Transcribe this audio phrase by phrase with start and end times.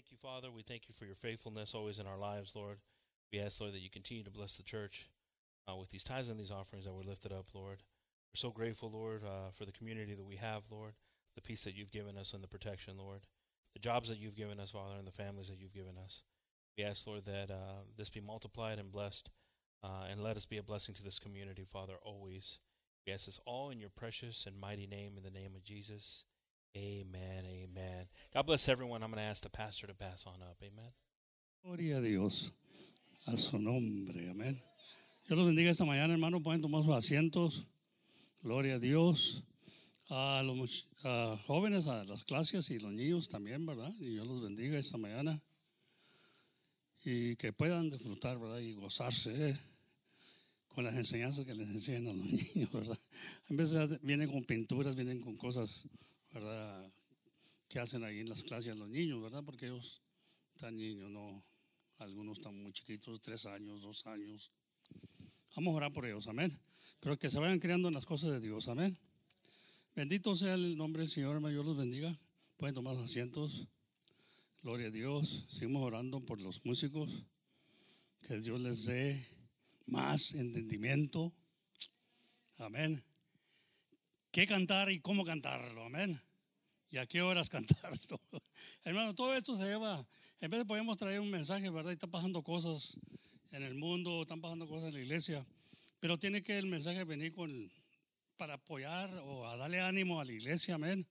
[0.00, 0.50] thank you, Father.
[0.50, 2.78] We thank you for your faithfulness always in our lives, Lord.
[3.30, 5.10] We ask, Lord, that you continue to bless the church
[5.70, 7.82] uh, with these tithes and these offerings that were lifted up, Lord.
[8.32, 10.94] We're so grateful, Lord, uh, for the community that we have, Lord,
[11.34, 13.26] the peace that you've given us and the protection, Lord,
[13.74, 16.22] the jobs that you've given us, Father, and the families that you've given us.
[16.78, 19.30] We ask, Lord, that uh, this be multiplied and blessed,
[19.84, 22.60] uh, and let us be a blessing to this community, Father, always.
[23.06, 26.24] We ask this all in your precious and mighty name, in the name of Jesus.
[26.76, 28.06] Amen, amen.
[28.32, 29.02] God bless everyone.
[29.02, 30.56] I'm going to ask the pastor to pass on up.
[30.62, 30.92] Amen.
[31.64, 32.52] Gloria a Dios,
[33.26, 34.56] a su nombre, amén.
[35.26, 36.40] Dios los bendiga esta mañana, hermano.
[36.40, 37.66] Pueden tomar sus asientos.
[38.42, 39.42] Gloria a Dios.
[40.08, 43.92] A los a jóvenes, a las clases y los niños también, ¿verdad?
[44.00, 45.42] Y Dios los bendiga esta mañana.
[47.04, 48.58] Y que puedan disfrutar, ¿verdad?
[48.58, 49.60] Y gozarse ¿eh?
[50.68, 52.98] con las enseñanzas que les enseñan a los niños, ¿verdad?
[53.48, 55.86] En veces vienen con pinturas, vienen con cosas,
[56.32, 56.92] ¿verdad?
[57.68, 59.42] Que hacen ahí en las clases los niños, ¿verdad?
[59.44, 60.00] Porque ellos
[60.54, 61.44] están niños, no.
[61.98, 64.50] Algunos están muy chiquitos, tres años, dos años.
[65.56, 66.58] Vamos a orar por ellos, amén.
[67.00, 68.98] Pero que se vayan creando en las cosas de Dios, amén.
[69.94, 72.16] Bendito sea el nombre del Señor, Dios los bendiga.
[72.56, 73.66] Pueden tomar asientos.
[74.62, 75.46] Gloria a Dios.
[75.48, 77.24] Seguimos orando por los músicos.
[78.26, 79.26] Que Dios les dé
[79.86, 81.34] más entendimiento.
[82.58, 83.02] Amén.
[84.32, 85.86] ¿Qué cantar y cómo cantarlo?
[85.86, 86.22] Amén.
[86.88, 88.20] ¿Y a qué horas cantarlo?
[88.84, 90.06] Hermano, todo esto se lleva,
[90.38, 91.90] en vez de podemos traer un mensaje, ¿verdad?
[91.90, 92.96] Y están pasando cosas
[93.50, 95.44] en el mundo, están pasando cosas en la iglesia,
[95.98, 97.72] pero tiene que el mensaje venir con,
[98.36, 101.04] para apoyar o a darle ánimo a la iglesia, amén.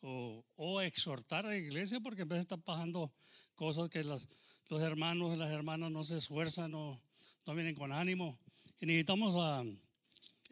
[0.00, 3.12] O, o exhortar a la iglesia, porque en vez de estar pasando
[3.54, 4.28] cosas que las,
[4.68, 6.98] los hermanos y las hermanas no se esfuerzan, no,
[7.44, 8.38] no vienen con ánimo.
[8.80, 9.62] Y necesitamos a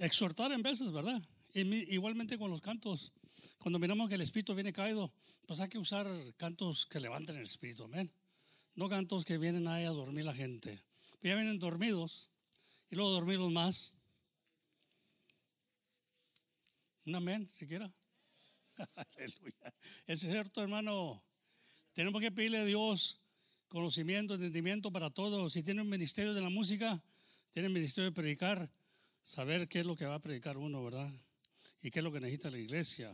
[0.05, 1.23] exhortar en veces, ¿verdad?
[1.55, 3.13] Igualmente con los cantos.
[3.59, 5.13] Cuando miramos que el espíritu viene caído,
[5.47, 8.13] pues hay que usar cantos que levanten el espíritu, amén.
[8.75, 10.83] No cantos que vienen ahí a dormir la gente.
[11.21, 12.29] Pero ya vienen dormidos
[12.91, 13.95] y luego dormidos más.
[17.07, 17.93] Un amén, siquiera.
[19.17, 19.75] Aleluya.
[20.07, 21.23] Es cierto, hermano.
[21.93, 23.21] Tenemos que pedirle a Dios
[23.69, 25.53] conocimiento, entendimiento para todos.
[25.53, 27.01] Si tiene un ministerio de la música,
[27.53, 28.69] tiene un ministerio de predicar,
[29.23, 31.13] saber qué es lo que va a predicar uno, ¿verdad?
[31.85, 33.13] Y qué es lo que necesita la iglesia.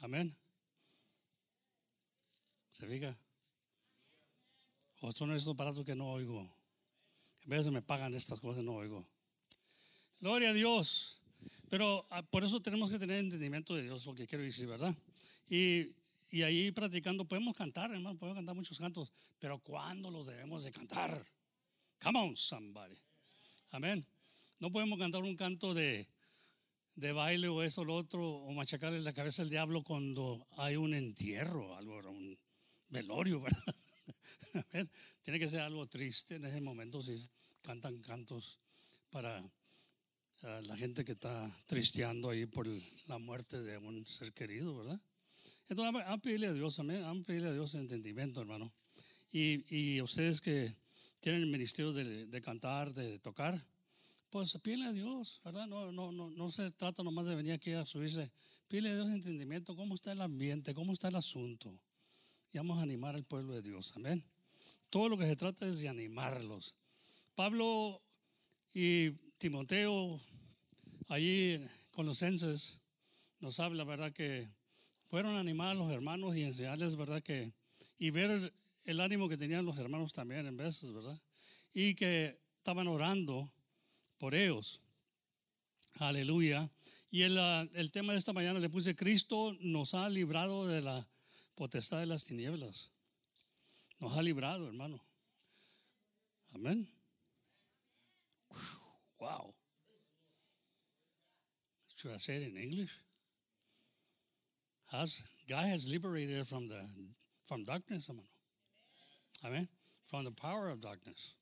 [0.00, 0.32] Amén.
[2.70, 3.18] ¿Se fija?
[5.00, 6.48] O son estos aparatos que no oigo.
[7.46, 9.04] Vez de me pagan estas cosas, no oigo.
[10.20, 11.20] Gloria a Dios.
[11.68, 14.94] Pero ah, por eso tenemos que tener entendimiento de Dios, lo que quiero decir, ¿verdad?
[15.48, 15.96] Y,
[16.30, 20.70] y ahí practicando podemos cantar, hermano, podemos cantar muchos cantos, pero ¿cuándo los debemos de
[20.70, 21.26] cantar?
[22.00, 22.96] Come on, somebody.
[23.72, 24.06] Amén.
[24.60, 26.08] No podemos cantar un canto de,
[26.98, 30.94] de baile o eso lo otro, o machacarle la cabeza al diablo cuando hay un
[30.94, 32.36] entierro, algo, un
[32.88, 34.88] velorio, ¿verdad?
[35.22, 37.14] Tiene que ser algo triste en ese momento si
[37.62, 38.58] cantan cantos
[39.10, 39.38] para
[40.42, 42.66] ah, la gente que está tristeando ahí por
[43.06, 45.00] la muerte de un ser querido, ¿verdad?
[45.68, 48.74] Entonces, vamos a pedirle a Dios, amén, vamos a pedirle a Dios entendimiento, hermano.
[49.30, 50.74] Y, y ustedes que
[51.20, 53.64] tienen el ministerio de, de cantar, de tocar,
[54.30, 55.66] pues pídele a Dios, ¿verdad?
[55.66, 58.30] No, no, no, se trata nomás de venir aquí a subirse.
[58.66, 61.78] Pídele a Dios entendimiento, cómo está el ambiente, cómo está el asunto.
[62.52, 64.22] Y vamos a animar al pueblo de Dios, amén.
[64.90, 66.74] Todo lo que se trata es de animarlos.
[67.34, 68.02] Pablo
[68.74, 70.20] y Timoteo,
[71.08, 72.80] allí en Colosenses,
[73.40, 74.12] nos habla, ¿verdad?
[74.12, 74.48] Que
[75.08, 77.22] fueron a animar a los hermanos y enseñarles, ¿verdad?
[77.22, 77.52] Que,
[77.98, 78.52] y ver
[78.84, 81.18] el ánimo que tenían los hermanos también en veces, ¿verdad?
[81.72, 83.50] Y que estaban orando
[84.18, 84.80] por ellos.
[85.98, 86.70] Aleluya.
[87.10, 87.38] Y el,
[87.74, 91.08] el tema de esta mañana le puse, Cristo nos ha librado de la
[91.54, 92.90] potestad de las tinieblas.
[93.98, 95.02] Nos ha librado, hermano.
[96.54, 96.86] Amén.
[99.18, 99.54] Wow.
[101.96, 103.00] Should I say it in English?
[104.92, 106.80] Has God has liberated from the
[107.44, 108.28] from darkness, hermano.
[109.44, 109.68] Amén.
[110.06, 111.34] From the power of darkness.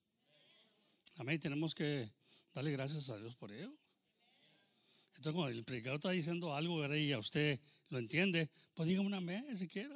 [1.20, 1.38] Amén.
[1.38, 2.08] Tenemos que
[2.56, 3.70] darle gracias a Dios por ello.
[5.16, 6.96] Entonces, cuando el predicador está diciendo algo ¿verdad?
[6.96, 7.60] y a usted
[7.90, 9.94] lo entiende, pues diga un amén si quiere.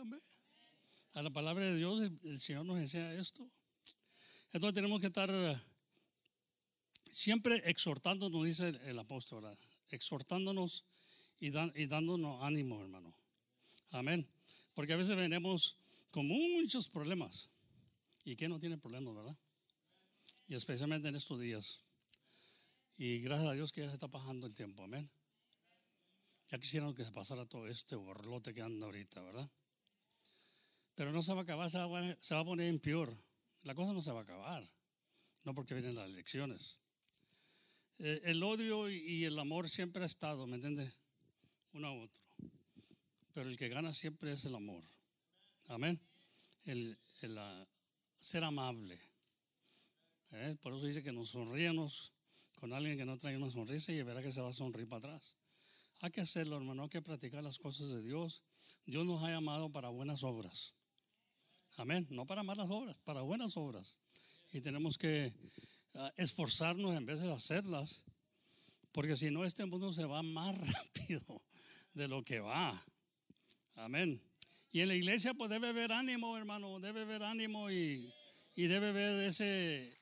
[1.14, 3.50] A la palabra de Dios, el, Señor nos enseña esto.
[4.52, 5.58] Entonces, tenemos que estar eh,
[7.10, 9.56] siempre exhortándonos, dice el, apóstol,
[9.88, 10.84] exhortándonos
[11.38, 11.50] y
[11.86, 13.14] dándonos ánimo, hermano.
[13.92, 14.28] Amén.
[14.74, 15.76] Porque a veces venimos
[16.10, 17.48] con muchos problemas.
[18.22, 19.36] ¿Y quién no tiene problemas, verdad?
[20.46, 21.80] Y especialmente en estos días.
[23.00, 25.10] Y gracias a Dios que ya se está pasando el tiempo, amén.
[26.50, 29.50] Ya quisiéramos que se pasara todo este borlote que anda ahorita, ¿verdad?
[31.00, 33.16] pero no se va a acabar, se va a poner, se en peor.
[33.62, 34.68] La cosa no se va a acabar,
[35.44, 36.78] no porque vienen las elecciones.
[38.00, 40.92] Eh, el odio y el amor siempre ha estado, ¿me entiendes?
[41.72, 42.22] Uno a otro.
[43.32, 44.84] Pero el que gana siempre es el amor.
[45.68, 45.98] Amén.
[46.66, 47.66] El, el ah,
[48.18, 49.00] ser amable.
[50.32, 50.54] ¿Eh?
[50.60, 52.12] Por eso dice que nos sonríamos
[52.60, 54.98] con alguien que no trae una sonrisa y verá que se va a sonreír para
[54.98, 55.36] atrás.
[56.02, 58.42] Hay que hacerlo, hermano, hay que practicar las cosas de Dios.
[58.84, 60.74] Dios nos ha llamado para buenas obras.
[61.76, 62.06] Amén.
[62.10, 63.96] No para malas obras, para buenas obras.
[64.52, 65.32] Y tenemos que
[65.94, 68.04] ah, esforzarnos en vez de hacerlas,
[68.92, 71.42] porque si no, este mundo se va más rápido
[71.94, 72.84] de lo que va.
[73.74, 74.22] Amén.
[74.70, 78.12] Y en la iglesia pues debe haber ánimo, hermano, debe haber ánimo y,
[78.54, 79.96] y debe haber ese,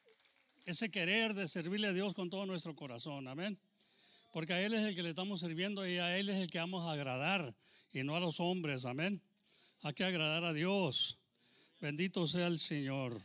[0.68, 3.26] ese querer de servirle a Dios con todo nuestro corazón.
[3.26, 3.58] Amén.
[4.34, 6.58] Porque a Él es el que le estamos sirviendo y a Él es el que
[6.58, 7.56] vamos a agradar
[7.90, 8.84] y no a los hombres.
[8.84, 9.22] Amén.
[9.82, 11.16] Hay que agradar a Dios.
[11.80, 13.18] Bendito sea el Señor.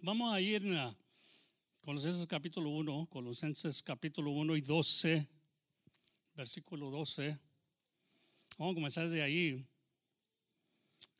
[0.00, 0.96] Vamos a ir a
[1.80, 5.28] Colosenses capítulo 1, Colosenses capítulo 1 y 12,
[6.36, 7.36] versículo 12.
[8.58, 9.66] Vamos a comenzar desde ahí.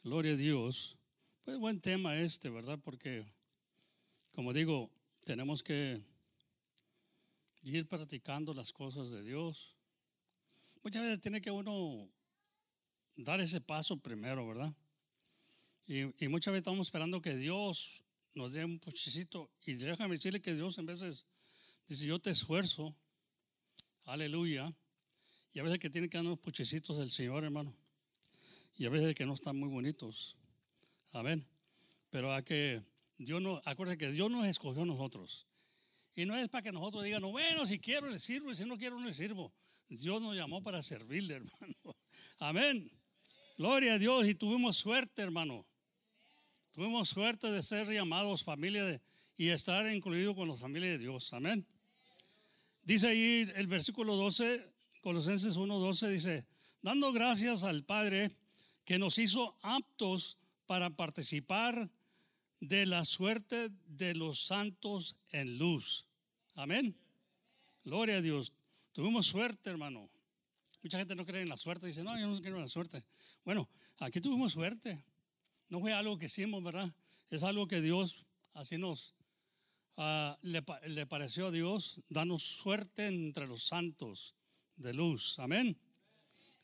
[0.05, 0.97] Gloria a Dios.
[1.44, 2.79] Pues buen tema este, ¿verdad?
[2.81, 3.25] Porque,
[4.37, 4.91] como digo,
[5.25, 5.99] tenemos que
[7.62, 9.75] ir practicando las cosas de Dios.
[10.83, 12.06] Muchas veces tiene que uno
[13.17, 14.77] dar ese paso primero, ¿verdad?
[15.87, 18.05] Y, muchas veces estamos esperando que Dios
[18.35, 19.50] nos dé un puchecito.
[19.65, 21.25] Y déjame decirle que Dios en veces
[21.87, 22.94] dice, yo te esfuerzo.
[24.05, 24.71] Aleluya.
[25.55, 27.75] Y a veces que tiene que dar unos puchecitos del Señor, hermano.
[28.77, 30.37] Y a veces que no están muy bonitos.
[31.12, 31.49] Amén.
[32.11, 32.83] Pero a que
[33.18, 35.46] Dios no, acuérdense que Dios nos escogió a nosotros.
[36.14, 38.78] Y no es para que nosotros digamos, bueno, si quiero le sirvo y si no
[38.78, 39.52] quiero no le sirvo.
[39.88, 41.96] Dios nos llamó para servirle, hermano.
[42.38, 42.90] Amén.
[43.56, 44.26] Gloria a Dios.
[44.26, 45.66] Y tuvimos suerte, hermano.
[46.72, 49.00] Tuvimos suerte de ser llamados familia de,
[49.36, 51.32] y estar incluidos con la familia de Dios.
[51.32, 51.66] Amén.
[52.82, 56.46] Dice ahí el versículo 12, Colosenses 1:12, dice,
[56.82, 58.30] dando gracias al Padre
[58.84, 61.90] que nos hizo aptos para participar
[62.61, 66.06] de la suerte de los santos en luz.
[66.55, 66.97] Amén.
[67.85, 68.53] Gloria a Dios.
[68.93, 70.08] Tuvimos suerte, hermano.
[70.82, 71.87] Mucha gente no cree en la suerte.
[71.87, 73.05] Dice, no, yo no creo en la suerte.
[73.44, 73.69] Bueno,
[73.99, 75.05] aquí tuvimos suerte.
[75.69, 76.88] No fue algo que hicimos, ¿verdad?
[77.29, 79.14] Es algo que Dios así nos
[79.97, 80.62] ah, le,
[81.06, 84.35] pareció a Dios darnos suerte entre los santos
[84.76, 85.38] de luz.
[85.38, 85.76] Amén.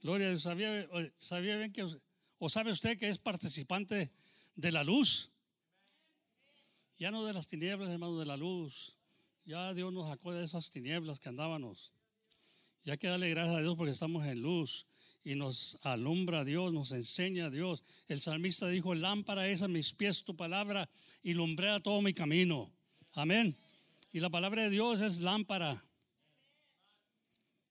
[0.03, 0.43] Gloria a Dios.
[0.43, 0.88] ¿Sabía,
[1.19, 1.87] sabía bien que,
[2.38, 4.12] o sabe usted que es participante
[4.55, 5.31] de la luz?
[7.02, 8.94] Ya no de las tinieblas, hermano, de la luz.
[9.44, 11.93] Ya Dios nos sacó de esas tinieblas que andábamos.
[12.84, 14.87] Ya que darle gracias a Dios porque estamos en luz
[15.25, 17.82] y nos alumbra Dios, nos enseña a Dios.
[18.06, 20.88] El salmista dijo, lámpara es a mis pies tu palabra
[21.25, 22.72] y lumbrea todo mi camino.
[23.14, 23.56] Amén.
[24.12, 25.84] Y la palabra de Dios es lámpara.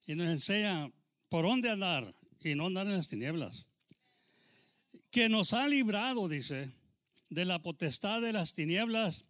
[0.06, 0.92] Y nos enseña
[1.30, 3.64] por dónde andar y no andar en las tinieblas.
[5.10, 6.70] Que nos ha librado, dice,
[7.34, 9.24] de la potestad de las tinieblas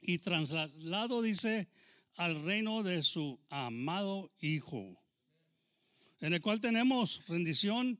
[0.00, 1.68] y trasladado, dice,
[2.16, 5.00] al reino de su amado Hijo
[6.20, 7.98] en el cual tenemos rendición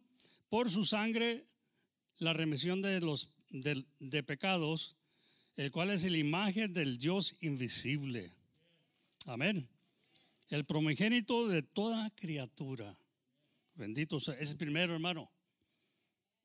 [0.48, 1.44] por su sangre,
[2.18, 4.96] la remisión de los de, pecados,
[5.56, 8.32] el cual es la imagen del Dios invisible.
[9.26, 9.68] Amén.
[10.48, 12.96] El promogénito de toda criatura.
[13.74, 14.34] Bendito sea.
[14.34, 15.30] Es el primero, hermano.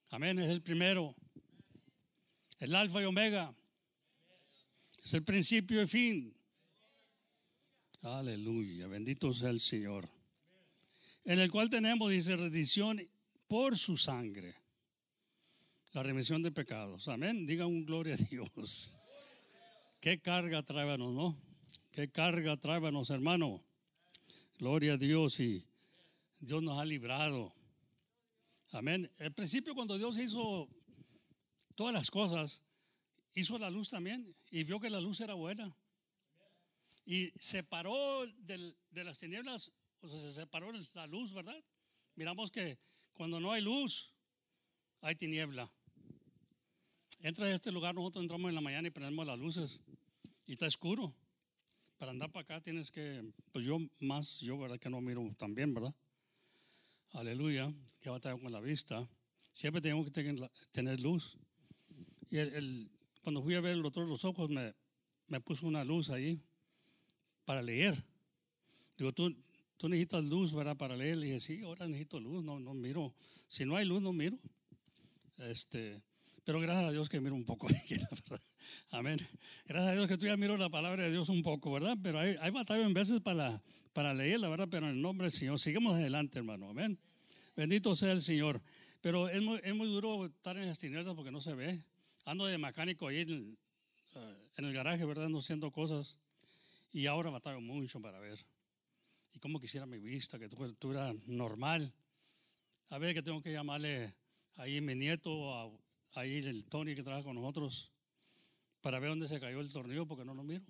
[0.09, 0.39] Amén.
[0.39, 1.15] Es el primero.
[2.59, 3.53] El alfa y omega.
[5.03, 6.35] Es el principio y fin.
[8.01, 8.87] Aleluya.
[8.87, 10.09] Bendito sea el Señor
[11.25, 13.01] en el cual tenemos, dice, rendición
[13.47, 14.55] por su sangre.
[15.93, 17.07] La remisión de pecados.
[17.07, 17.47] Amén.
[17.47, 18.97] Diga un gloria a Dios.
[19.99, 21.35] Qué carga tráebanos, ¿no?
[21.91, 23.63] Qué carga tráebanos, hermano.
[24.59, 25.65] Gloria a Dios y
[26.39, 27.51] Dios nos ha librado.
[28.71, 29.09] Amén.
[29.19, 30.69] Al principio cuando Dios hizo
[31.75, 32.63] todas las cosas,
[33.33, 35.75] hizo la luz también y vio que la luz era buena.
[37.05, 39.71] Y separó de las tinieblas
[40.07, 41.61] se separó la luz, ¿verdad?
[42.15, 42.77] Miramos que
[43.13, 44.13] cuando no hay luz,
[45.01, 45.71] hay tiniebla.
[47.21, 49.79] Entra a este lugar, nosotros entramos en la mañana y prendemos las luces
[50.45, 51.13] y está oscuro.
[51.97, 55.55] Para andar para acá tienes que, pues yo más, yo verdad que no miro tan
[55.55, 55.95] bien, ¿verdad?
[57.13, 59.07] Aleluya, que batalla con la vista.
[59.51, 60.11] Siempre tengo que
[60.71, 61.37] tener, luz.
[62.31, 62.89] Y el,
[63.21, 64.73] cuando fui a ver el de los ojos, me,
[65.27, 66.41] me puso una luz ahí
[67.45, 67.95] para leer.
[68.97, 69.35] Digo, tú,
[69.77, 70.77] tú necesitas luz, ¿verdad?
[70.77, 71.17] Para leer.
[71.17, 73.13] Y dije, sí, ahora necesito luz, no, no miro.
[73.47, 74.37] Si no hay luz, no miro.
[75.39, 76.01] Este,
[76.43, 77.67] pero gracias a Dios que miro un poco.
[78.91, 79.17] Amén.
[79.65, 81.97] Gracias a Dios que tú ya miro la palabra de Dios un poco, ¿verdad?
[82.01, 83.61] Pero hay, hay batalla en veces para,
[83.93, 85.59] para leer, la verdad, pero en el nombre del Señor.
[85.59, 86.69] Sigamos adelante, hermano.
[86.69, 86.99] Amén.
[87.55, 88.61] Bendito sea el Señor.
[89.01, 91.83] Pero es muy, es muy duro estar en las tinieblas porque no se ve.
[92.25, 93.57] Ando de mecánico ahí en,
[94.15, 95.25] eh, en el garaje, ¿verdad?
[95.25, 96.19] Ando haciendo cosas.
[96.91, 98.45] Y ahora batallo mucho para ver.
[99.33, 101.93] Y como quisiera mi vista, que tuviera normal.
[102.89, 104.13] A ver que tengo que llamarle
[104.57, 105.79] ahí mi nieto,
[106.13, 107.91] ahí el Tony que trabaja con nosotros,
[108.81, 110.63] para ver dónde se cayó el tornillo porque no lo miro.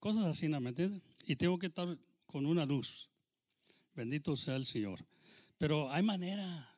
[0.00, 1.02] Cosas así, ¿no me entiendes?
[1.26, 3.08] Y tengo que estar con una luz.
[3.94, 5.04] Bendito sea el Señor.
[5.58, 6.71] Pero hay manera.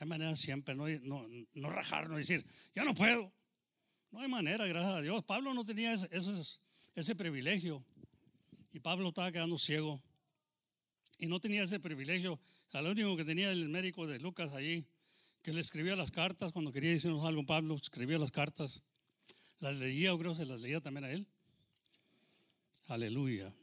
[0.00, 2.42] Hay manera siempre, no, no, no rajar, no decir,
[2.72, 3.30] ya no puedo.
[4.10, 5.22] No hay manera, gracias a Dios.
[5.24, 6.08] Pablo no tenía ese,
[6.94, 7.84] ese, privilegio.
[8.72, 10.02] Y Pablo estaba quedando ciego.
[11.18, 12.40] Y no tenía ese privilegio.
[12.72, 14.86] Lo único que tenía el médico de Lucas allí,
[15.42, 18.82] que le escribía las cartas cuando quería decirnos algo, Pablo escribía las cartas.
[19.58, 21.28] Las leía, o creo que se las leía también a él.
[22.86, 23.54] Aleluya.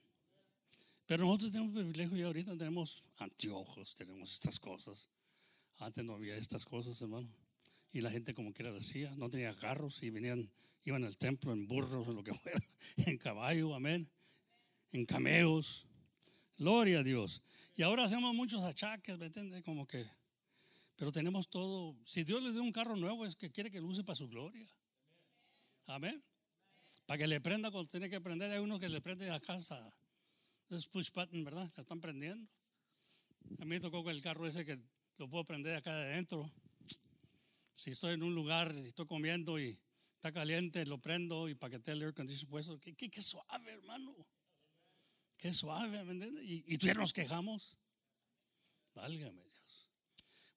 [1.07, 5.09] Pero nosotros tenemos privilegio y ahorita tenemos anteojos, tenemos estas cosas.
[5.79, 7.27] Antes no había estas cosas, hermano.
[7.91, 9.11] Y la gente como quiera lo hacía.
[9.15, 10.49] No tenía carros y venían,
[10.83, 12.59] iban al templo en burros o lo que fuera.
[12.97, 14.09] En caballo, amén.
[14.91, 15.85] En cameos.
[16.57, 17.43] Gloria a Dios.
[17.75, 19.63] Y ahora hacemos muchos achaques, ¿me entiendes?
[19.63, 20.05] Como que.
[20.95, 21.95] Pero tenemos todo.
[22.03, 24.27] Si Dios les da un carro nuevo, es que quiere que lo use para su
[24.27, 24.67] gloria.
[25.85, 26.21] Amén.
[27.05, 28.51] Para que le prenda cuando tiene que prender.
[28.51, 29.93] Hay uno que le prende a casa.
[30.69, 31.71] Es push button, ¿verdad?
[31.75, 32.49] La están prendiendo.
[33.59, 34.79] A mí me tocó el carro ese que
[35.17, 36.51] lo puedo prender acá de adentro.
[37.75, 39.79] Si estoy en un lugar, si estoy comiendo y
[40.15, 42.79] está caliente, lo prendo y para el air conditioner puesto.
[42.79, 44.15] Qué, qué, suave, hermano.
[45.37, 46.43] Qué suave, ¿me entiendes?
[46.43, 47.77] Y, y tú ya nos quejamos.
[48.95, 49.89] Válgame Dios.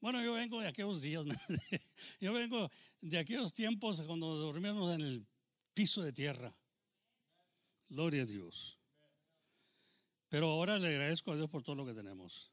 [0.00, 1.25] Bueno, yo vengo de aquellos días,
[2.21, 2.71] yo vengo
[3.02, 5.26] de aquellos tiempos cuando dormíamos en el
[5.75, 6.55] piso de tierra.
[7.90, 8.79] Gloria a Dios.
[10.31, 12.50] Pero ahora le agradezco a Dios por todo lo que tenemos.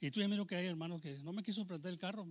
[0.00, 2.26] Y tú ya miro que hay hermanos que no me quiso prender el carro.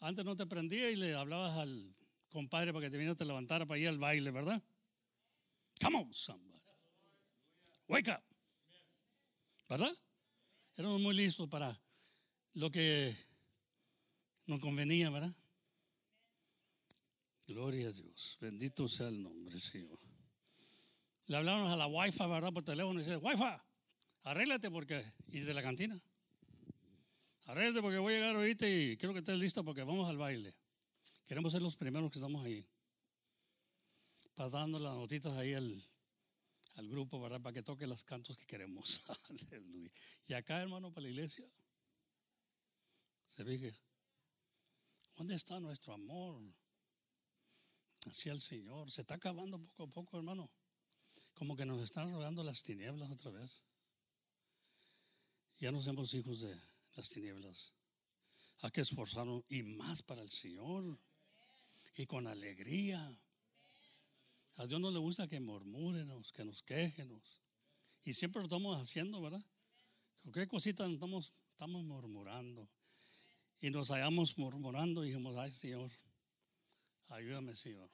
[0.00, 1.94] Antes no te prendía y le hablabas al
[2.30, 4.62] compadre para que te viniera te levantara para ir al baile, ¿verdad?
[5.82, 6.60] Come on, somebody.
[7.88, 8.22] Wake up.
[9.68, 9.92] ¿Verdad?
[10.76, 11.78] Éramos muy listos para
[12.54, 13.14] lo que
[14.46, 15.34] nos convenía, ¿verdad?
[17.46, 18.38] Gloria a Dios.
[18.40, 19.98] Bendito sea el nombre, Señor.
[21.26, 22.52] Le hablamos a la wifi, ¿verdad?
[22.52, 23.44] Por teléfono y dice, wifi,
[24.24, 25.04] arréglate porque...
[25.28, 26.00] Y de la cantina.
[27.50, 30.54] Arréglate porque voy a llegar ahorita y quiero que estés lista porque vamos al baile.
[31.24, 32.64] Queremos ser los primeros que estamos ahí.
[34.34, 35.84] Pasando las notitas ahí al,
[36.76, 37.40] al grupo, ¿verdad?
[37.40, 39.04] Para que toque los cantos que queremos.
[40.28, 41.44] Y acá, hermano, para la iglesia.
[43.26, 43.76] Se fije.
[45.16, 46.40] ¿Dónde está nuestro amor
[48.06, 48.92] hacia el Señor?
[48.92, 50.48] Se está acabando poco a poco, hermano.
[51.34, 53.64] Como que nos están rodeando las tinieblas otra vez.
[55.58, 57.72] Ya no somos hijos de, las tinieblas.
[58.62, 60.98] Hay que esforzarnos y más para el Señor
[61.96, 63.00] y con alegría.
[64.56, 67.40] A Dios no le gusta que murmúrenos, que nos quejenos.
[68.04, 69.44] Y siempre lo estamos haciendo, ¿verdad?
[70.22, 72.68] Cualquier cosita estamos, estamos murmurando.
[73.60, 75.90] Y nos hallamos murmurando y dijimos, ay Señor,
[77.08, 77.90] ayúdame Señor.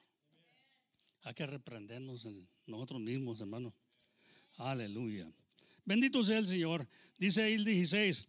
[1.23, 3.73] Hay que reprendernos en nosotros mismos, hermano.
[4.59, 5.31] Aleluya.
[5.85, 6.87] Bendito sea el Señor.
[7.19, 8.29] Dice el 16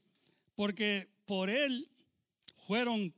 [0.58, 1.88] porque por él
[2.66, 3.14] fueron,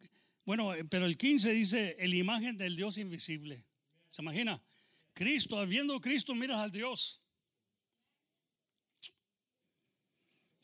[0.46, 3.66] bueno, pero el 15 dice, el imagen del Dios invisible.
[4.12, 4.62] ¿Se imagina?
[5.14, 7.22] Cristo, viendo Cristo, miras al Dios.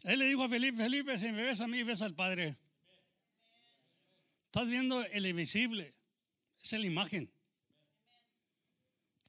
[0.03, 2.57] Él le dijo a Felipe, Felipe, si me ves a mí, ves al Padre.
[4.47, 5.93] Estás viendo el invisible.
[6.61, 7.31] Es la imagen.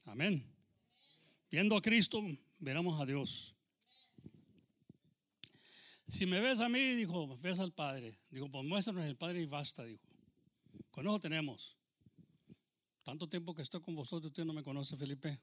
[0.03, 0.45] Amén.
[1.49, 2.21] Viendo a Cristo,
[2.59, 3.56] veremos a Dios.
[6.07, 8.17] Si me ves a mí, dijo, ves al Padre.
[8.31, 10.03] Digo, pues muéstranos el Padre y basta, dijo.
[10.89, 11.75] Con tenemos.
[13.03, 15.39] Tanto tiempo que estoy con vosotros, usted no me conoce, Felipe.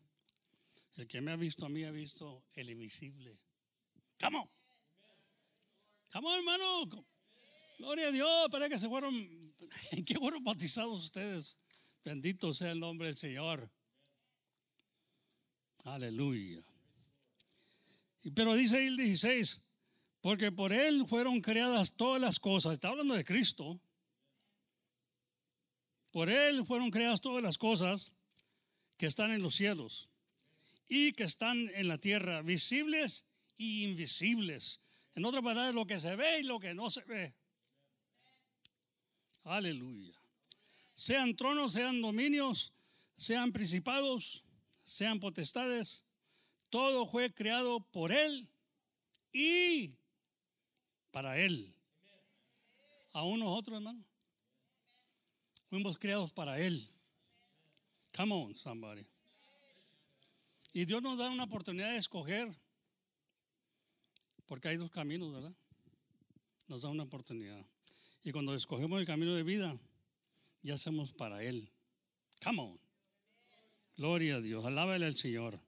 [0.96, 3.38] El que me ha visto a mí ha visto el invisible.
[4.18, 4.50] ¿Cómo?
[6.12, 6.88] ¿Cómo, hermano?
[7.78, 9.14] Gloria a Dios, para que se fueron.
[9.92, 11.58] ¿En qué fueron bautizados ustedes?
[12.04, 13.70] Bendito sea el nombre del Señor.
[15.84, 16.64] Aleluya.
[18.34, 19.63] Pero dice el 16,
[20.24, 22.72] porque por Él fueron creadas todas las cosas.
[22.72, 23.78] Está hablando de Cristo.
[26.12, 28.14] Por Él fueron creadas todas las cosas
[28.96, 30.08] que están en los cielos
[30.88, 33.26] y que están en la tierra, visibles
[33.58, 34.80] y invisibles.
[35.14, 37.34] En otras palabras, lo que se ve y lo que no se ve.
[39.42, 40.16] Aleluya.
[40.94, 42.72] sean tronos, sean dominios,
[43.14, 44.42] sean principados,
[44.84, 46.06] sean potestades,
[46.70, 48.48] todo fue creado por Él
[49.30, 49.98] y
[51.14, 51.72] para Él.
[53.12, 54.04] Aún nosotros, hermano,
[55.68, 56.84] fuimos creados para Él.
[58.16, 59.06] Come on, somebody.
[60.72, 62.52] Y Dios nos da una oportunidad de escoger,
[64.46, 65.56] porque hay dos caminos, ¿verdad?
[66.66, 67.64] Nos da una oportunidad.
[68.24, 69.78] Y cuando escogemos el camino de vida,
[70.62, 71.70] ya hacemos para Él.
[72.42, 72.80] Come on.
[73.96, 74.64] Gloria a Dios.
[74.64, 75.60] Alábale al Señor.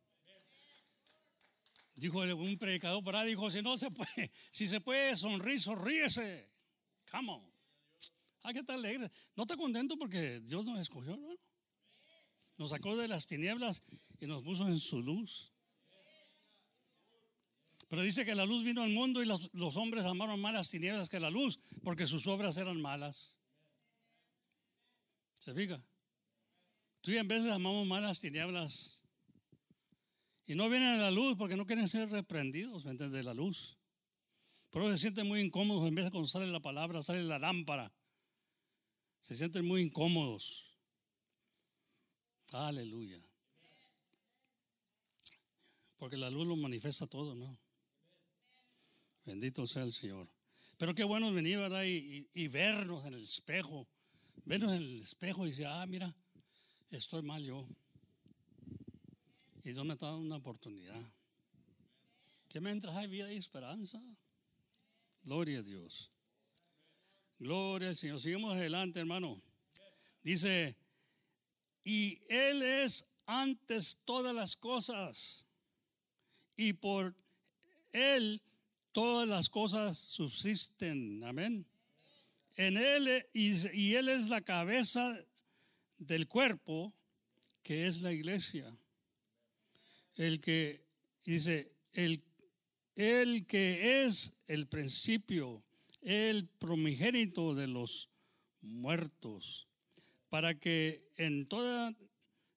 [1.96, 6.46] Dijo un predicador por ahí, dijo, si no se puede, si se puede sonreír, sonríese.
[7.10, 7.56] Come on.
[8.42, 9.10] Hay que estar alegre.
[9.34, 11.40] ¿No está contento porque Dios nos escogió, hermano?
[12.58, 13.82] Nos sacó de las tinieblas
[14.20, 15.52] y nos puso en su luz.
[17.88, 20.70] Pero dice que la luz vino al mundo y los, los hombres amaron más las
[20.70, 23.38] tinieblas que la luz porque sus obras eran malas.
[25.34, 25.82] ¿Se fija?
[27.00, 29.05] Tú y en vez amamos más las tinieblas
[30.46, 32.84] y no vienen a la luz porque no quieren ser reprendidos.
[32.84, 33.76] De la luz.
[34.70, 37.92] Pero se sienten muy incómodos en vez de cuando sale la palabra, sale la lámpara.
[39.18, 40.72] Se sienten muy incómodos.
[42.52, 43.20] Aleluya.
[45.96, 47.58] Porque la luz lo manifiesta todo, ¿no?
[49.24, 50.28] Bendito sea el Señor.
[50.76, 51.84] Pero qué bueno venir, ¿verdad?
[51.84, 53.88] Y, y, vernos en el espejo.
[54.44, 56.14] Vernos en el espejo y decir, ah, mira,
[56.90, 57.66] estoy mal yo.
[59.66, 61.02] Y Dios me está dando una oportunidad.
[62.48, 64.00] Que mientras hay vida y esperanza.
[65.24, 66.08] Gloria a Dios.
[67.40, 68.20] Gloria al Señor.
[68.20, 69.36] Seguimos adelante, hermano.
[70.22, 70.76] Dice,
[71.82, 75.44] y Él es antes todas las cosas.
[76.54, 77.16] Y por
[77.90, 78.40] Él
[78.92, 81.24] todas las cosas subsisten.
[81.24, 81.66] Amén.
[82.54, 85.18] En Él, y, y Él es la cabeza
[85.98, 86.94] del cuerpo,
[87.64, 88.72] que es la iglesia
[90.16, 90.84] el que
[91.24, 92.22] dice, el,
[92.94, 95.62] el que es el principio,
[96.02, 98.08] el primogénito de los
[98.60, 99.66] muertos,
[100.28, 101.94] para que en toda,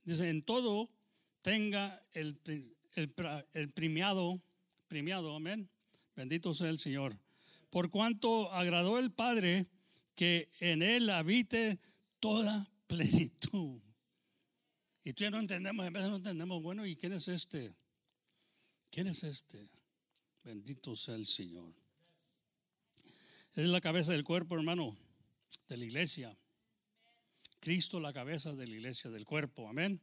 [0.03, 0.89] dice, en todo
[1.41, 2.39] tenga el,
[2.95, 3.13] el,
[3.53, 4.41] el premiado,
[4.87, 5.69] premiado, amén.
[6.15, 7.17] Bendito sea el Señor.
[7.69, 9.67] Por cuanto agradó el Padre
[10.15, 11.79] que en él habite
[12.19, 13.79] toda plenitud.
[15.03, 17.73] Y tú ya no entendemos, en vez no entendemos, bueno, ¿y quién es este?
[18.91, 19.69] ¿Quién es este?
[20.43, 21.73] Bendito sea el Señor.
[23.53, 24.97] Es la cabeza del cuerpo, hermano,
[25.67, 26.37] de la iglesia.
[27.59, 30.01] Cristo la cabeza de la iglesia, del cuerpo, amén.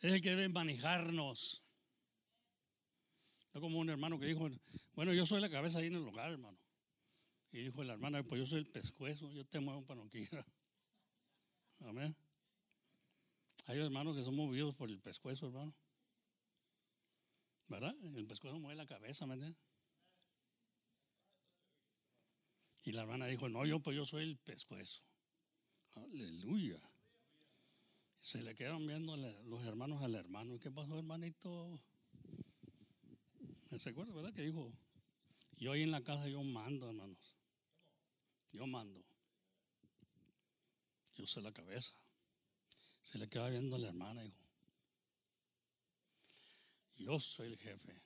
[0.00, 1.62] Es el que debe manejarnos.
[3.54, 4.48] Es como un hermano que dijo,
[4.94, 6.58] bueno, yo soy la cabeza ahí en el lugar, hermano.
[7.50, 10.44] Y dijo la hermana, pues yo soy el pescuezo, yo te muevo para no quiera.
[11.80, 12.14] Amén.
[13.68, 15.74] Hay hermanos que son movidos por el pescuezo, hermano.
[17.68, 17.94] ¿Verdad?
[18.16, 19.62] El pescuezo mueve la cabeza, ¿me entiendes?
[22.84, 25.02] Y la hermana dijo, no, yo pues yo soy el pescuezo.
[25.96, 26.80] Aleluya.
[28.20, 30.58] Se le quedaron viendo los hermanos al hermano.
[30.58, 31.78] ¿Qué pasó, hermanito?
[33.78, 34.32] ¿Se acuerda, verdad?
[34.32, 34.72] Que dijo,
[35.58, 37.36] yo ahí en la casa yo mando, hermanos.
[38.54, 39.04] Yo mando.
[41.16, 41.92] Yo sé la cabeza.
[43.08, 44.36] Se le queda viendo a la hermana, dijo,
[46.98, 48.02] yo soy el jefe,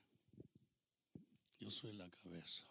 [1.59, 2.67] yo soy la cabeza.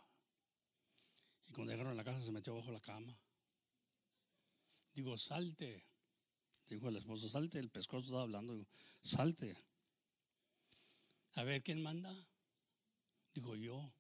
[1.50, 3.20] Y cuando llegaron a la casa se metió bajo la cama.
[4.94, 5.86] Digo, salte.
[6.67, 7.60] Dijo el esposo, salte.
[7.60, 8.54] El pescozo estaba hablando.
[8.54, 8.67] Digo,
[9.02, 9.58] salte.
[11.34, 12.15] A ver, ¿quién manda?
[13.34, 13.94] Digo, yo.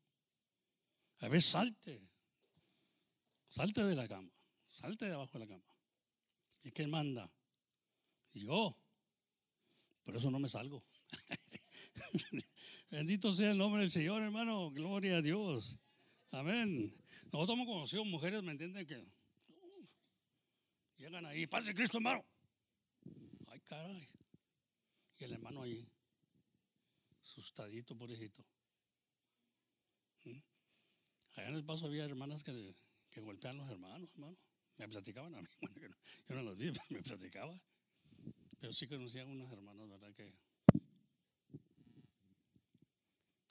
[1.19, 2.01] A ver, salte.
[3.49, 4.31] Salte de la cama.
[4.69, 5.75] Salte de abajo de la cama.
[6.63, 7.29] ¿Y quién manda?
[8.33, 8.75] Yo,
[10.03, 10.83] por eso no me salgo.
[12.89, 14.71] Bendito sea el nombre del Señor, hermano.
[14.71, 15.79] Gloria a Dios.
[16.31, 16.93] Amén.
[17.31, 18.85] Nosotros hemos conocido mujeres, ¿me entienden?
[18.87, 19.05] Que
[20.97, 22.25] llegan ahí, pase Cristo, hermano.
[23.47, 24.07] Ay, caray.
[25.19, 25.87] Y el hermano ahí,
[27.21, 28.43] asustadito, pobrecito.
[30.23, 30.39] ¿Mm?
[31.35, 32.75] Allá en el paso había hermanas que,
[33.11, 34.37] que golpeaban los hermanos, hermano.
[34.77, 35.95] Me platicaban a mí, bueno,
[36.27, 37.61] yo no los vi, me platicaban.
[38.61, 40.13] Pero sí conocía a hermanos, ¿verdad?
[40.13, 40.31] Que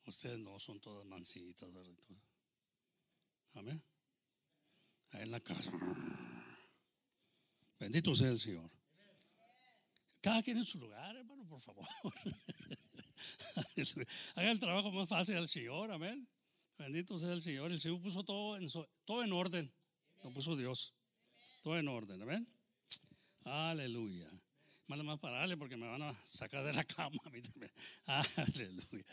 [0.06, 1.92] ustedes no son todas mancitas, ¿verdad?
[3.54, 3.82] Amén.
[5.10, 5.72] Ahí en la casa.
[7.80, 8.70] Bendito sea el Señor.
[10.20, 11.84] Cada quien en su lugar, hermano, por favor.
[14.36, 16.28] Haga el trabajo más fácil al Señor, amén.
[16.78, 17.72] Bendito sea el Señor.
[17.72, 18.68] El Señor puso todo en,
[19.04, 19.72] todo en orden.
[20.22, 20.94] Lo puso Dios.
[21.62, 22.46] Todo en orden, amén.
[23.44, 24.30] Aleluya.
[24.90, 27.16] Malo más pararle porque me van a sacar de la cama.
[28.06, 29.04] Aleluya.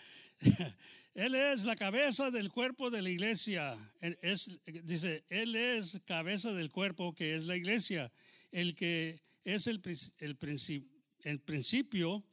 [1.13, 3.77] Él es la cabeza del cuerpo de la iglesia.
[4.21, 8.11] Es, dice, Él es cabeza del cuerpo que es la iglesia.
[8.49, 9.75] El que es el,
[10.17, 10.87] el, princi-
[11.21, 12.23] el principio,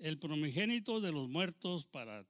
[0.00, 2.26] el primogénito de los muertos para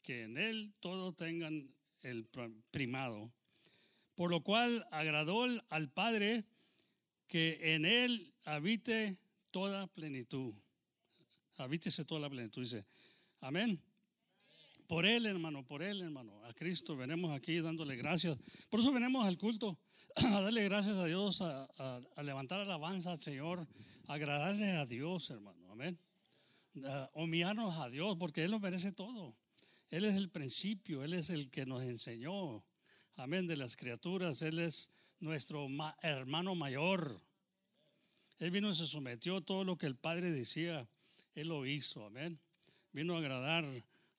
[0.00, 1.68] que en Él todos tengan
[2.00, 3.30] el pr- primado.
[4.14, 6.46] Por lo cual agradó al Padre
[7.28, 9.18] que en Él habite
[9.56, 10.52] toda plenitud.
[11.56, 12.84] Habítese toda la plenitud, dice.
[13.40, 13.80] Amén.
[14.86, 16.44] Por Él, hermano, por Él, hermano.
[16.44, 18.36] A Cristo venimos aquí dándole gracias.
[18.68, 19.78] Por eso venimos al culto,
[20.16, 23.66] a darle gracias a Dios, a, a- a levantar alabanza al Señor,
[24.08, 25.72] a agradarle a Dios, hermano.
[25.72, 25.98] Amén.
[26.84, 29.34] A humillarnos a Dios, porque Él nos merece todo.
[29.88, 32.62] Él es el principio, Él es el que nos enseñó.
[33.14, 34.42] Amén, de las criaturas.
[34.42, 37.22] Él es nuestro ma- hermano mayor.
[38.38, 40.88] Él vino y se sometió a todo lo que el Padre decía.
[41.34, 42.38] Él lo hizo, amén.
[42.92, 43.64] Vino a agradar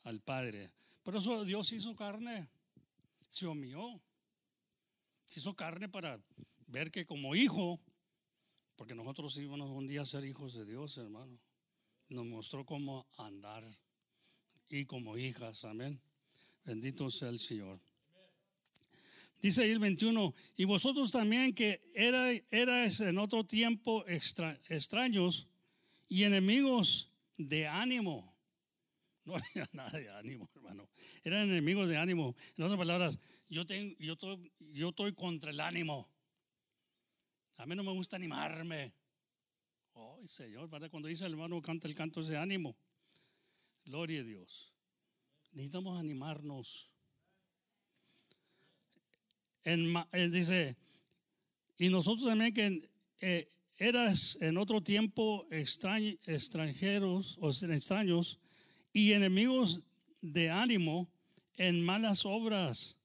[0.04, 0.72] al Padre.
[1.04, 2.50] Por eso Dios hizo carne,
[3.30, 3.88] se humilló.
[5.26, 6.20] Se hizo carne para
[6.68, 7.80] ver que como hijo,
[8.76, 11.40] porque nosotros íbamos un día a ser hijos de Dios, hermano.
[12.10, 13.64] Nos mostró cómo andar
[14.70, 16.02] y como hijas, amén.
[16.64, 17.80] Bendito sea el Señor.
[19.42, 25.48] Dice ahí el 21, y vosotros también que era, erais en otro tiempo extra- extraños
[26.08, 28.34] y enemigos de ánimo.
[29.28, 30.88] No había nada de ánimo, hermano.
[31.22, 32.34] Eran enemigos de ánimo.
[32.56, 33.20] En otras palabras,
[33.50, 36.10] yo, tengo, yo, estoy, yo estoy contra el ánimo.
[37.58, 38.94] A mí no me gusta animarme.
[39.92, 40.90] Oh, Señor, ¿verdad?
[40.90, 42.78] Cuando dice el hermano canta el canto ese ánimo.
[43.84, 44.74] Gloria a Dios.
[45.52, 46.90] Necesitamos animarnos.
[50.32, 50.78] Dice,
[51.78, 58.40] y nosotros también que eh, eras en otro tiempo extrañ- extranjeros o extraños
[58.94, 59.84] y enemigos
[60.22, 61.10] de ánimo
[61.58, 62.98] en malas obras.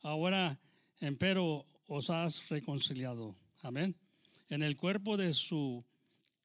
[0.00, 0.58] Ahora,
[1.00, 3.36] empero, os has reconciliado.
[3.62, 3.94] Amén.
[4.48, 5.84] En el cuerpo de su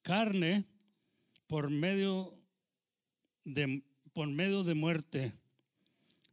[0.01, 0.65] carne
[1.47, 2.37] por medio
[3.45, 5.33] de, por medio de muerte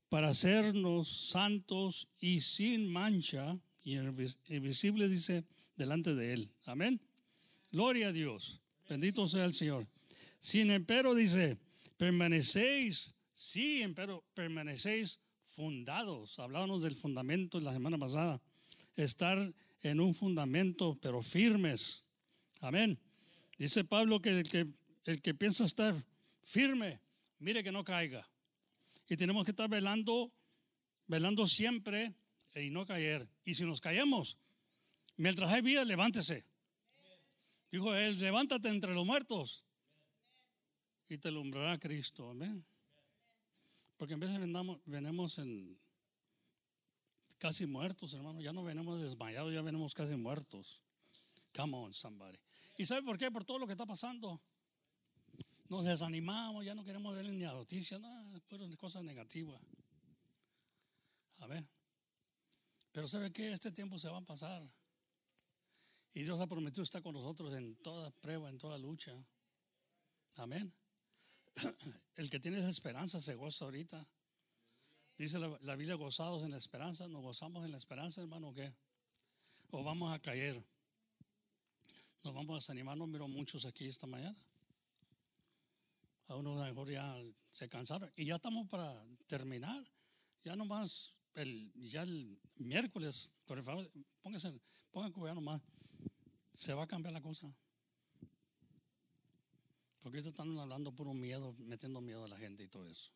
[0.09, 5.45] para hacernos santos y sin mancha y invis- invisibles, dice,
[5.77, 6.51] delante de Él.
[6.65, 7.01] Amén.
[7.71, 8.61] Gloria a Dios.
[8.89, 9.87] Bendito sea el Señor.
[10.41, 11.59] Sin empero, dice,
[11.97, 16.39] permanecéis, sí, empero, permanecéis fundados.
[16.39, 18.41] Hablábamos del fundamento la semana pasada.
[18.97, 19.39] Estar
[19.83, 22.05] en un fundamento, pero firmes.
[22.61, 22.99] Amén.
[23.59, 24.67] Dice Pablo que el que,
[25.05, 25.95] el que piensa estar
[26.43, 27.01] firme,
[27.39, 28.27] mire que no caiga.
[29.09, 30.31] Y tenemos que estar velando,
[31.07, 32.15] velando siempre
[32.55, 33.29] y no caer.
[33.45, 34.37] Y si nos caemos,
[35.17, 36.45] mientras hay vida, levántese.
[37.71, 39.65] Dijo él, levántate entre los muertos
[41.09, 42.31] y te alumbrará Cristo.
[42.31, 42.65] Amén.
[43.97, 45.77] Porque en veces venamos, venimos en
[47.39, 48.41] casi muertos, hermano.
[48.41, 50.83] Ya no venimos desmayados, ya venimos casi muertos.
[51.57, 52.39] Come on, somebody.
[52.77, 53.31] ¿Y sabe por qué?
[53.31, 54.41] Por todo lo que está pasando.
[55.69, 59.61] Nos desanimamos, ya no queremos ver ni la noticia, nada, puras cosas negativas.
[61.41, 61.67] A ver.
[62.93, 63.53] Pero ¿sabe qué?
[63.53, 64.63] Este tiempo se va a pasar.
[66.15, 69.13] Y Dios ha prometido estar con nosotros en toda prueba, en toda lucha.
[70.37, 70.73] Amén.
[72.17, 74.05] El que tiene esa esperanza se goza ahorita.
[75.19, 77.07] Dice la, la Biblia, gozados en la esperanza.
[77.09, 78.75] ¿Nos gozamos en la esperanza, hermano, qué?
[79.71, 80.65] ¿O vamos a caer?
[82.25, 82.97] Nos vamos a desanimar.
[82.97, 84.39] No miro muchos aquí esta mañana.
[86.29, 87.17] A unos a mejor ya
[87.51, 88.11] se cansaron.
[88.17, 89.83] Y ya estamos para terminar.
[90.45, 93.91] Ya nomás, el, ya el miércoles, por favor,
[94.23, 94.53] póngase,
[94.91, 95.63] pongan cuidado nomás.
[96.53, 97.55] Se va a cambiar la cosa.
[100.01, 103.11] Porque ahorita están hablando puro miedo, metiendo miedo a la gente y todo eso.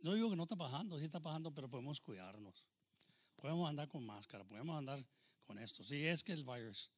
[0.00, 2.64] No digo que no está bajando, sí está bajando, pero podemos cuidarnos.
[3.36, 5.04] Podemos andar con máscara, podemos andar
[5.44, 5.82] con esto.
[5.84, 6.90] Sí, es que el virus.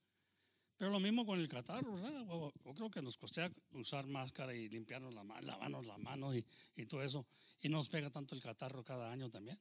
[0.78, 1.98] Pero lo mismo con el catarro.
[1.98, 6.46] Yo, creo que nos costea usar máscara y limpiarnos la mano, lavarnos las manos y,
[6.76, 7.26] y todo eso.
[7.60, 9.60] Y no nos pega tanto el catarro cada año también.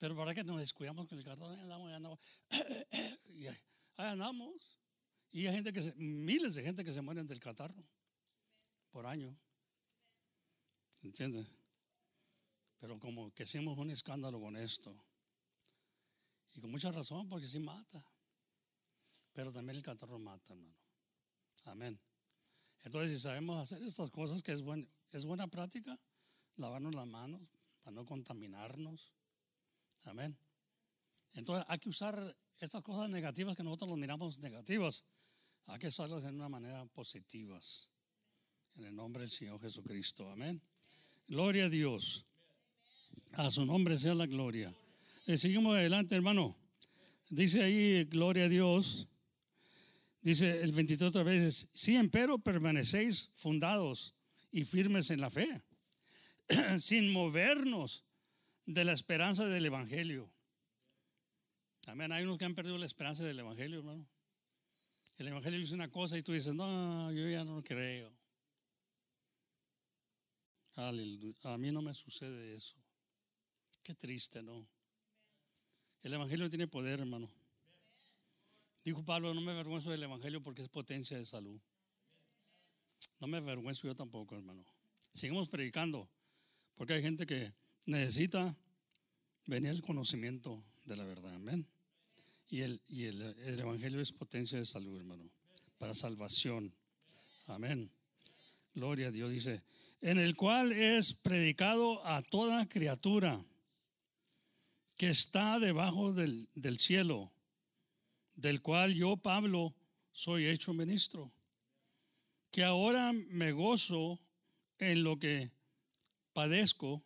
[0.00, 2.18] Pero para que nos descuidamos con el catarro, ahí andamos, andamos.
[3.28, 3.46] Y
[3.96, 4.80] andamos.
[5.30, 7.84] Y hay gente que se, miles de gente que se mueren del catarro
[8.90, 9.32] por año.
[11.04, 11.46] ¿Entiendes?
[12.80, 14.92] Pero como que hicimos un escándalo con esto.
[16.54, 18.04] Y con mucha razón, porque sí mata.
[19.32, 20.76] Pero también el catarro mata, hermano.
[21.64, 21.98] Amén.
[22.84, 25.98] Entonces, si sabemos hacer estas cosas, que es, buen, es buena práctica,
[26.56, 27.40] lavarnos las manos
[27.80, 29.12] para no contaminarnos.
[30.04, 30.36] Amén.
[31.34, 35.04] Entonces, hay que usar estas cosas negativas que nosotros los miramos negativas.
[35.66, 37.88] hay que usarlas en una manera positivas.
[38.74, 40.30] En el nombre del Señor Jesucristo.
[40.30, 40.60] Amén.
[41.28, 42.24] Gloria a Dios.
[43.32, 44.74] A su nombre sea la gloria.
[45.26, 46.56] Eh, seguimos adelante, hermano.
[47.30, 49.08] Dice ahí, gloria a Dios.
[50.22, 54.14] Dice el 23 otra vez, si empero permanecéis fundados
[54.52, 55.62] y firmes en la fe,
[56.78, 58.04] sin movernos
[58.64, 60.32] de la esperanza del Evangelio.
[61.88, 62.12] Amén.
[62.12, 64.06] Hay unos que han perdido la esperanza del Evangelio, hermano.
[65.18, 68.12] El Evangelio dice una cosa y tú dices, no, yo ya no creo.
[70.76, 72.76] A mí no me sucede eso.
[73.82, 74.64] Qué triste, ¿no?
[76.02, 77.28] El Evangelio tiene poder, hermano.
[78.84, 81.60] Dijo Pablo, no me avergüenzo del Evangelio porque es potencia de salud.
[83.20, 84.64] No me avergüenzo yo tampoco, hermano.
[85.12, 86.08] Seguimos predicando
[86.74, 87.52] porque hay gente que
[87.86, 88.56] necesita
[89.46, 91.34] venir al conocimiento de la verdad.
[91.34, 91.66] Amén.
[92.48, 95.30] Y, el, y el, el Evangelio es potencia de salud, hermano,
[95.78, 96.74] para salvación.
[97.46, 97.90] Amén.
[98.74, 99.30] Gloria a Dios.
[99.30, 99.62] Dice,
[100.00, 103.42] en el cual es predicado a toda criatura
[104.96, 107.31] que está debajo del, del cielo,
[108.34, 109.74] del cual yo, Pablo,
[110.12, 111.32] soy hecho ministro,
[112.50, 114.18] que ahora me gozo
[114.78, 115.50] en lo que
[116.32, 117.02] padezco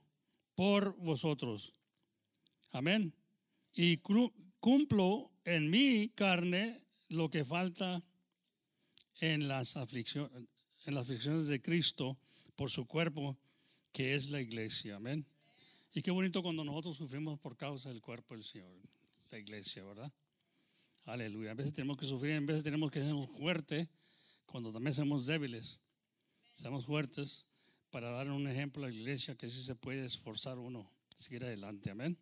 [0.55, 1.73] por vosotros.
[2.73, 3.15] Amén.
[3.75, 3.99] Y
[4.61, 8.03] cumplo en mi carne lo que falta
[9.21, 10.45] en las aflicciones,
[10.85, 10.95] en
[11.49, 12.19] de Cristo
[12.57, 13.37] por su cuerpo,
[13.93, 14.97] que es la iglesia.
[14.97, 15.27] Amén.
[15.95, 18.71] Y qué bonito cuando nosotros sufrimos por causa del cuerpo del Señor,
[19.31, 20.13] la iglesia, ¿verdad?
[21.07, 21.53] Aleluya.
[21.53, 23.89] A veces tenemos que sufrir, a veces tenemos que ser fuertes,
[24.45, 25.79] cuando también somos débiles.
[26.53, 27.47] Seamos fuertes
[27.91, 31.91] para dar un ejemplo a la iglesia que sí se puede esforzar uno, seguir adelante.
[31.91, 32.19] Amén.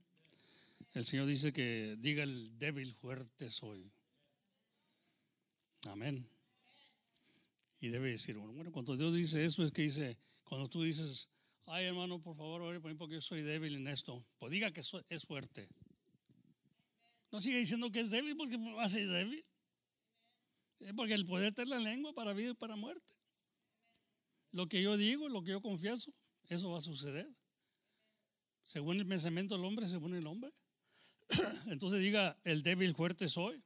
[0.93, 3.91] El Señor dice que diga el débil, fuerte soy.
[5.87, 6.29] Amén.
[7.81, 11.31] Y debe decir uno, bueno, cuando Dios dice eso es que dice, cuando tú dices,
[11.67, 14.71] ay hermano, por favor, ore por mí porque yo soy débil en esto, pues diga
[14.73, 15.71] que es fuerte.
[17.35, 19.45] No siga diciendo que es débil porque va a ser débil.
[20.95, 23.15] Porque el poder tener la lengua para vida y para muerte.
[24.53, 27.27] Lo que yo digo, lo que yo confieso, eso va a suceder.
[28.63, 30.53] Según el pensamiento del hombre, según el hombre.
[31.67, 33.61] Entonces diga, el débil fuerte soy.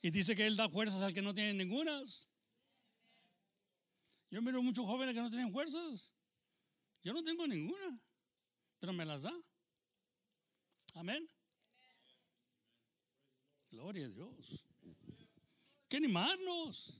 [0.00, 2.26] Y dice que Él da fuerzas al que no tiene ningunas.
[4.30, 6.14] Yo miro muchos jóvenes que no tienen fuerzas.
[7.02, 8.00] Yo no tengo ninguna,
[8.78, 9.34] pero me las da.
[10.94, 11.28] Amén.
[13.76, 14.64] Gloria a Dios.
[15.86, 16.98] Que animarnos.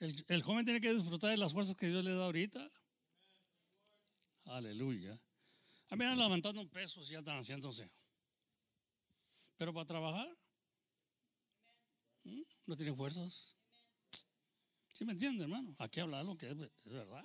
[0.00, 2.70] El, el, joven tiene que disfrutar de las fuerzas que Dios le da ahorita.
[4.44, 5.18] Aleluya.
[5.88, 7.90] A mí han levantando pesos y ya están haciéndose.
[9.56, 10.28] Pero para trabajar,
[12.66, 13.56] no tiene fuerzas.
[14.92, 15.74] ¿Sí me entiende, hermano?
[15.78, 17.24] Aquí hablar lo que es, verdad.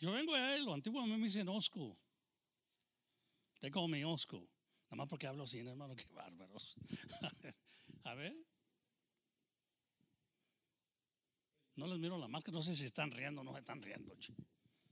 [0.00, 1.94] Yo vengo él, lo antiguo a mí me dicen Osco.
[3.58, 4.53] Te call me Osco.
[4.94, 6.76] Nada más porque hablo así, hermano, qué bárbaros.
[8.04, 8.36] a ver.
[11.74, 14.16] No les miro la máscara, no sé si están riendo o no están riendo.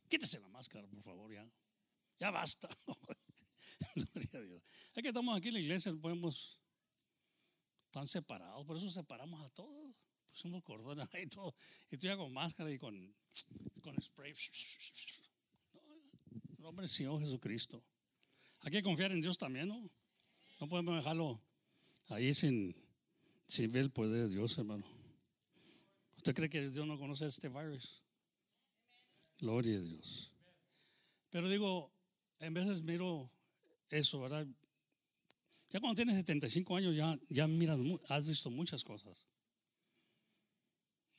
[0.09, 1.49] Quítese la máscara, por favor, ya.
[2.19, 2.69] Ya basta.
[3.95, 4.63] Gloria a Dios.
[4.93, 6.59] Es que estamos aquí en la iglesia, podemos
[7.87, 10.03] están separados, por eso separamos a todos.
[10.27, 11.55] Pusimos cordones ahí todo.
[11.93, 13.15] Y tú ya con máscara y con,
[13.81, 14.35] con spray.
[15.75, 15.81] No,
[16.57, 17.85] el nombre del Jesucristo.
[18.63, 19.83] Hay que confiar en Dios también, ¿no?
[20.61, 21.41] No podemos dejarlo
[22.09, 22.75] ahí sin,
[23.47, 24.85] sin ver el poder de Dios, hermano.
[26.17, 28.01] ¿Usted cree que Dios no conoce este virus?
[29.39, 30.31] Gloria a Dios.
[31.31, 31.93] Pero digo,
[32.39, 33.29] en veces miro
[33.91, 34.47] eso, ¿verdad?
[35.71, 39.27] Ya cuando tienes 75 años ya, ya miras, has visto muchas cosas.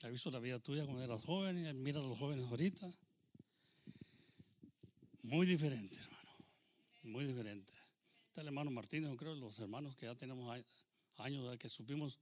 [0.03, 2.87] Has visto la vida tuya cuando eras joven y miras a los jóvenes ahorita.
[5.23, 5.99] Muy diferente.
[7.03, 7.73] Muy diferente.
[8.27, 10.49] Está el hermano Martínez, yo creo, los hermanos que ya tenemos
[11.17, 12.17] años, que supimos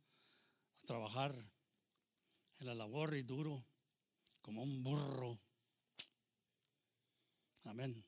[0.85, 1.33] trabajar
[2.59, 3.63] en la labor y duro,
[4.41, 5.37] como un burro.
[7.65, 8.03] Amén.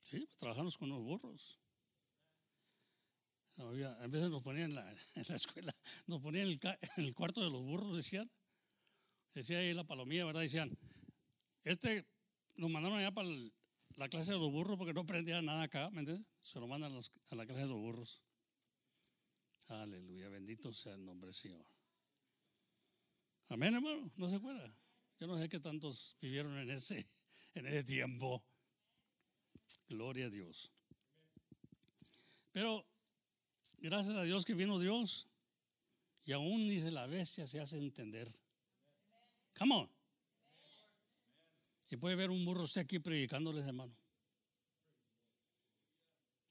[0.00, 1.58] Sí, pues trabajamos con los burros.
[3.58, 5.74] A veces nos ponían en la, en la escuela,
[6.06, 8.30] nos ponían en el, cuarto de los burros, decían.
[9.34, 10.40] Decía ahí la palomilla, ¿verdad?
[10.40, 10.76] Decían,
[11.64, 12.06] este
[12.56, 13.28] nos mandaron allá para
[13.98, 16.26] la clase de los burros porque no aprendía nada acá, ¿me entiendes?
[16.40, 18.22] Se lo mandan a, la clase de los burros.
[19.68, 21.66] Aleluya, bendito sea el nombre del Señor.
[23.48, 24.74] Amén, hermano, no se acuerda.
[25.20, 27.06] Yo no sé qué tantos vivieron en ese,
[27.54, 28.42] en ese tiempo.
[29.88, 30.72] Gloria a Dios.
[32.52, 32.86] Pero
[33.80, 35.28] Gracias a Dios que vino Dios
[36.24, 38.28] Y aún dice la bestia se hace entender.
[39.56, 39.97] Come on.
[41.90, 43.96] Y puede ver un burro usted aquí predicándoles, hermano.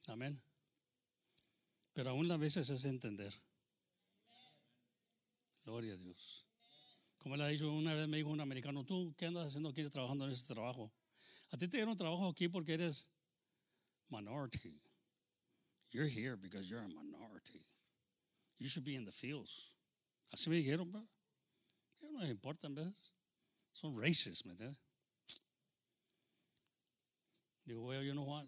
[0.07, 0.41] Amén.
[1.93, 3.33] Pero aún a veces es entender.
[5.63, 6.45] Gloria a Dios.
[7.17, 9.87] Como le ha dicho, una vez me dijo un americano, ¿tú qué andas haciendo aquí
[9.89, 10.91] trabajando en este trabajo?
[11.51, 13.09] A ti te dieron trabajo aquí porque eres
[14.09, 14.79] minority.
[15.91, 17.65] You're here because you're a minority.
[18.57, 19.75] You should be in the fields.
[20.31, 21.07] Así me dijeron, bro.
[22.01, 23.13] No les importa en veces.
[23.71, 24.86] Son racist, ¿me entiendes?
[27.67, 28.45] Digo, well, you know what?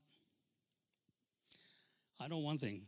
[2.19, 2.87] I know one thing.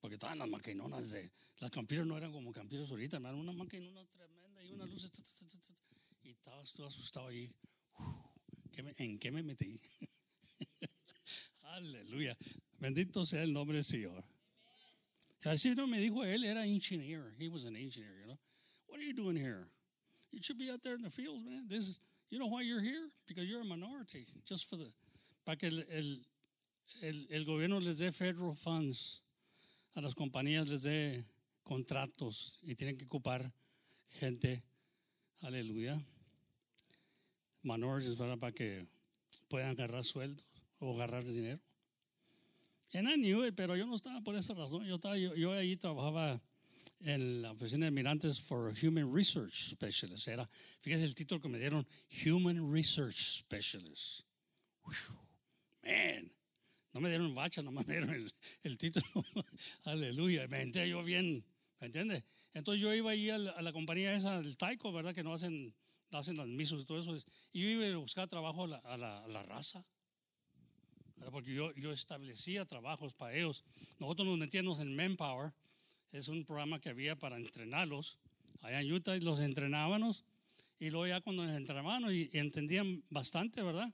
[0.00, 1.30] Porque estaban las maquinonas de.
[1.60, 5.10] Las campiras no eran como campiras ahorita, eran una maquinona tremenda y una luz.
[6.22, 7.50] Y estabas tú asustado ahí.
[8.98, 9.80] ¿En qué me metí?
[11.74, 12.36] Aleluya.
[12.78, 14.24] Bendito sea el nombre del Señor.
[15.44, 17.34] Así no me dijo él, era engineer.
[17.38, 18.38] He was an engineer, you know.
[18.86, 19.68] What are you doing here?
[20.30, 21.66] You should be out there in the fields, man.
[21.68, 22.00] This is,
[22.34, 23.08] you know why you're here?
[23.28, 24.26] Because you're a minority.
[24.44, 24.90] Just for the,
[25.44, 26.20] para que el, el,
[27.00, 29.20] el, el gobierno les dé federal funds,
[29.94, 31.24] a las compañías les dé
[31.62, 33.52] contratos y tienen que ocupar
[34.18, 34.64] gente.
[35.42, 35.96] Aleluya.
[37.62, 38.38] Minorities, ¿verdad?
[38.38, 38.84] Para que
[39.48, 40.44] puedan agarrar sueldos
[40.80, 41.60] o agarrar dinero.
[42.94, 44.84] And I knew it, pero yo no estaba por esa razón.
[44.84, 46.42] Yo, estaba, yo, yo ahí trabajaba
[47.04, 50.28] en la oficina de Mirantes for Human Research Specialist.
[50.28, 50.48] Era,
[50.80, 51.86] fíjese el título que me dieron,
[52.26, 54.22] Human Research Specialist.
[55.82, 56.32] man,
[56.92, 59.06] no me dieron bacha, nomás me dieron el, el título.
[59.84, 61.44] Aleluya, me entré yo bien,
[61.80, 62.24] ¿me entiende?
[62.52, 65.14] Entonces yo iba ahí a la, a la, compañía esa del Taiko, ¿verdad?
[65.14, 65.74] Que no hacen,
[66.10, 67.16] hacen las misos y todo eso.
[67.52, 69.86] Y yo iba a buscar trabajo a la, la raza
[71.30, 73.64] porque yo, yo establecía trabajos para ellos.
[73.98, 75.52] Nosotros nos metíamos en Manpower,
[76.14, 78.18] es un programa que había para entrenarlos.
[78.62, 80.24] Allá en Utah los entrenábamos
[80.78, 83.92] y luego ya cuando nos entrenábamos y, entendían bastante, ¿verdad?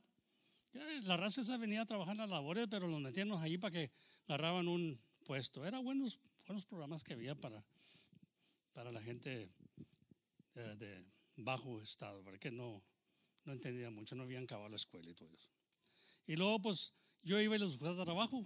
[1.05, 3.91] La raza esa venía a trabajar las labores, pero los metíamos allí para que
[4.27, 5.65] agarraban un puesto.
[5.65, 7.65] Eran buenos, buenos programas que había para,
[8.75, 9.51] para la gente
[10.55, 11.05] de, de
[11.37, 12.85] bajo estado, porque no,
[13.47, 15.49] no entendía mucho, no habían acabado la escuela y todo eso.
[16.27, 18.45] Y luego, pues, yo iba y les buscaba trabajo.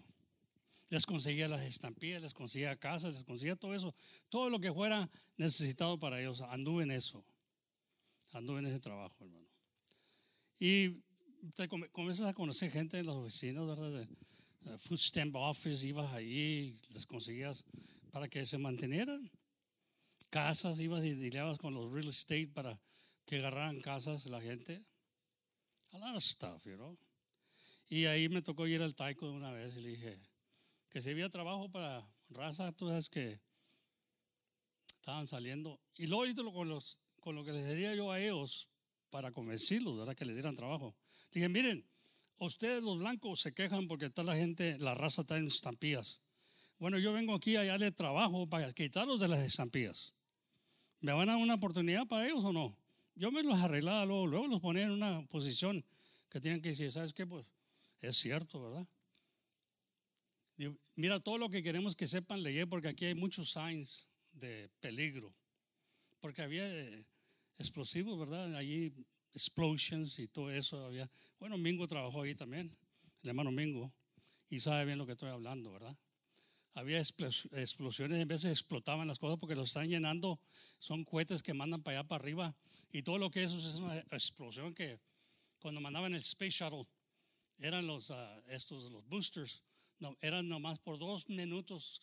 [0.90, 3.94] Les conseguía las estampillas, les conseguía casas, les conseguía todo eso.
[4.28, 6.40] Todo lo que fuera necesitado para ellos.
[6.42, 7.24] Anduve en eso.
[8.32, 9.48] Anduve en ese trabajo, hermano.
[10.58, 11.02] Y
[11.54, 13.90] te comienzas a conocer gente en las oficinas, ¿verdad?
[13.90, 14.08] De,
[14.70, 17.64] uh, food stamp office, ibas ahí, les conseguías
[18.10, 19.30] para que se mantenieran.
[20.30, 22.80] Casas, ibas y dileabas con los real estate para
[23.24, 24.82] que agarraran casas la gente.
[25.92, 26.96] A lot of stuff, you know.
[27.88, 30.33] Y ahí me tocó ir al Taiko una vez y le dije
[30.94, 33.40] que si había trabajo para raza, tú sabes que
[34.94, 35.80] estaban saliendo.
[35.96, 38.68] Y luego con, los, con lo que les diría yo a ellos
[39.10, 40.14] para convencerlos, ¿verdad?
[40.14, 40.94] Que les dieran trabajo.
[41.32, 41.84] Dije, miren,
[42.38, 46.22] ustedes los blancos se quejan porque está la gente, la raza está en estampillas.
[46.78, 50.14] Bueno, yo vengo aquí a darle trabajo para quitarlos de las estampillas.
[51.00, 52.78] ¿Me van a dar una oportunidad para ellos o no?
[53.16, 55.84] Yo me los arreglaba luego, luego los ponía en una posición
[56.30, 57.26] que tienen que decir, ¿sabes qué?
[57.26, 57.50] Pues
[57.98, 58.86] es cierto, ¿verdad?
[60.94, 65.32] Mira, todo lo que queremos que sepan leer, porque aquí hay muchos signs de peligro.
[66.20, 67.06] Porque había eh,
[67.56, 68.54] explosivos, ¿verdad?
[68.56, 68.92] Allí
[69.32, 71.10] explosions y todo eso había.
[71.38, 72.74] Bueno, Mingo trabajó ahí también,
[73.22, 73.92] el hermano Mingo,
[74.48, 75.96] y sabe bien lo que estoy hablando, ¿verdad?
[76.74, 80.40] Había explosiones, en veces explotaban las cosas porque lo están llenando,
[80.78, 82.56] son cohetes que mandan para allá para arriba,
[82.92, 84.98] y todo lo que eso es una explosión que
[85.60, 86.84] cuando mandaban el Space Shuttle,
[87.58, 88.14] eran los, uh,
[88.48, 89.62] estos, los boosters,
[89.98, 92.00] no, eran nomás por dos minutos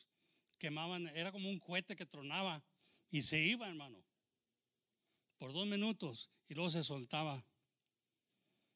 [0.57, 2.63] quemaban, era como un cohete que tronaba
[3.09, 4.03] y se iba, hermano,
[5.37, 7.43] por dos minutos y luego se soltaba.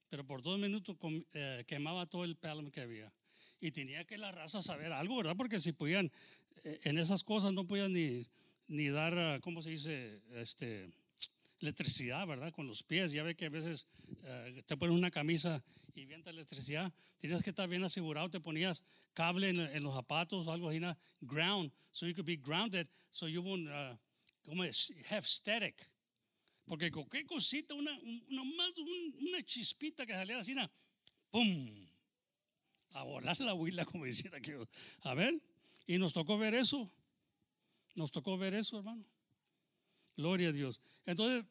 [0.09, 0.95] Pero por dos minutos
[1.33, 3.13] eh, quemaba todo el pelum que había.
[3.59, 5.35] Y tenía que la raza saber algo, ¿verdad?
[5.37, 6.11] Porque si podían,
[6.63, 8.27] eh, en esas cosas no podían ni,
[8.67, 10.21] ni dar, uh, ¿cómo se dice?
[10.31, 10.89] Este,
[11.59, 12.51] electricidad, ¿verdad?
[12.53, 13.11] Con los pies.
[13.11, 16.93] Ya ve que a veces uh, te pones una camisa y vienta electricidad.
[17.17, 18.29] Tienes que estar bien asegurado.
[18.29, 18.83] Te ponías
[19.13, 20.79] cable en, en los zapatos o algo así,
[21.21, 23.97] ground, so you could be grounded, so you won't, uh,
[24.43, 24.63] como
[25.09, 25.89] have static.
[26.67, 30.53] Porque qué cosita, una, una, una chispita que saliera así,
[31.29, 31.89] ¡pum!
[32.91, 34.51] A volar la huila, como decía aquí.
[35.03, 35.39] A ver,
[35.87, 36.89] y nos tocó ver eso.
[37.95, 39.05] Nos tocó ver eso, hermano.
[40.15, 40.79] Gloria a Dios.
[41.05, 41.45] Entonces,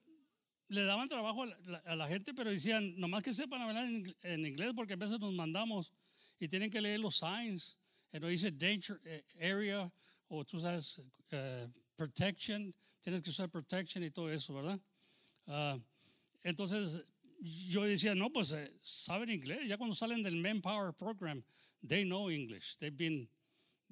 [0.68, 1.44] le daban trabajo
[1.84, 5.20] a la, gente, pero decían, nomás que sepan hablar en, en, inglés, porque a veces
[5.20, 5.92] nos mandamos
[6.38, 7.78] y tienen que leer los signs.
[8.12, 9.00] No dice danger
[9.40, 9.92] area,
[10.28, 14.80] o, tú sabes, eh, protection, tienes que usar protection y todo eso, ¿verdad?
[15.46, 15.76] Ah,
[16.42, 17.04] entonces
[17.68, 19.66] yo decía, no, pues eh, saben inglés.
[19.66, 21.42] Ya cuando salen del Manpower Program,
[21.86, 22.76] they know English.
[22.78, 23.28] They've been,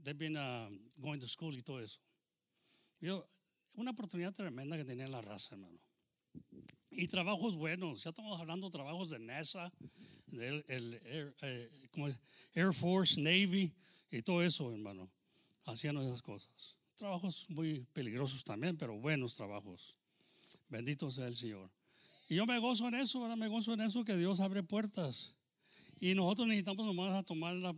[0.02, 1.98] they've been uh, going to school y todo eso.
[3.00, 3.26] Yo,
[3.74, 5.78] una oportunidad tremenda que tenía la raza, hermano.
[6.90, 8.04] Y trabajos buenos.
[8.04, 9.72] Ya estamos hablando de trabajos de NASA,
[10.26, 12.08] del el Air, eh, como
[12.54, 13.72] Air Force, Navy
[14.10, 15.10] y todo eso, hermano.
[15.64, 16.76] Hacían esas cosas.
[16.96, 19.96] Trabajos muy peligrosos también, pero buenos trabajos.
[20.68, 21.70] Bendito sea el Señor.
[22.28, 23.36] Y yo me gozo en eso, ¿verdad?
[23.36, 25.34] Me gozo en eso que Dios abre puertas.
[25.98, 27.74] Y nosotros necesitamos nomás a tomar la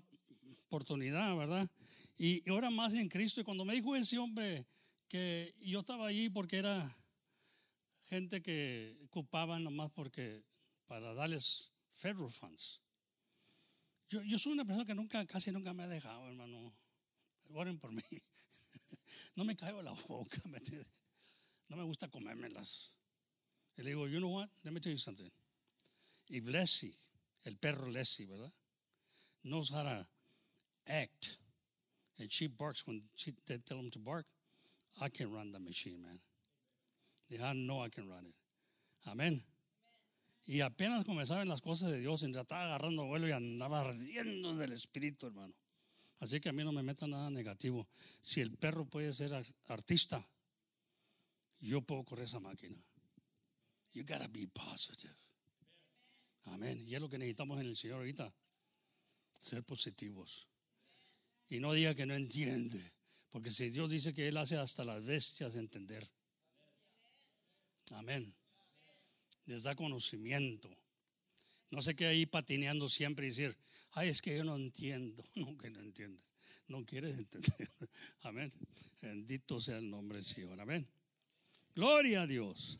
[0.66, 1.70] oportunidad, ¿verdad?
[2.18, 3.40] Y, y ahora más en Cristo.
[3.40, 4.66] Y cuando me dijo ese hombre
[5.14, 6.92] que yo estaba allí porque era
[8.08, 10.42] gente que ocupaban nomás porque
[10.88, 12.80] para darles federal funds.
[14.08, 16.74] Yo, soy una persona que nunca, casi nunca me ha dejado, hermano.
[17.50, 18.02] Oren por mí.
[19.36, 20.58] No me caigo la boca, ¿me?
[21.68, 22.92] No me gusta comérmelas.
[23.76, 24.48] Y le digo, you know what?
[24.64, 25.30] Let me tell you something.
[26.28, 26.96] If Leslie,
[27.44, 28.52] el perro Leslie, ¿verdad?
[29.44, 30.08] Knows how to
[30.88, 31.38] act,
[32.18, 34.26] and she barks when she, they tell him to bark,
[35.01, 36.20] I can run the machine, man.
[37.42, 38.34] I know I can run it.
[39.07, 39.45] Amén.
[40.47, 44.72] Y apenas comenzaban las cosas de Dios, ya estaba agarrando vuelo y andaba ardiendo del
[44.72, 45.55] espíritu, hermano.
[46.18, 47.88] Así que a mí no me meta nada negativo.
[48.20, 49.32] Si el perro puede ser
[49.66, 50.24] artista,
[51.61, 52.78] yo puedo correr esa máquina.
[53.92, 55.14] You gotta be positive.
[56.45, 56.84] Amén.
[56.86, 58.32] Y es lo que necesitamos en el Señor ahorita.
[59.38, 60.49] Ser positivos.
[61.49, 62.93] Y no diga que no entiende.
[63.35, 66.09] Porque si Dios dice que Él hace hasta las bestias entender.
[67.91, 68.32] Amén.
[69.47, 70.70] Les da conocimiento.
[71.72, 73.59] No se quede ahí patineando siempre y decir,
[73.91, 75.24] ay, es que yo no entiendo.
[75.35, 76.32] No, que no entiendes.
[76.68, 77.68] No quieres entender.
[78.22, 78.53] Amén.
[79.03, 80.61] Bendito sea el nombre del Señor.
[80.61, 80.87] Amén.
[81.74, 82.78] Gloria a Dios.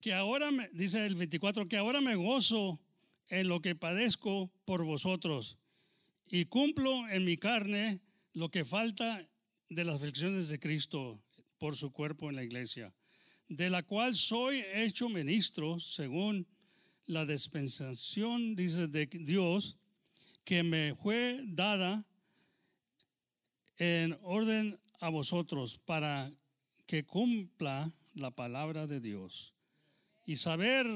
[0.00, 2.80] Que ahora, me, dice el 24, que ahora me gozo
[3.28, 5.58] en lo que padezco por vosotros
[6.26, 8.00] y cumplo en mi carne
[8.36, 9.26] lo que falta
[9.70, 11.18] de las aflicciones de Cristo
[11.56, 12.94] por su cuerpo en la iglesia
[13.48, 16.46] de la cual soy hecho ministro según
[17.06, 19.76] la dispensación, dice, de Dios,
[20.44, 22.04] que me fue dada
[23.78, 26.30] en orden a vosotros para
[26.86, 29.54] que cumpla la palabra de Dios.
[30.26, 30.86] Y saber,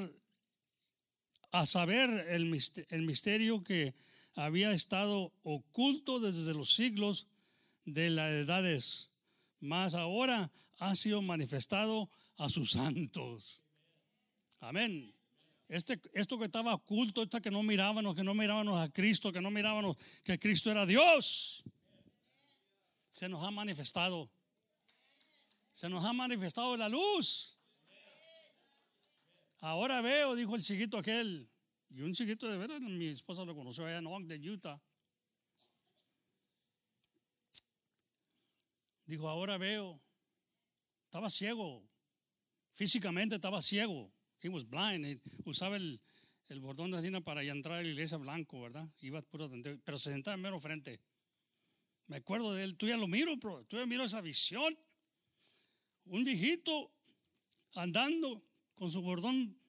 [1.53, 3.95] a saber el misterio que
[4.41, 7.27] había estado oculto desde los siglos
[7.85, 9.11] de las edades,
[9.61, 13.67] mas ahora ha sido manifestado a sus santos.
[14.61, 15.15] Amén.
[15.69, 19.41] Este, esto que estaba oculto, esto que no mirábamos, que no mirábamos a Cristo, que
[19.41, 21.63] no mirábamos que Cristo era Dios,
[23.11, 24.31] se nos ha manifestado.
[25.71, 27.59] Se nos ha manifestado la luz.
[29.61, 31.49] Ahora veo, dijo el chiquito aquel,
[31.91, 34.81] y un chiquito de veras, mi esposa lo conoció allá en Ogden, Utah.
[39.05, 40.01] Dijo, ahora veo,
[41.05, 41.91] estaba ciego,
[42.73, 44.11] Físicamente estaba ciego.
[44.43, 45.21] He was blind.
[45.45, 46.01] usaba el,
[46.49, 48.89] el bordón de Adina para entrar a la iglesia blanco, ¿verdad?
[49.01, 49.51] Iba puro
[49.85, 51.01] pero se sentaba en mero frente.
[52.07, 52.77] Me acuerdo de él.
[52.77, 53.65] Tú ya lo miro, bro.
[53.67, 54.79] Tú ya miro esa visión.
[56.07, 56.91] Un viejito
[57.75, 58.43] andando
[58.75, 59.61] con su bordón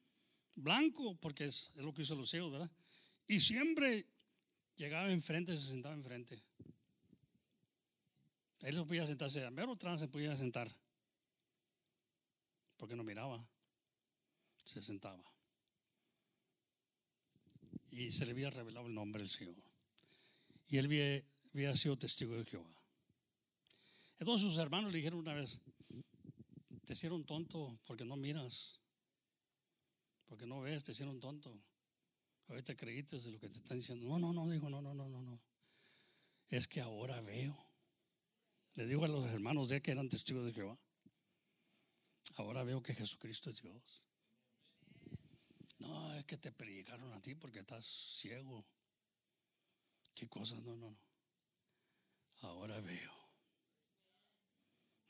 [0.61, 2.71] blanco, porque es, lo que hizo los ciegos, ¿verdad?
[3.27, 4.07] Y siempre
[4.75, 6.41] llegaba enfrente, se sentaba enfrente.
[8.61, 10.71] Él no podía sentarse, a mero se podía sentar
[12.81, 13.39] porque no miraba,
[14.63, 15.23] se sentaba.
[17.91, 19.53] Y se le había revelado el nombre del Señor.
[20.67, 20.85] Y él
[21.53, 22.73] había, sido testigo de Jehová.
[24.17, 25.61] Entonces sus hermanos le dijeron una vez,
[26.83, 28.80] te hicieron tonto porque no miras,
[30.31, 31.53] porque no ves, te hicieron tonto.
[32.47, 34.07] Ahorita creíste de lo que te están diciendo.
[34.07, 35.37] No, no, no, digo, no, no, no, no, no.
[36.47, 37.53] Es que ahora veo.
[38.75, 40.79] Le digo a los hermanos de que eran testigos de Jehová.
[42.37, 44.05] Ahora veo que Jesucristo es Dios.
[45.79, 48.65] No, es que te predicaron a ti porque estás ciego.
[50.13, 50.63] ¿Qué cosas?
[50.63, 50.99] No, no, no.
[52.43, 53.11] Ahora veo.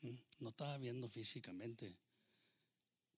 [0.00, 0.18] ¿Mm?
[0.40, 1.96] No estaba viendo físicamente,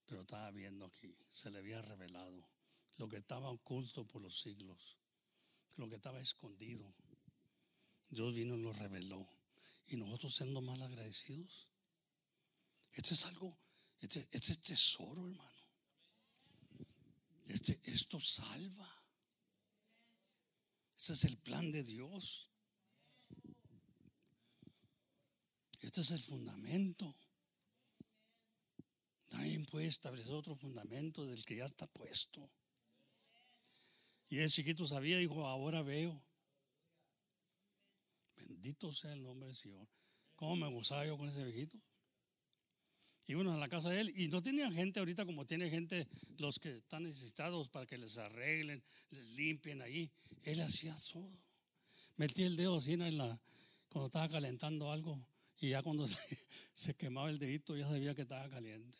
[0.05, 1.15] pero estaba viendo aquí.
[1.29, 2.47] Se le había revelado
[2.97, 4.97] lo que estaba oculto por los siglos,
[5.77, 6.93] lo que estaba escondido.
[8.09, 9.27] Dios vino y lo reveló.
[9.87, 11.67] Y nosotros siendo mal agradecidos.
[12.93, 13.57] Esto es algo
[14.01, 15.51] este, este, es tesoro, hermano.
[17.47, 19.03] Este, esto salva.
[20.97, 22.49] Ese es el plan de Dios.
[25.81, 27.13] Este es el fundamento.
[29.31, 32.49] Nadie puede establecer otro fundamento del que ya está puesto.
[34.29, 36.19] Y el chiquito sabía, dijo, ahora veo.
[38.37, 39.87] Bendito sea el nombre del Señor.
[40.35, 41.79] ¿Cómo me gozaba yo con ese viejito?
[43.27, 46.07] Íbamos a la casa de él y no tenía gente ahorita como tiene gente
[46.37, 50.11] los que están necesitados para que les arreglen, les limpien ahí.
[50.43, 51.31] Él hacía todo.
[52.17, 53.41] Metía el dedo así en la,
[53.89, 55.19] cuando estaba calentando algo
[55.59, 56.17] y ya cuando se,
[56.73, 58.97] se quemaba el dedito ya sabía que estaba caliente.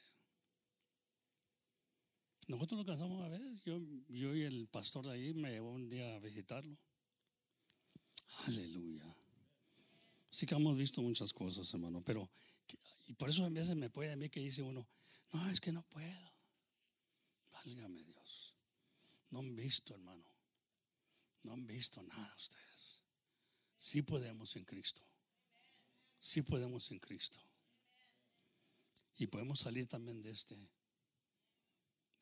[2.48, 3.41] Nosotros lo casamos a ver.
[3.64, 3.80] Yo,
[4.10, 6.78] yo y el pastor de ahí me llevó un día a visitarlo.
[8.46, 9.16] Aleluya.
[10.30, 12.30] Sí que hemos visto muchas cosas, hermano, pero
[13.08, 14.88] y por eso a veces me puede a mí que dice uno,
[15.32, 16.34] no, es que no puedo.
[17.54, 18.56] Válgame Dios.
[19.30, 20.26] No han visto, hermano.
[21.43, 23.04] No han visto nada ustedes.
[23.78, 25.02] Sí podemos en Cristo.
[26.18, 27.39] Sí podemos en Cristo.
[29.18, 30.58] Y podemos salir también de este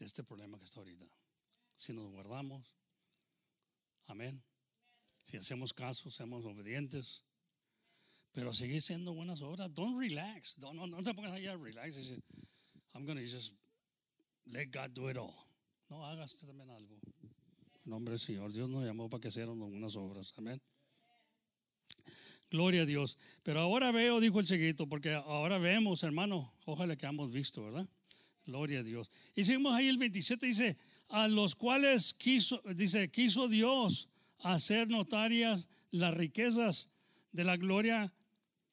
[0.04, 1.06] de este problema que está ahorita.
[1.76, 2.62] Si nos guardamos,
[4.08, 4.44] amén.
[5.24, 7.24] Si hacemos caso, seamos obedientes,
[8.34, 9.74] pero seguir siendo buenas obras.
[9.74, 10.60] Don't relax.
[10.60, 11.96] Don't, no, no te pongas allá relax.
[11.96, 12.22] Dice,
[12.94, 13.54] I'm going to just
[14.46, 15.34] let God do it all.
[15.90, 17.00] No hagas también algo.
[17.86, 18.52] En nombre del Señor.
[18.52, 20.34] Dios nos llamó para que hiciéramos buenas obras.
[20.38, 20.62] Amén.
[22.52, 23.18] Gloria a Dios.
[23.44, 26.54] Pero ahora veo, dijo el chiquito, porque ahora vemos, hermano.
[26.66, 27.88] Ojalá que hemos visto, ¿verdad?
[28.46, 29.10] Gloria a Dios.
[29.36, 30.78] Y seguimos ahí el 27, dice,
[31.10, 36.92] a los cuales quiso, dice, quiso Dios hacer notarias las riquezas
[37.32, 38.14] de la gloria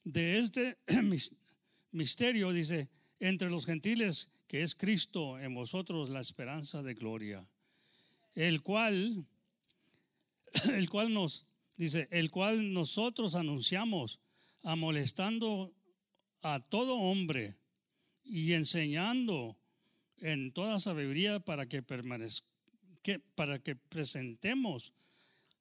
[0.05, 0.79] de este
[1.93, 2.89] misterio, dice,
[3.21, 7.47] entre los gentiles, que es Cristo en vosotros la esperanza de gloria,
[8.35, 9.25] el cual,
[10.73, 11.47] el cual nos,
[11.77, 14.19] dice, el cual nosotros anunciamos,
[14.63, 15.73] amolestando
[16.43, 17.57] a todo hombre
[18.25, 19.60] y enseñando
[20.21, 22.47] en toda sabiduría para que permanezca,
[23.35, 24.93] para que presentemos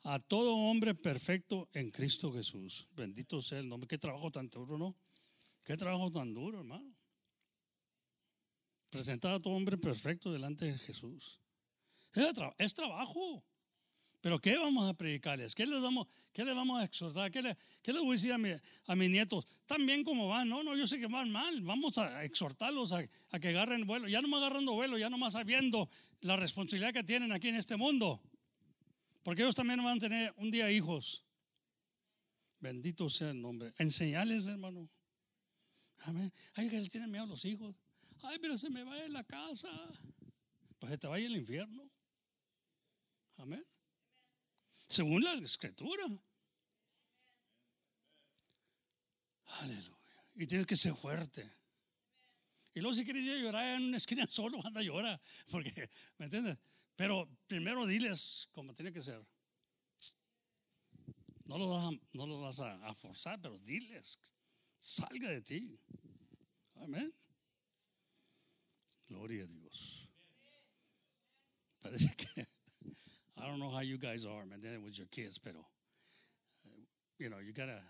[0.04, 2.88] a todo hombre perfecto en Cristo Jesús.
[2.96, 3.88] Bendito sea el nombre.
[3.88, 4.96] Qué trabajo tan duro, ¿no?
[5.64, 6.94] Qué trabajo tan duro, hermano.
[8.90, 11.40] Presentar a todo hombre perfecto delante de Jesús.
[12.58, 13.44] Es, trabajo.
[14.22, 15.56] Pero ¿qué vamos a predicarles?
[15.56, 17.32] ¿Qué les vamos, qué les vamos a exhortar?
[17.32, 18.38] ¿Qué, les voy a decir a,
[18.96, 19.46] mis nietos?
[19.66, 20.50] Tan bien como van.
[20.50, 21.62] No, no, yo sé que van mal.
[21.62, 23.02] Vamos a exhortarlos a,
[23.32, 24.10] a que agarren vuelo.
[24.10, 25.90] Ya no más agarrando vuelo, ya no más sabiendo
[26.22, 28.22] la responsabilidad que tienen aquí en este mundo.
[29.24, 31.24] Porque ellos también van a tener un día hijos.
[32.60, 33.72] Bendito sea el nombre.
[33.78, 34.86] Enseñales, hermano.
[36.00, 36.32] Amén.
[36.56, 37.74] Ay, que le tienen miedo a los hijos.
[38.24, 39.70] Ay, pero se me va a ir la casa.
[40.78, 41.90] Pues se te vaya el infierno.
[43.38, 43.66] Amén.
[44.90, 46.04] Según la escritura.
[49.46, 49.98] Aleluya.
[50.36, 51.48] Y tienes que ser fuerte.
[52.74, 55.22] Y luego si quieres llorar en una esquina solo, anda a llorar.
[55.52, 56.58] Porque, ¿me entiendes?
[56.96, 59.24] Pero primero diles como tiene que ser.
[61.46, 64.20] No lo vas, a, no lo vas a, forzar, pero diles.
[64.80, 65.80] Salga de ti.
[66.76, 67.14] Amén.
[69.08, 70.10] Gloria a Dios.
[71.80, 72.59] Parece que
[73.42, 75.66] I don't know how you guys are, man, Then with your kids, pero
[77.18, 77.82] you know, you gotta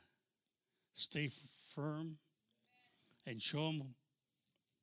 [0.93, 1.29] stay
[1.75, 2.17] firm
[3.27, 3.95] and show them,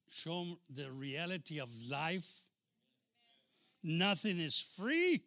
[0.09, 2.47] show them the reality of life
[3.87, 5.23] Nothing is free.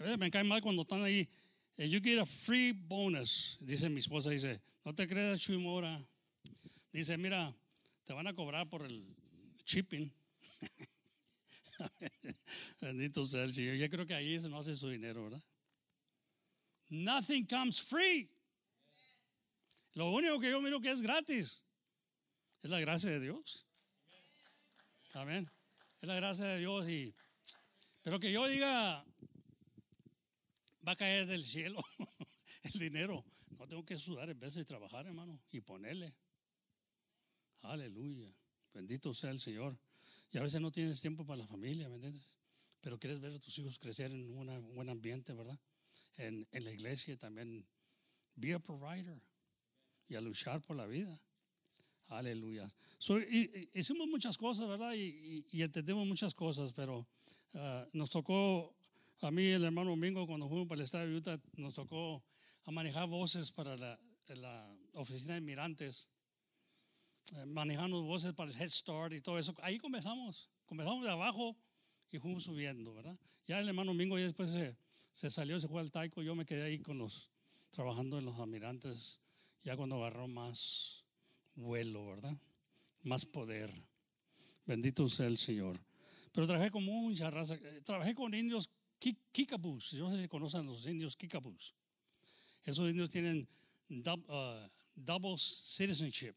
[0.00, 1.28] Eh, me cae mal cuando están ahí.
[1.78, 3.58] Eh, you get a free bonus.
[3.64, 5.96] Dice mi esposa, dice, no te creas, Chuimora.
[6.92, 7.54] Dice, mira,
[8.04, 9.06] te van a cobrar por el
[9.64, 10.10] shipping.
[12.80, 13.76] Bendito sea el Señor.
[13.76, 15.42] Yo creo que ahí no hace su dinero, ¿verdad?
[16.90, 18.30] Nothing comes free.
[19.94, 21.64] Lo único que yo miro que es gratis
[22.62, 23.66] es la gracia de Dios.
[25.12, 25.50] Amén.
[26.00, 27.14] Es la gracia de Dios y
[28.02, 29.04] pero que yo diga
[30.86, 31.82] va a caer del cielo
[32.62, 33.24] el dinero.
[33.58, 36.14] No tengo que sudar en vez de trabajar, hermano, y ponerle.
[37.62, 38.34] Aleluya.
[38.72, 39.78] Bendito sea el Señor.
[40.34, 42.36] Y a veces no tienes tiempo para la familia, ¿me entiendes?
[42.82, 45.58] Pero quieres ver a tus hijos crecer en un buen ambiente, ¿verdad?
[46.16, 47.66] En, en la iglesia también.
[48.36, 49.22] Be a provider
[50.08, 51.22] y a luchar por la vida.
[52.08, 52.68] Aleluya.
[53.72, 54.92] hicimos muchas cosas, ¿verdad?
[54.94, 57.06] Y, entendemos muchas cosas, pero
[57.54, 58.76] ah, nos tocó,
[59.22, 62.22] a mí el hermano Domingo, cuando fuimos para el estado de Utah, nos tocó
[62.64, 63.98] a manejar voces para la,
[64.94, 66.08] oficina de mirantes,
[67.46, 69.54] manejando voces para el Head Start y todo eso.
[69.62, 71.56] Ahí comenzamos, comenzamos de abajo
[72.10, 73.18] y fuimos subiendo, ¿verdad?
[73.46, 74.76] Ya el hermano Domingo ya después se,
[75.12, 77.30] se salió, se fue al Taiko, yo me quedé ahí con los,
[77.70, 79.20] trabajando en los almirantes
[79.62, 81.04] ya cuando agarró más
[81.54, 82.36] vuelo, ¿verdad?
[83.02, 83.72] Más poder.
[84.66, 85.78] Bendito sea el Señor.
[86.32, 87.54] Pero trabajé con mucha raza.
[87.54, 88.68] eh, Trabajé con indios
[88.98, 89.92] ki- Kikabus.
[89.92, 91.74] Yo no sé si conocen los indios Kikabus.
[92.62, 93.46] Esos indios tienen
[93.90, 96.34] uh, double citizenship.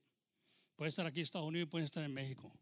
[0.78, 2.54] Puede estar aquí en Estados Unidos y puede estar en México.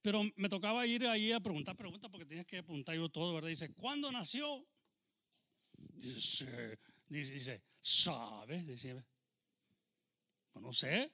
[0.00, 3.48] Pero me tocaba ir ahí a preguntar preguntas porque tenía que apuntar yo todo, ¿verdad?
[3.48, 4.64] Dice, ¿cuándo nació?
[5.76, 6.78] Dice,
[7.08, 8.62] dice, dice ¿sabe?
[8.64, 9.04] Dice,
[10.52, 11.10] "Pues no sé.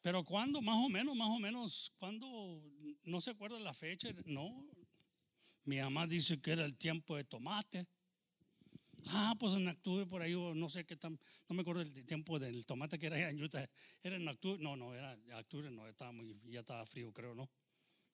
[0.00, 0.62] Pero ¿cuándo?
[0.62, 2.62] Más o menos, más o menos, ¿cuándo?
[3.04, 4.66] No se acuerda la fecha, no.
[5.64, 7.86] Mi mamá dice que era el tiempo de tomate.
[9.08, 12.38] Ah, pues en octubre por ahí, no sé qué tan, no me acuerdo el tiempo
[12.38, 13.68] del tomate que era en Utah.
[14.02, 17.34] Era en octubre, no, no, era en octubre, no, estaba muy, ya estaba frío, creo,
[17.34, 17.50] ¿no?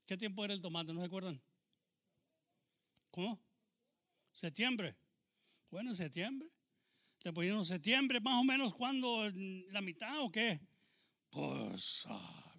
[0.07, 0.93] ¿Qué tiempo era el tomate?
[0.93, 1.41] ¿No se acuerdan?
[3.11, 3.41] ¿Cómo?
[4.32, 4.97] Septiembre.
[5.70, 6.49] Bueno, septiembre.
[7.22, 9.30] Le pusieron septiembre, más o menos, ¿cuándo?
[9.70, 10.61] ¿La mitad o qué?
[11.30, 12.51] Pues, sabe.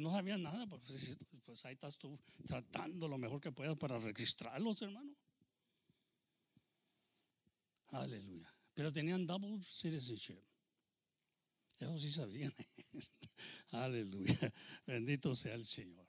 [0.00, 0.82] No sabían nada, pues,
[1.44, 5.14] pues ahí estás tú tratando lo mejor que puedas para registrarlos, hermano.
[7.92, 8.52] Aleluya.
[8.74, 10.42] Pero tenían double citizenship.
[11.78, 12.54] Eso sí sabían.
[13.70, 14.52] Aleluya.
[14.86, 16.06] Bendito sea el Señor.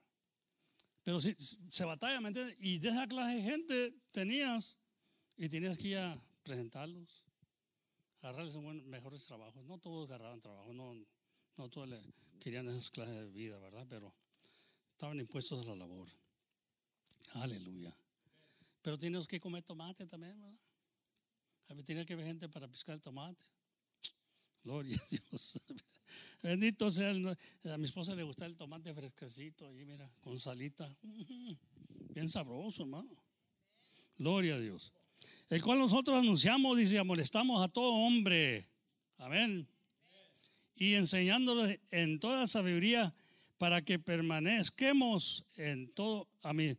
[1.04, 1.36] Pero sí,
[1.70, 2.56] se batalla, ¿me entiendes?
[2.60, 4.78] Y de esa clase de gente tenías
[5.36, 7.26] y tenías que ir a presentarlos,
[8.20, 8.56] agarrarles
[8.86, 9.66] mejores trabajos.
[9.66, 10.94] No todos agarraban trabajo, no,
[11.58, 11.90] no todos
[12.40, 13.86] querían esas clases de vida, ¿verdad?
[13.90, 14.14] Pero
[14.92, 16.08] estaban impuestos a la labor.
[17.34, 17.94] Aleluya.
[18.82, 20.60] Pero tienes que comer tomate también, ¿verdad?
[21.70, 23.43] A mí tenía que haber gente para piscar el tomate.
[24.64, 25.59] Gloria a Dios.
[26.43, 30.89] Bendito sea el, A mi esposa le gusta el tomate fresquecito, ahí mira, con salita.
[32.14, 33.09] Bien sabroso, hermano.
[34.18, 34.93] Gloria a Dios.
[35.49, 38.70] El cual nosotros anunciamos, dice, amonestamos a todo hombre.
[39.18, 39.68] Amén.
[40.76, 43.14] Y enseñándoles en toda sabiduría
[43.57, 46.76] para que permanezquemos en todo, a mí,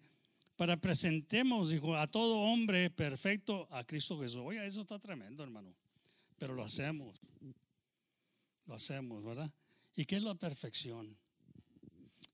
[0.57, 4.41] para presentemos, dijo, a todo hombre perfecto a Cristo Jesús.
[4.45, 5.75] Oye, eso está tremendo, hermano.
[6.39, 7.21] Pero lo hacemos.
[8.67, 9.53] Lo hacemos, ¿verdad?
[9.95, 11.19] ¿Y qué es la perfección?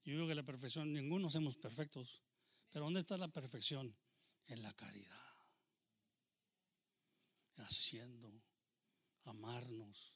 [0.04, 2.22] Yo digo que la perfección, ninguno somos perfectos.
[2.70, 3.94] Pero ¿dónde está la perfección?
[4.46, 5.16] En la caridad.
[7.56, 8.42] Haciendo,
[9.24, 10.14] amarnos,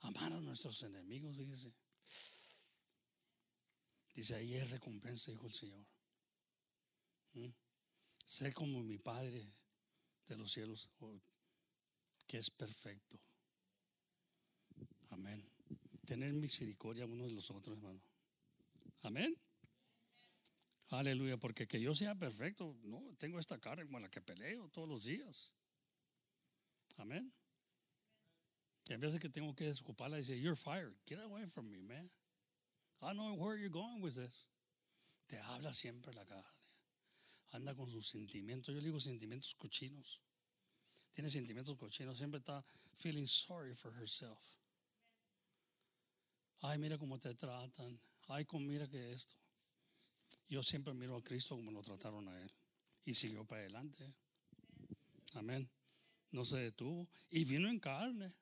[0.00, 1.72] amar a nuestros enemigos, fíjese.
[4.14, 5.86] Dice, ahí es recompensa, dijo el Señor.
[7.34, 7.48] ¿Mm?
[8.24, 9.52] Ser como mi Padre
[10.26, 10.90] de los cielos,
[12.26, 13.18] que es perfecto.
[15.08, 15.44] Amén.
[16.06, 18.00] Tener misericordia unos de los otros, hermano.
[19.02, 19.36] Amén.
[20.90, 24.88] Aleluya, porque que yo sea perfecto, no, tengo esta carne con la que peleo todos
[24.88, 25.52] los días.
[26.96, 27.32] Amén.
[28.88, 32.10] Y a veces que tengo que desocuparla y you're fired, get away from me, man.
[33.02, 34.48] I know where you're going with this.
[35.28, 36.59] Te habla siempre la carne.
[37.52, 38.74] Anda con sus sentimientos.
[38.74, 40.20] Yo digo sentimientos cochinos.
[41.10, 42.16] Tiene sentimientos cochinos.
[42.16, 42.64] Siempre está
[42.96, 44.38] feeling sorry for herself.
[46.62, 48.00] Ay, mira cómo te tratan.
[48.28, 49.34] Ay, cómo mira que esto.
[50.48, 52.52] Yo siempre miro a Cristo como lo trataron a él.
[53.04, 54.14] Y siguió para adelante.
[55.34, 55.68] Amén.
[56.30, 57.08] No se detuvo.
[57.30, 58.32] Y vino en carne.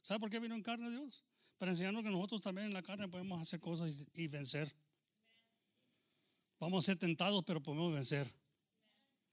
[0.00, 1.24] ¿Sabe por qué vino en carne Dios?
[1.58, 4.74] Para enseñarnos que nosotros también en la carne podemos hacer cosas y vencer.
[6.62, 8.32] Vamos a ser tentados, pero podemos vencer.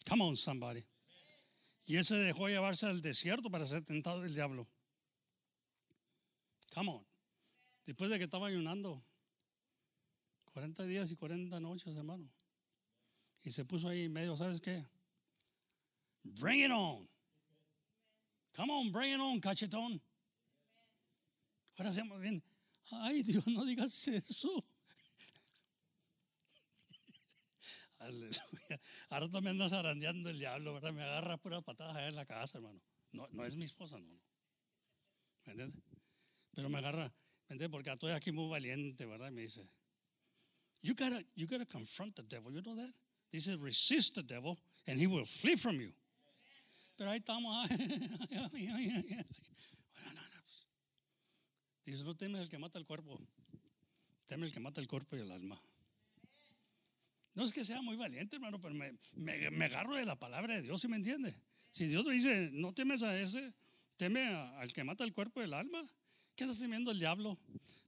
[0.09, 0.83] Come on, somebody.
[1.85, 4.67] Y él se dejó llevarse al desierto para ser tentado del diablo.
[6.73, 7.05] Come on.
[7.85, 9.05] Después de que estaba ayunando
[10.53, 12.27] 40 días y 40 noches, hermano.
[13.43, 14.83] Y se puso ahí en medio, ¿sabes qué?
[16.23, 17.07] Bring it on.
[18.55, 20.01] Come on, bring it on, cachetón.
[21.77, 22.43] Ahora hacemos bien.
[22.89, 24.65] Ay, Dios, no digas eso.
[27.99, 28.41] Aleluya.
[29.09, 30.93] Ahora también andas arandeando el diablo, ¿verdad?
[30.93, 32.81] Me agarra puras patadas allá en la casa, hermano.
[33.11, 34.07] No, no es mi esposa, no.
[34.07, 34.19] no.
[35.45, 35.83] ¿Me entiendes?
[36.53, 37.13] Pero me agarra,
[37.47, 37.69] ¿me entiendes?
[37.69, 39.31] Porque estoy aquí muy valiente, ¿verdad?
[39.31, 39.69] Me dice,
[40.81, 42.93] you gotta, you gotta confront the devil, you know that?
[43.31, 45.93] Dice, resist the devil and he will flee from you.
[46.95, 47.69] Pero ahí estamos.
[51.85, 53.19] Dice, no temes el que mata el cuerpo,
[54.25, 55.59] teme el que mata el cuerpo y el alma.
[57.35, 60.55] No es que sea muy valiente, hermano, pero me, me, me agarro de la palabra
[60.55, 61.35] de Dios, ¿sí me entiende?
[61.69, 63.55] Si Dios dice, no temes a ese,
[63.95, 65.87] teme al que mata el cuerpo y el alma.
[66.35, 67.37] ¿Qué estás temiendo el diablo?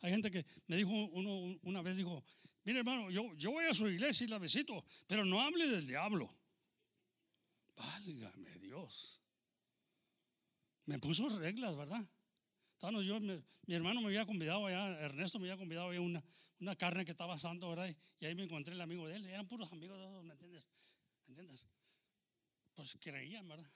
[0.01, 2.23] Hay gente que me dijo, uno una vez dijo,
[2.63, 5.87] mire hermano, yo, yo voy a su iglesia y la visito, pero no hable del
[5.87, 6.29] diablo.
[7.77, 9.21] Válgame Dios.
[10.85, 12.05] me puso reglas, ¿verdad?
[12.81, 16.23] Yo, mi, mi hermano me había convidado allá, Ernesto me había convidado allá una,
[16.61, 17.93] una carne que estaba asando, ¿verdad?
[18.19, 20.67] Y ahí me encontré el amigo de él, eran puros amigos ¿me entiendes?
[21.25, 21.67] ¿Me entiendes?
[22.75, 23.69] Pues creían, ¿verdad?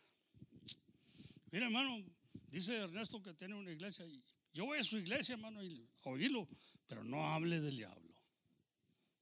[1.51, 2.05] Mira, hermano,
[2.47, 4.23] dice Ernesto que tiene una iglesia y
[4.53, 6.47] yo voy a su iglesia, hermano, y oírlo,
[6.87, 8.15] pero no hable del diablo.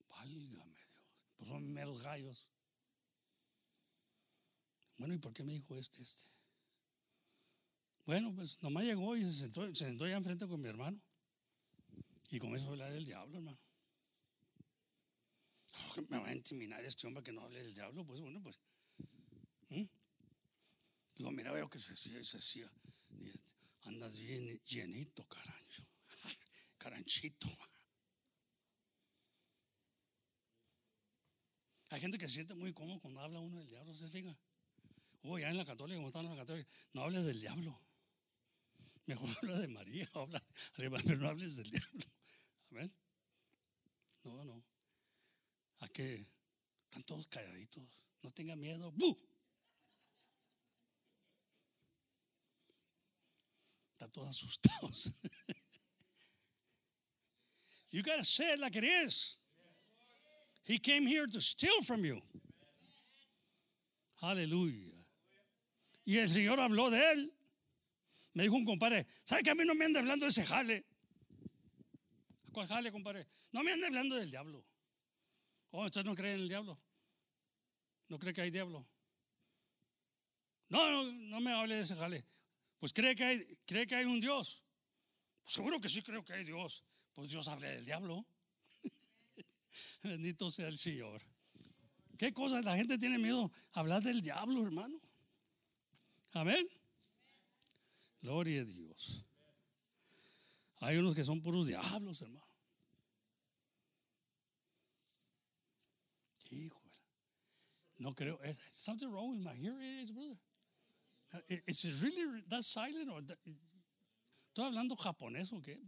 [0.10, 0.98] Válgame Dios.
[1.38, 2.48] Pues son meros gallos.
[5.00, 6.26] Bueno, ¿y por qué me dijo este, este?
[8.06, 11.00] Bueno, pues nomás llegó y se sentó, se sentó allá enfrente con mi hermano.
[12.34, 13.60] Y comenzó a hablar del diablo, hermano.
[16.10, 18.04] Me va a intimidar este hombre que no hable del diablo.
[18.08, 18.56] Pues bueno, pues.
[19.70, 19.84] ¿Mm?
[21.16, 22.68] Digo, mira, veo que se hacía y se hacía.
[23.12, 23.32] Y
[23.84, 25.84] Andas llenito, carancho.
[26.80, 27.48] Caranchito.
[31.92, 34.36] Hay gente que se siente muy cómodo cuando habla uno del diablo, ¿se fija?
[35.22, 37.80] Oh, ya en la católica, como están en la católica, no hables del diablo.
[39.06, 40.42] Mejor habla de María, habla,
[40.76, 42.06] pero no hables del diablo.
[42.74, 42.92] Amén.
[44.26, 44.64] No, no.
[45.82, 46.26] A que
[46.86, 47.84] están todos calladitos.
[48.24, 48.92] No tenga miedo.
[48.92, 49.16] ¡Bu!
[53.92, 55.20] Están todos asustados.
[57.92, 59.38] you gotta say it like it is.
[60.64, 62.22] He came here to steal from you.
[64.24, 64.94] Aleluya.
[66.06, 67.34] Y el Señor habló de él.
[68.34, 70.86] Me dijo un compadre, ¿sabe que a mí no me anda hablando de ese jale?
[72.54, 73.28] ¿Cuál jale, compadre?
[73.52, 74.64] No me anda hablando del diablo.
[75.72, 76.78] Oh, ¿usted no cree en el diablo?
[78.10, 78.88] ¿No cree que hay diablo?
[80.70, 82.24] No, no, no me hable de ese jale.
[82.80, 84.64] Pues cree que hay, cree que hay un Dios.
[85.42, 86.84] Pues seguro que sí creo que hay Dios.
[87.14, 88.24] Pues Dios hable del diablo.
[90.04, 91.26] Bendito sea el Señor.
[92.20, 92.62] ¿Qué cosa?
[92.62, 94.98] La gente tiene miedo hablar del diablo, hermano.
[96.34, 96.68] Amén.
[98.22, 99.26] Gloria a Dios.
[100.82, 102.43] Hay unos que son puros diablos, hermano.
[108.04, 108.38] No creo.
[108.44, 110.38] eh, Something wrong with my hearing aids, brother.
[111.50, 113.40] Eh, Is it really that silent or that-
[114.50, 115.80] ¿Estoy hablando japonés o qué?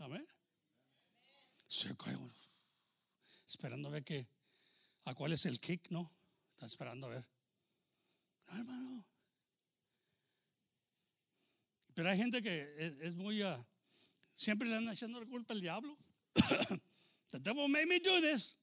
[0.00, 0.26] Amén.
[1.68, 2.34] Se cae uno.
[3.46, 4.26] Esperando a ver qué.
[5.04, 5.90] ¿A cuál es el kick?
[5.90, 6.10] No.
[6.54, 7.24] Está esperando a ver.
[8.48, 9.06] No, hermano.
[11.94, 13.42] Pero hay gente que es, es muy.
[13.42, 13.64] ah,
[14.34, 15.96] siempre le andan echando la culpa al diablo.
[17.30, 18.58] The devil made me do this.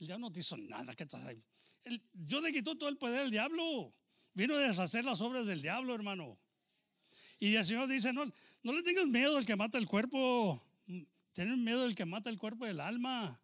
[0.00, 0.94] El diablo no te hizo nada.
[0.94, 1.42] ¿Qué estás ahí?
[1.84, 3.92] El- Dios le quitó todo el poder al diablo.
[4.34, 6.38] Vino a deshacer las obras del diablo, hermano.
[7.38, 8.24] Y el Señor dice: No,
[8.62, 10.60] no le tengas miedo al que mata el cuerpo.
[11.32, 13.40] Tener miedo del que mata el cuerpo del alma.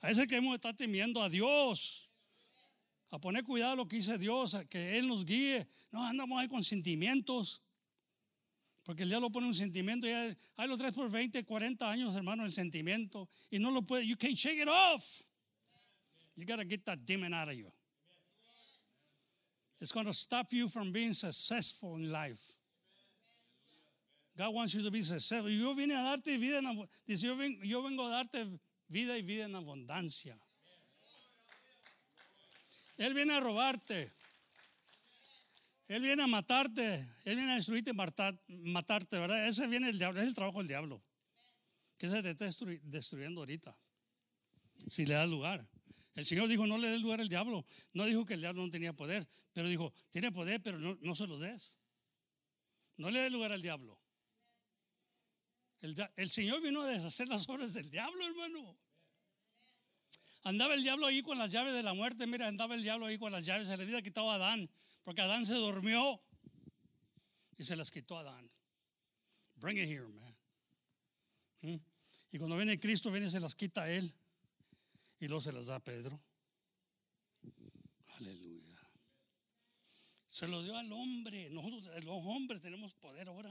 [0.00, 2.08] A ese que hemos estar temiendo a Dios.
[3.10, 5.68] A poner cuidado a lo que dice Dios, que Él nos guíe.
[5.92, 7.62] No andamos ahí con sentimientos.
[8.82, 12.44] Porque el diablo pone un sentimiento y ahí lo traes por 20, 40 años, hermano,
[12.44, 13.28] el sentimiento.
[13.50, 15.22] Y no lo puede, you can't shake it off.
[16.36, 17.70] You got to get that demon out of you.
[19.80, 22.40] It's going to stop you from being successful in life.
[24.36, 25.48] God wants you to be successful.
[25.50, 28.58] Yo vine a darte vida en yo, ven- yo vengo a darte
[28.88, 30.36] vida y vida en abundancia.
[32.98, 34.10] Él viene a robarte.
[35.88, 36.94] Él viene a matarte.
[37.24, 39.46] Él viene a destruirte y matar- matarte, ¿verdad?
[39.46, 41.00] Ese viene el diablo, es el trabajo del diablo.
[41.98, 43.76] Que se te está destru- destruyendo ahorita.
[44.88, 45.64] Si le das lugar.
[46.14, 47.64] El Señor dijo, no le des lugar al diablo.
[47.92, 51.14] No dijo que el diablo no tenía poder, pero dijo, tiene poder, pero no, no
[51.14, 51.78] se lo des.
[52.96, 53.98] No le des lugar al diablo.
[56.16, 58.78] El, Señor vino a deshacer las obras del diablo, hermano.
[60.44, 62.26] Andaba el diablo ahí con las llaves de la muerte.
[62.26, 63.68] Mira, andaba el diablo ahí con las llaves.
[63.68, 64.70] Se le había quitado a Adán.
[65.02, 66.18] Porque Adán se durmió.
[67.58, 68.50] Y se las quitó a Adán.
[69.56, 70.36] Bring it here, man.
[71.62, 71.76] ¿Mm?
[72.32, 74.14] Y cuando viene Cristo, viene y se las quita a él.
[75.24, 76.20] Y luego se las da a Pedro.
[78.18, 78.78] Aleluya.
[80.26, 81.48] Se lo dio al hombre.
[81.48, 83.50] Nosotros, los hombres, tenemos poder ahora.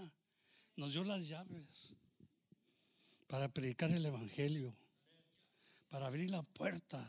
[0.76, 1.94] Nos dio las llaves
[3.26, 4.72] para predicar el Evangelio,
[5.90, 7.04] para abrir la puerta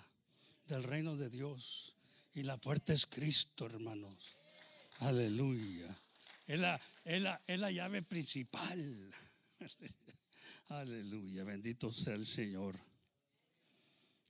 [0.66, 1.92] del reino de Dios.
[2.32, 4.14] Y la puerta es Cristo, hermanos.
[5.00, 5.94] Aleluya.
[6.46, 9.14] Es la, es la- es la llave principal.
[10.68, 11.44] Aleluya.
[11.44, 12.78] Bendito sea el Señor.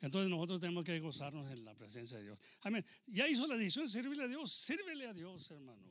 [0.04, 2.38] Entonces nosotros tenemos que gozarnos en la presencia de Dios.
[2.60, 2.84] Amén.
[3.06, 4.52] Ya hizo la decisión de servirle a Dios.
[4.52, 5.82] Sírvele a Dios, hermano.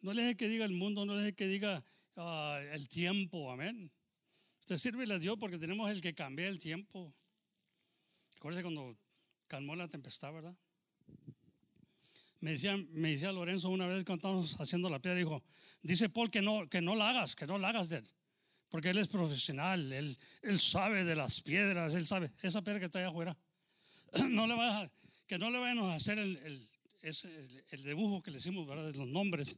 [0.00, 1.84] No le deje que diga el mundo, no le deje que diga
[2.16, 3.52] ah, el tiempo.
[3.52, 3.92] Amén.
[4.60, 7.14] Usted sírvele a Dios porque tenemos el que cambia el tiempo.
[8.38, 8.96] Acuérdese cuando
[9.48, 10.56] calmó la tempestad, ¿verdad?
[12.40, 15.44] Me decía, me decía Lorenzo una vez cuando estábamos haciendo la piedra, dijo,
[15.82, 18.08] dice Paul que no, que no la hagas, que no la hagas de él.
[18.68, 22.32] Porque él es profesional, él, él sabe de las piedras, él sabe.
[22.42, 23.36] Esa piedra que está allá afuera,
[24.28, 24.90] no le va
[25.26, 26.68] que no le vayan a hacer el, el,
[27.02, 28.92] el, el dibujo que le hicimos, ¿verdad?
[28.92, 29.56] De los nombres.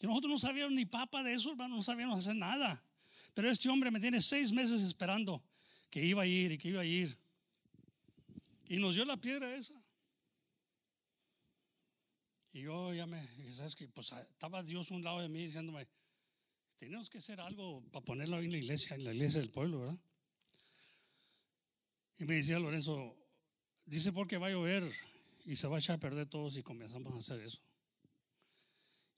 [0.00, 2.82] Y nosotros no sabíamos ni papa de eso, hermano, no sabíamos hacer nada.
[3.34, 5.42] Pero este hombre me tiene seis meses esperando
[5.90, 7.16] que iba a ir y que iba a ir.
[8.68, 9.74] Y nos dio la piedra esa.
[12.52, 13.88] Y yo ya me, ¿sabes qué?
[13.88, 15.86] Pues estaba Dios a un lado de mí diciéndome,
[16.76, 19.98] tenemos que hacer algo para ponerlo en la iglesia, en la iglesia del pueblo, ¿verdad?
[22.18, 23.14] Y me decía Lorenzo,
[23.84, 24.82] dice porque va a llover
[25.44, 27.60] y se va a echar a perder todo si comenzamos a hacer eso.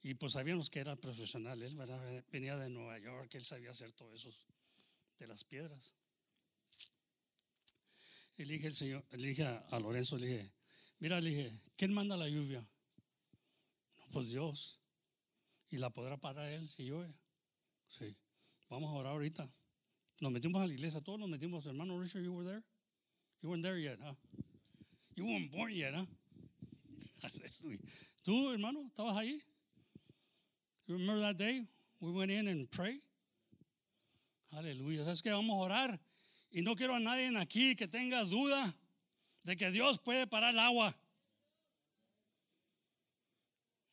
[0.03, 2.25] Y pues sabíamos que era profesional, él ¿verdad?
[2.31, 4.33] venía de Nueva York, él sabía hacer todo eso
[5.19, 5.95] de las piedras.
[8.37, 10.53] Y el señor, le a, Lorenzo, le dije,
[11.01, 12.61] mira, le dije, ¿quién manda la lluvia?
[12.61, 14.79] No, pues Dios.
[15.71, 17.13] ¿Y la podrá parar él si llueve?
[17.89, 18.15] Sí.
[18.69, 19.49] Vamos a orar ahorita.
[20.21, 21.65] Nos metimos a la iglesia, todos nos metimos.
[21.67, 22.63] Hermano Richard, you were there?
[23.41, 24.15] You weren't there yet, huh?
[25.15, 26.05] You weren't born yet, huh?
[27.23, 27.79] Aleluya.
[28.23, 29.39] ¿Tú, hermano, estabas ahí?
[30.87, 31.65] You remember that day?
[32.01, 33.01] We went in and prayed.
[34.57, 35.05] Aleluya.
[35.05, 36.01] ¿Sabes que Vamos a orar.
[36.51, 38.75] Y no quiero a nadie aquí que tenga duda
[39.45, 40.97] de que Dios puede parar el agua.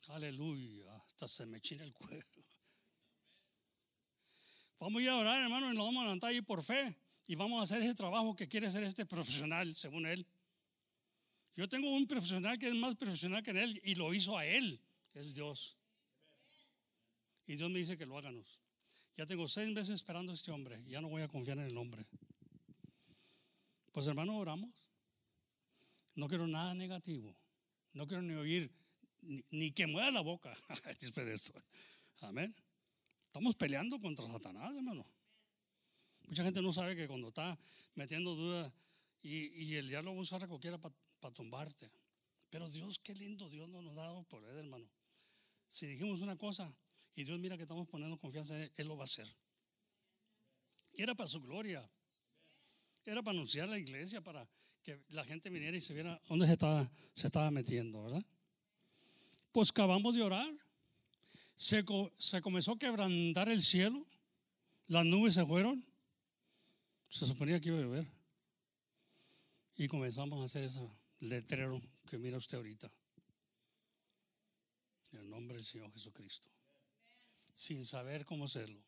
[0.10, 0.96] Aleluya.
[1.08, 2.35] Hasta se me china el cuello.
[4.80, 6.96] Vamos a ir a orar, hermano, y nos vamos a levantar ahí por fe.
[7.28, 10.28] Y vamos a hacer ese trabajo que quiere hacer este profesional, según él.
[11.56, 14.80] Yo tengo un profesional que es más profesional que él y lo hizo a él.
[15.14, 15.78] Es Dios.
[17.48, 18.62] Y Dios me dice que lo háganos.
[19.16, 20.84] Ya tengo seis meses esperando a este hombre.
[20.88, 22.06] Ya no voy a confiar en el hombre.
[23.92, 24.70] Pues hermano, oramos.
[26.16, 27.34] No quiero nada negativo.
[27.94, 28.70] No quiero ni oír,
[29.52, 30.54] ni, que mueva la boca
[31.00, 31.54] después de esto.
[32.20, 32.54] Amén.
[33.36, 35.06] Estamos peleando contra Satanás, hermano.
[36.26, 37.60] Mucha gente no sabe que cuando está
[37.96, 38.72] metiendo dudas
[39.22, 41.92] y, el diablo usa a para tumbarte.
[42.50, 44.90] Pero Dios, qué lindo Dios nos ha dado por él, hermano.
[45.68, 46.74] Si dijimos una cosa
[47.14, 49.28] y Dios mira que estamos poniendo confianza en él, Él lo va a hacer.
[50.94, 51.86] Y era para su gloria.
[53.04, 54.50] Era para anunciar a la iglesia, para
[54.82, 58.26] que la gente viniera y se viera dónde se estaba, se estaba metiendo, ¿verdad?
[59.52, 60.65] Pues acabamos de orar.
[61.56, 61.84] Se,
[62.18, 64.06] se comenzó a quebrantar el cielo.
[64.88, 65.86] Las nubes se fueron.
[67.10, 68.08] Se suponía que iba a llover.
[69.78, 70.88] Y comenzamos a hacer ese
[71.20, 72.92] letrero que mira usted ahorita.
[75.12, 76.50] En el nombre del Señor Jesucristo.
[77.54, 78.82] Sin saber cómo hacerlo.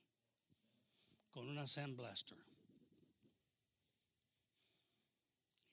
[1.31, 2.37] Con una sandblaster.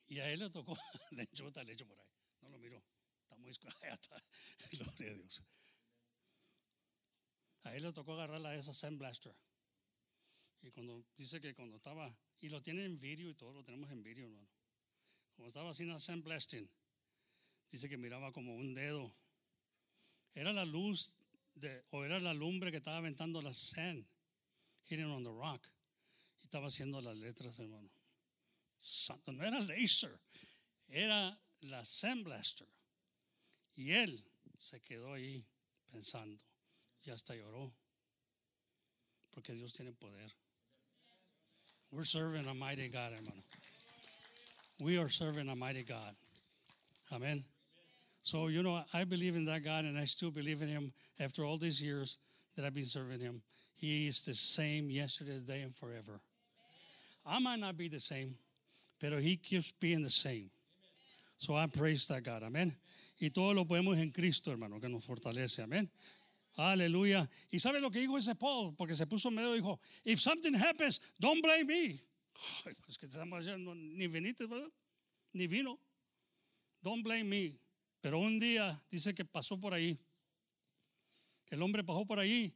[0.07, 0.77] Y a él le tocó,
[1.11, 2.05] le echó tal hecho por ahí.
[2.41, 2.81] No lo miró.
[3.23, 3.69] Está muy está.
[4.71, 5.43] Gloria a Dios.
[7.65, 9.35] A él le tocó agarrarla a esa Sandblaster.
[10.61, 13.91] Y cuando dice que cuando estaba, y lo tiene en vídeo y todo lo tenemos
[13.91, 14.47] en vídeo, hermano.
[15.35, 16.69] Cuando estaba haciendo Sandblasting,
[17.69, 19.13] dice que miraba como un dedo.
[20.33, 21.11] Era la luz
[21.53, 24.05] de, o era la lumbre que estaba aventando la sand,
[24.85, 25.67] hitting on the rock.
[26.39, 27.89] Y estaba haciendo las letras, hermano
[28.77, 30.19] santo, no era laser,
[30.87, 32.67] era la Sandblaster.
[33.75, 34.23] Y él
[34.57, 35.45] se quedó ahí
[35.91, 36.43] pensando
[37.11, 37.71] hasta lloró.
[39.33, 40.31] Porque Dios tiene poder.
[41.91, 43.43] We're serving a mighty God, hermano.
[44.79, 46.15] We are serving a mighty God.
[47.13, 47.43] Amen.
[48.21, 51.45] So, you know, I believe in that God and I still believe in Him after
[51.45, 52.17] all these years
[52.55, 53.41] that I've been serving Him.
[53.75, 56.19] He is the same yesterday, today, and forever.
[57.25, 58.35] I might not be the same,
[58.99, 60.49] pero He keeps being the same.
[61.37, 62.43] So I praise that God.
[62.43, 62.73] Amén.
[63.19, 65.63] Y todo lo podemos en Cristo, hermano, que nos fortalece.
[65.63, 65.87] Amén.
[66.55, 67.29] Aleluya.
[67.49, 68.75] ¿Y sabe lo que dijo ese Paul?
[68.75, 71.99] Porque se puso medio y dijo, if something happens, don't blame me.
[72.65, 74.71] Ay, pues que estamos ni viniste, ¿verdad?
[75.33, 75.79] Ni vino.
[76.81, 77.59] Don't blame me.
[78.01, 79.97] Pero un día dice que pasó por ahí.
[81.47, 82.53] El hombre pasó por ahí.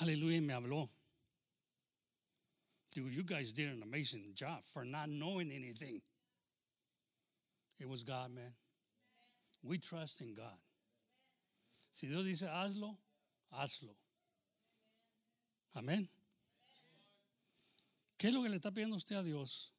[0.00, 0.88] Aleluya, me habló.
[2.94, 6.00] Dude, you guys did an amazing job for not knowing anything.
[7.78, 8.54] It was God, man.
[9.62, 10.65] We trust in God.
[11.96, 13.00] Si Dios dice hazlo,
[13.48, 13.96] hazlo.
[15.72, 16.10] Amén.
[18.18, 19.72] ¿Qué es lo que le está pidiendo usted a Dios?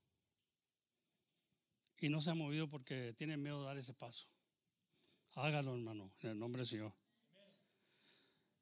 [2.00, 4.28] Y no se ha movido porque tiene miedo de dar ese paso.
[5.36, 6.94] Hágalo, hermano, en el nombre del Señor.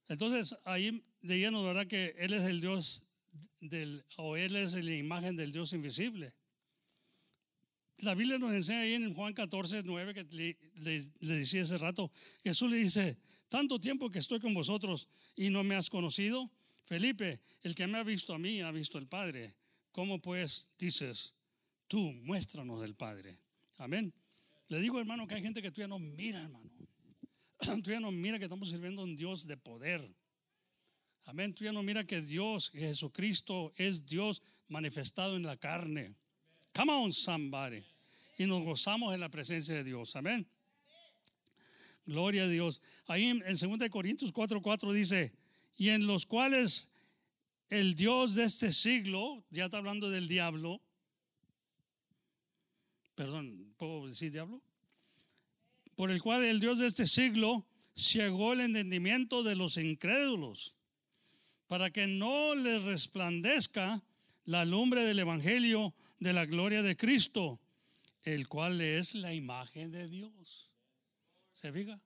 [0.10, 1.88] Entonces, ahí de lleno, ¿verdad?
[1.88, 3.08] Que Él es el Dios
[3.62, 6.34] del, o Él es la imagen del Dios invisible.
[8.00, 11.78] La Biblia nos enseña ahí en Juan 14, 9, que le, le, le decía hace
[11.78, 12.12] rato,
[12.44, 13.18] Jesús le dice,
[13.48, 16.50] tanto tiempo que estoy con vosotros y no me has conocido.
[16.84, 19.56] Felipe, el que me ha visto a mí, ha visto al Padre.
[19.92, 21.34] ¿Cómo pues dices,
[21.88, 23.40] tú muéstranos del Padre?
[23.78, 24.14] Amén.
[24.68, 26.72] Le digo, hermano, que hay gente que tú ya no mira, hermano.
[27.84, 30.02] Tú ya no mira que estamos sirviendo a un Dios de poder.
[31.24, 31.54] Amén.
[31.54, 36.16] Tú ya no mira que Dios, Jesucristo es Dios manifestado en la carne.
[36.76, 37.84] Come on, somebody.
[38.38, 40.16] Y nos gozamos en la presencia de Dios.
[40.18, 40.46] Amén.
[42.06, 42.82] Gloria a Dios.
[43.08, 45.34] Ahí en, 2 Corintios 4:4 4 dice,
[45.78, 46.92] y en los cuales
[47.70, 50.82] el Dios de este siglo, ya está hablando del diablo,
[53.16, 54.62] perdón, ¿puedo decir diablo?
[55.96, 57.66] Por el cual el Dios de este siglo
[57.96, 60.76] ciegó el entendimiento de los incrédulos,
[61.68, 64.04] para que no les resplandezca
[64.46, 67.60] la lumbre del Evangelio de la gloria de Cristo,
[68.24, 70.72] el cual es la imagen de Dios.
[71.52, 72.02] ¿Se fija?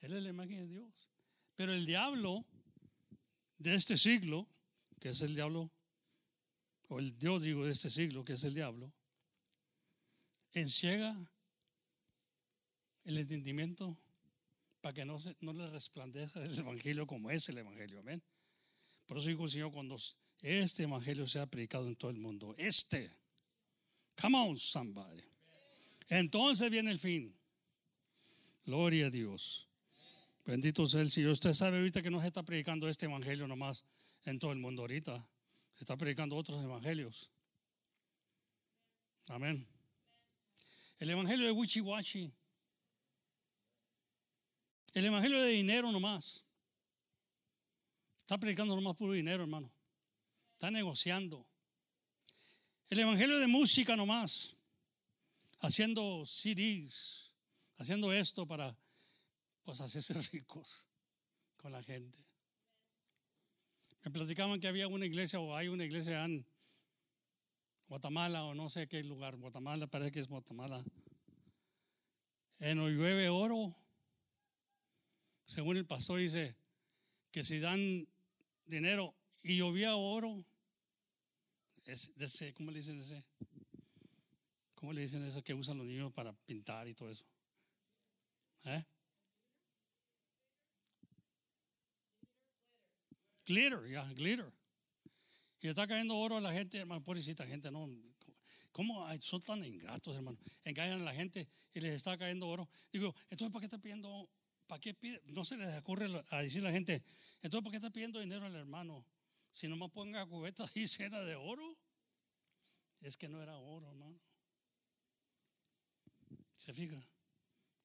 [0.00, 1.10] Él es la imagen de Dios.
[1.54, 2.44] Pero el diablo
[3.58, 4.48] de este siglo,
[5.00, 5.70] que es el diablo,
[6.88, 8.92] o el Dios digo de este siglo, que es el diablo,
[10.52, 11.14] enciega
[13.04, 13.96] el entendimiento
[14.80, 18.00] para que no, se, no le resplandezca el Evangelio como es el Evangelio.
[18.00, 18.22] Amén.
[19.06, 19.96] Por eso dijo el Señor, cuando
[20.42, 23.10] este Evangelio sea predicado en todo el mundo, este,
[24.20, 25.24] come on somebody.
[26.08, 27.34] Entonces viene el fin.
[28.64, 29.68] Gloria a Dios.
[30.44, 31.30] Bendito sea el Señor.
[31.30, 33.84] Usted sabe ahorita que no se está predicando este Evangelio nomás
[34.24, 35.16] en todo el mundo ahorita.
[35.74, 37.30] Se está predicando otros evangelios.
[39.28, 39.66] Amén.
[40.98, 42.32] El Evangelio de Wichiwachi.
[44.94, 46.44] El Evangelio de dinero nomás.
[48.18, 49.70] Está predicando nomás puro dinero, hermano.
[50.60, 51.48] Está negociando.
[52.90, 54.58] El Evangelio de música nomás.
[55.60, 57.32] Haciendo CDs.
[57.76, 58.76] Haciendo esto para
[59.62, 60.86] pues hacerse ricos
[61.56, 62.18] con la gente.
[64.02, 66.44] Me platicaban que había una iglesia o hay una iglesia en
[67.88, 69.36] Guatemala o no sé qué lugar.
[69.38, 70.84] Guatemala parece que es Guatemala.
[72.58, 73.74] En hoy llueve oro.
[75.46, 76.54] Según el pastor dice
[77.30, 78.06] que si dan
[78.66, 80.44] dinero y llovía oro,
[81.84, 83.24] es de ese, ¿cómo le dicen ese?
[84.74, 87.26] ¿Cómo le dicen eso que usan los niños para pintar y todo eso?
[88.64, 88.84] ¿Eh?
[93.44, 94.52] Glitter, ya, glitter.
[95.60, 97.88] Y está cayendo oro a la gente, hermano, pobrecita gente, no.
[98.72, 100.38] ¿Cómo son tan ingratos, hermano?
[100.64, 102.68] Engañan a la gente y les está cayendo oro.
[102.92, 104.30] Digo, entonces, ¿para qué está pidiendo?
[104.66, 105.20] ¿Para qué pide?
[105.34, 107.02] No se les ocurre a decir la gente,
[107.42, 109.04] entonces, ¿para qué está pidiendo dinero al hermano?
[109.50, 111.76] Si no nomás ponga cubetas y cena de oro.
[113.00, 114.20] Es que no era oro, hermano.
[116.56, 117.00] ¿Se fija?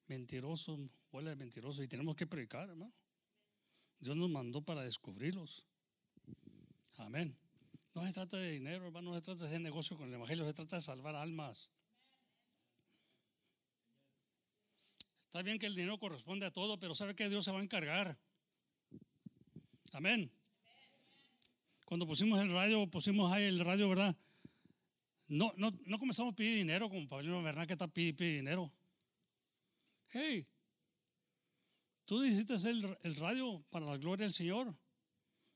[0.08, 0.78] Mentiroso,
[1.10, 1.82] huele de mentiroso.
[1.82, 2.92] Y tenemos que predicar, hermano.
[3.98, 5.64] Dios nos mandó para descubrirlos.
[6.98, 7.36] Amén.
[7.94, 10.44] No se trata de dinero, hermano, no se trata de hacer negocio con el Evangelio,
[10.44, 11.70] se trata de salvar almas.
[15.24, 17.62] Está bien que el dinero corresponde a todo, pero sabe que Dios se va a
[17.62, 18.18] encargar.
[19.92, 20.30] Amén.
[21.86, 24.14] Cuando pusimos el radio, pusimos ahí el radio, ¿verdad?
[25.28, 28.72] No, no, no comenzamos a pedir dinero como Pablino Bernal que está pidiendo dinero.
[30.10, 30.46] Hey,
[32.06, 34.72] Tú hiciste el, el radio para la gloria del Señor.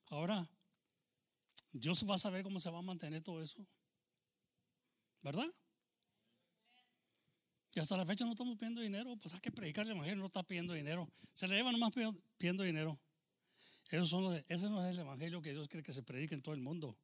[0.07, 0.51] Ahora,
[1.73, 3.65] Dios va a saber cómo se va a mantener todo eso.
[5.23, 5.47] ¿Verdad?
[7.73, 9.17] Y hasta la fecha no estamos pidiendo dinero.
[9.17, 11.09] Pues hay que predicar el evangelio, no está pidiendo dinero.
[11.33, 11.93] Se le lleva nomás
[12.37, 12.99] pidiendo dinero.
[13.91, 16.55] Eso son ese no es el evangelio que Dios quiere que se predique en todo
[16.55, 16.97] el mundo.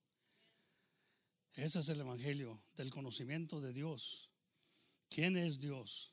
[1.54, 4.30] Ese es el evangelio del conocimiento de Dios.
[5.08, 6.12] ¿Quién es Dios?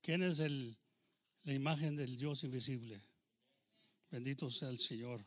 [0.00, 0.78] ¿Quién es el,
[1.44, 3.00] la imagen del Dios invisible.
[4.10, 5.24] Bendito sea el Señor.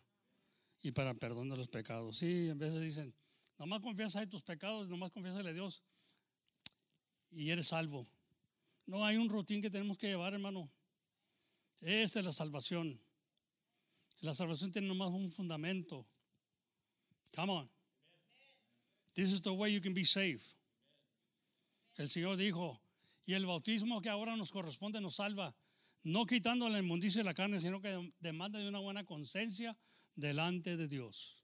[0.82, 2.18] Y para perdón de los pecados.
[2.18, 3.14] Sí, en veces dicen,
[3.58, 5.84] nomás confiesa en tus pecados, nomás confiesa a Dios
[7.32, 8.06] y eres salvo.
[8.86, 10.72] No hay un rutín que tenemos que llevar, hermano.
[11.82, 13.00] Esta es la salvación.
[14.22, 16.06] La salvación tiene nomás un fundamento.
[17.36, 17.70] Come on.
[19.14, 20.56] This is the way you can be saved.
[21.98, 22.80] El Señor dijo,
[23.26, 25.56] y el bautismo que ahora nos corresponde nos salva
[26.04, 29.78] no quitando la inmundicia de la carne, sino que demanda de una buena conciencia
[30.16, 31.44] delante de Dios.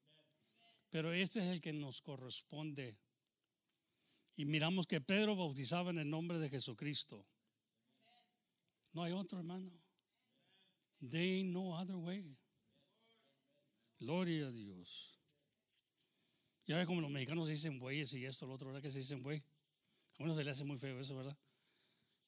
[0.90, 2.98] Pero este es el que nos corresponde.
[4.36, 7.28] Y miramos que Pedro bautizaba en el nombre de Jesucristo.
[8.94, 9.70] No hay otro hermano.
[11.02, 12.38] There ain't no other way.
[14.04, 15.18] Gloria a Dios.
[16.66, 19.24] Ya ve como los mexicanos dicen bueyes y esto, lo otro, ¿verdad que se dicen
[19.24, 19.42] buey?
[20.20, 21.38] A uno se le hace muy feo eso, ¿verdad?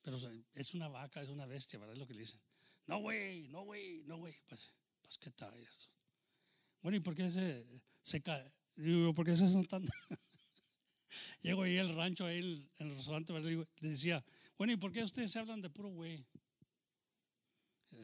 [0.02, 0.18] Pero
[0.54, 1.94] es una vaca, es una bestia, ¿verdad?
[1.94, 2.40] Es lo que le dicen.
[2.86, 4.34] No, güey, no, güey, no, güey.
[4.48, 5.88] Pues, pues, ¿qué tal esto?
[6.82, 7.66] Bueno, ¿y por qué se,
[8.02, 8.54] se cae?
[8.78, 9.84] Digo, ¿por qué se son tan...
[11.42, 13.50] Llego ahí al rancho, ahí en el restaurante, ¿verdad?
[13.50, 14.24] Le decía,
[14.58, 16.26] bueno, ¿y por qué ustedes se hablan de puro güey?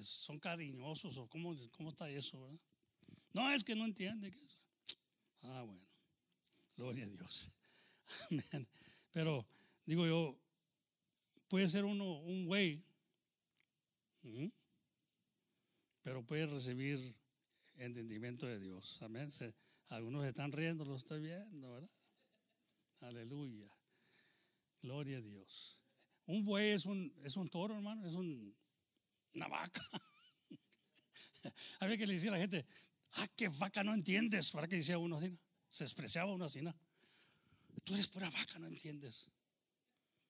[0.02, 2.60] ¿Son cariñosos o cómo, cómo está eso, verdad?
[3.34, 4.32] No, es que no entiende.
[5.44, 5.86] Ah, bueno.
[6.76, 7.52] Gloria a Dios.
[8.32, 8.68] Amén.
[9.12, 9.46] Pero
[9.86, 10.38] digo yo,
[11.48, 12.84] puede ser uno un güey,
[16.02, 17.00] pero puede recibir
[17.76, 19.02] entendimiento de Dios.
[19.02, 19.30] Amén.
[19.88, 21.90] algunos están riendo, lo estoy viendo, ¿verdad?
[23.02, 23.70] Aleluya.
[24.82, 25.82] Gloria a Dios.
[26.26, 28.56] Un buey es un, es un toro, hermano, es un,
[29.34, 29.84] una vaca.
[31.80, 32.66] Había que le decía a la gente,
[33.14, 35.32] ah, qué vaca no entiendes, para que decía uno así,
[35.70, 36.76] se expresaba uno así, ¿no?
[37.84, 39.30] Tú eres pura vaca, no entiendes.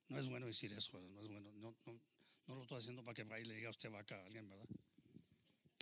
[0.07, 1.51] No es bueno decir eso, no es bueno.
[1.53, 1.75] No,
[2.47, 4.49] no, lo estoy haciendo para que vaya y le diga a usted vaca a alguien,
[4.49, 4.65] ¿verdad?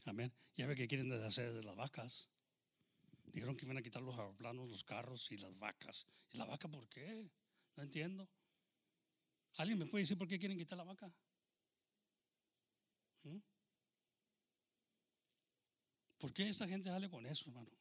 [0.06, 0.32] Amén.
[0.56, 2.30] Ya ve que quieren deshacer de las vacas.
[3.26, 6.08] Dijeron que iban a quitar los aeroplanos, los carros y las vacas.
[6.32, 7.30] ¿Y la vaca por qué?
[7.76, 8.28] No entiendo.
[9.58, 11.12] ¿Alguien me puede decir por qué quieren quitar la vaca?
[13.24, 13.38] ¿Mm?
[16.20, 17.72] ¿Por qué esta gente sale con eso, hermano?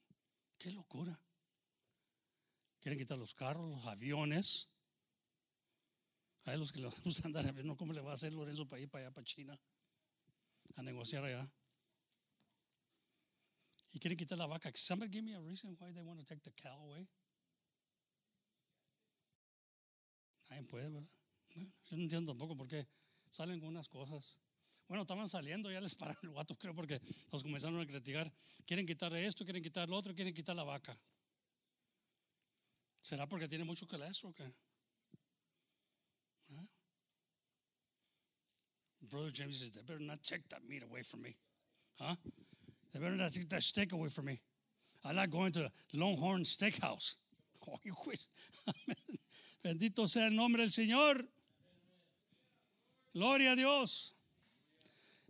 [0.57, 1.21] Qué locura.
[2.81, 4.69] Quieren quitar los carros, los aviones.
[6.45, 7.77] Hay los que le gustan andar a ¿no?
[7.77, 9.61] ¿Cómo le va a hacer Lorenzo para ir para allá, para China?
[10.77, 11.53] A negociar allá.
[13.93, 14.71] Y quieren quitar la vaca.
[14.75, 17.09] Somebody give me a reason why they want to take the cow away.
[20.49, 21.11] Nadie puede, ¿verdad?
[21.55, 22.87] Yo no entiendo tampoco por qué
[23.31, 24.39] salen con unas cosas.
[24.89, 28.33] Bueno, estaban saliendo, ya les pararon el guato, creo, porque los comenzaron a criticar.
[28.67, 30.99] Quieren quitar esto, quieren quitar lo otro, quieren quitar la vaca.
[33.01, 34.45] ¿Será porque tiene mucho colesterol o qué?
[36.51, 36.69] ¿Eh?
[39.03, 41.37] Brother James says, they better not take that meat away from me.
[42.01, 42.17] Huh?
[42.93, 44.41] They better not take that steak away from me.
[45.05, 47.17] I like going to Longhorn Steakhouse.
[47.71, 48.25] Oh, you quit.
[49.63, 51.29] Bendito sea el nombre del Señor.
[53.13, 54.15] Gloria a Dios.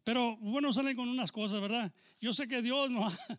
[0.09, 1.93] Pero bueno, salen con unas cosas, ¿verdad?
[2.19, 3.39] Yo sé que Dios nos ha,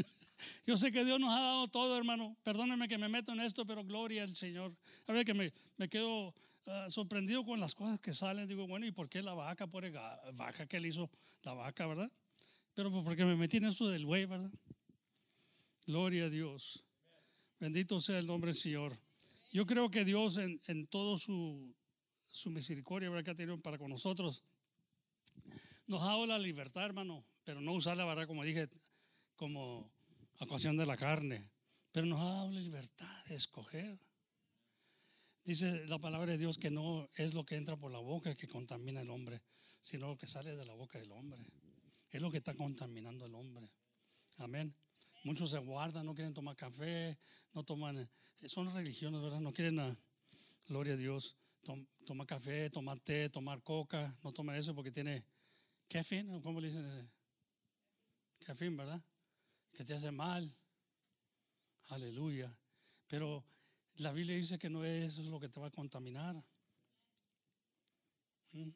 [0.66, 2.36] yo sé que Dios nos ha dado todo, hermano.
[2.42, 4.74] Perdónenme que me meto en esto, pero gloria al Señor.
[5.06, 6.34] A ver que me, me quedo
[6.66, 8.48] ah, sorprendido con las cosas que salen.
[8.48, 9.68] Digo, bueno, ¿y por qué la vaca?
[9.68, 9.88] Por
[10.34, 11.08] vaca que le hizo
[11.44, 12.10] la vaca, ¿verdad?
[12.74, 14.50] Pero pues porque me metí en esto del güey, ¿verdad?
[15.86, 16.82] Gloria a Dios.
[17.60, 18.98] Bendito sea el nombre del Señor.
[19.52, 21.72] Yo creo que Dios en, en todo su,
[22.26, 23.24] su misericordia ¿verdad?
[23.26, 24.42] que ha tenido para con nosotros,
[25.90, 28.68] nos ha dado la libertad, hermano, pero no usar la verdad, como dije,
[29.34, 29.84] como
[30.38, 31.50] ocasión de la carne,
[31.90, 33.98] pero nos ha dado la libertad de escoger.
[35.44, 38.46] Dice la palabra de Dios que no es lo que entra por la boca que
[38.46, 39.42] contamina al hombre,
[39.80, 41.44] sino lo que sale de la boca del hombre.
[42.12, 43.68] Es lo que está contaminando al hombre.
[44.36, 44.72] Amén.
[45.24, 47.18] Muchos se guardan, no quieren tomar café,
[47.52, 48.08] no toman, eh,
[48.46, 49.40] son religiones, ¿verdad?
[49.40, 49.96] No quieren, ah,
[50.68, 51.34] gloria a Dios,
[52.06, 55.24] tomar café, tomar té, tomar coca, no toman eso porque tiene
[55.90, 57.12] cafeína, ¿cómo le dicen?
[58.38, 59.04] Cafeína, ¿verdad?
[59.72, 60.56] Que te hace mal.
[61.88, 62.50] Aleluya.
[63.08, 63.44] Pero
[63.96, 66.36] la Biblia dice que no es eso lo que te va a contaminar.
[68.52, 68.70] ¿Mm?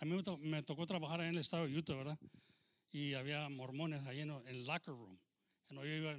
[0.00, 2.18] A mí me tocó trabajar en el estado de Utah, ¿verdad?
[2.90, 5.18] Y había mormones ahí en el locker room.
[5.68, 6.16] Yo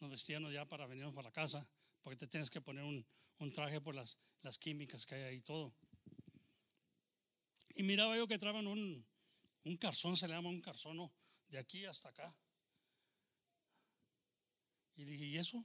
[0.00, 1.68] nos vestíamos ya para venirnos para la casa,
[2.02, 3.04] porque te tienes que poner un,
[3.52, 5.74] traje por las, las, químicas que hay ahí todo.
[7.74, 9.07] Y miraba yo que traban un,
[9.68, 11.12] un carzón, se le llama un carzono,
[11.48, 12.34] de aquí hasta acá.
[14.96, 15.64] Y dije, ¿y eso?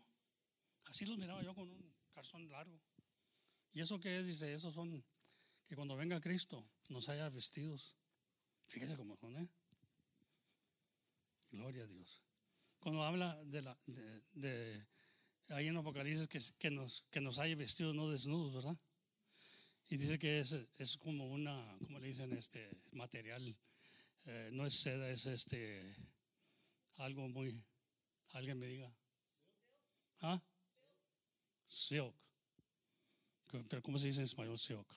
[0.85, 2.79] Así los miraba yo con un carzón largo.
[3.71, 4.27] ¿Y eso qué es?
[4.27, 5.03] Dice, esos son
[5.65, 7.97] que cuando venga Cristo nos haya vestidos.
[8.67, 9.49] Fíjese cómo son, ¿eh?
[11.49, 12.23] Gloria a Dios
[12.83, 13.77] cuando habla de, la,
[14.33, 14.85] de,
[15.49, 18.77] ahí en Apocalipsis que, que, nos, que nos haya vestido no desnudos, ¿verdad?
[19.89, 23.55] Y dice que es, es como una, como le dicen, este material,
[24.25, 25.95] eh, no es seda, es este,
[26.97, 27.63] algo muy,
[28.29, 28.93] alguien me diga.
[30.21, 30.41] ¿Ah?
[31.65, 32.13] Silk.
[33.69, 34.87] Pero ¿cómo se dice en español silk?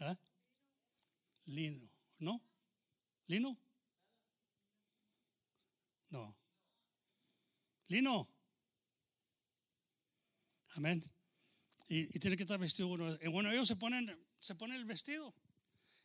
[0.00, 0.18] ¿Ah?
[1.46, 1.88] Lino.
[2.18, 2.40] ¿No?
[3.26, 3.58] ¿Lino?
[6.10, 6.36] No.
[7.88, 8.28] Lino.
[10.76, 11.02] Amén.
[11.88, 13.18] Y, tiene que estar vestido bueno.
[13.20, 15.34] Y bueno, ellos se ponen, se ponen el vestido.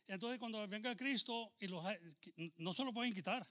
[0.08, 1.84] Y entonces cuando venga Cristo, y los,
[2.56, 3.46] no se lo pueden quitar.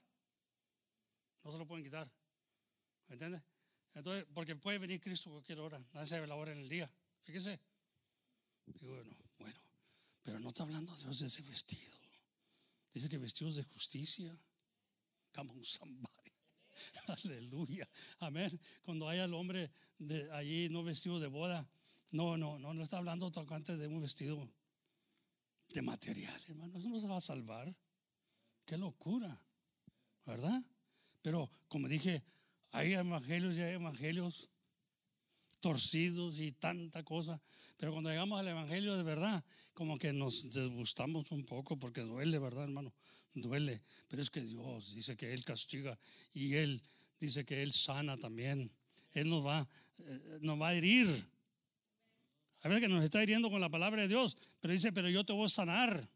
[1.44, 2.12] No se lo pueden quitar.
[3.06, 3.42] ¿Me entiendes?
[3.94, 5.78] Entonces, porque puede venir Cristo cualquier hora.
[5.94, 6.90] Nadie sabe la hora en el día.
[7.20, 7.60] Fíjese.
[8.66, 9.58] Digo, bueno, bueno,
[10.22, 11.96] pero no está hablando Dios de ese vestido.
[12.92, 14.36] Dice que vestidos de justicia.
[15.32, 16.32] Come on, somebody.
[17.24, 17.88] Aleluya.
[18.18, 18.60] Amén.
[18.82, 21.70] Cuando haya el hombre de allí no vestido de boda.
[22.10, 24.50] No, no, no, no está hablando tocante de un vestido
[25.70, 26.78] de material, hermano.
[26.78, 27.74] Eso no se va a salvar.
[28.64, 29.38] Qué locura.
[30.24, 30.62] ¿Verdad?
[31.22, 32.22] Pero como dije,
[32.70, 34.50] hay evangelios y hay evangelios
[35.60, 37.40] torcidos y tanta cosa.
[37.76, 42.38] Pero cuando llegamos al Evangelio de verdad, como que nos desgustamos un poco porque duele,
[42.38, 42.92] ¿verdad, hermano?
[43.34, 43.82] Duele.
[44.08, 45.98] Pero es que Dios dice que Él castiga
[46.32, 46.82] y Él
[47.18, 48.70] dice que Él sana también.
[49.12, 49.68] Él nos va,
[49.98, 51.08] eh, nos va a herir.
[52.62, 55.24] A ver que nos está hiriendo con la palabra de Dios, pero dice, pero yo
[55.24, 56.08] te voy a sanar.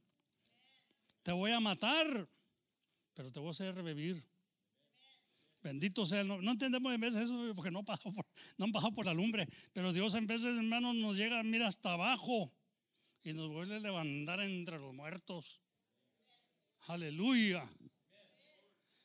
[1.23, 2.28] Te voy a matar,
[3.14, 4.24] pero te voy a hacer revivir.
[5.62, 6.24] Bendito sea.
[6.24, 8.27] No, no entendemos en veces eso porque no, pasó por,
[8.59, 9.48] no han pasado por la lumbre.
[9.73, 12.52] Pero Dios en veces, hermanos, nos llega, mira, hasta abajo
[13.23, 15.60] y nos vuelve a levantar entre los muertos.
[16.89, 17.64] Aleluya.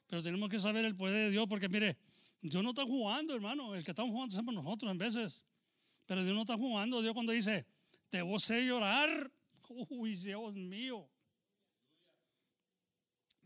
[0.07, 1.97] Pero tenemos que saber el poder de Dios porque, mire,
[2.41, 3.75] Dios no está jugando, hermano.
[3.75, 5.43] El que estamos jugando somos nosotros en veces.
[6.07, 7.01] Pero Dios no está jugando.
[7.01, 7.67] Dios cuando dice,
[8.09, 9.31] te voy a llorar.
[9.89, 11.07] Uy, Dios mío.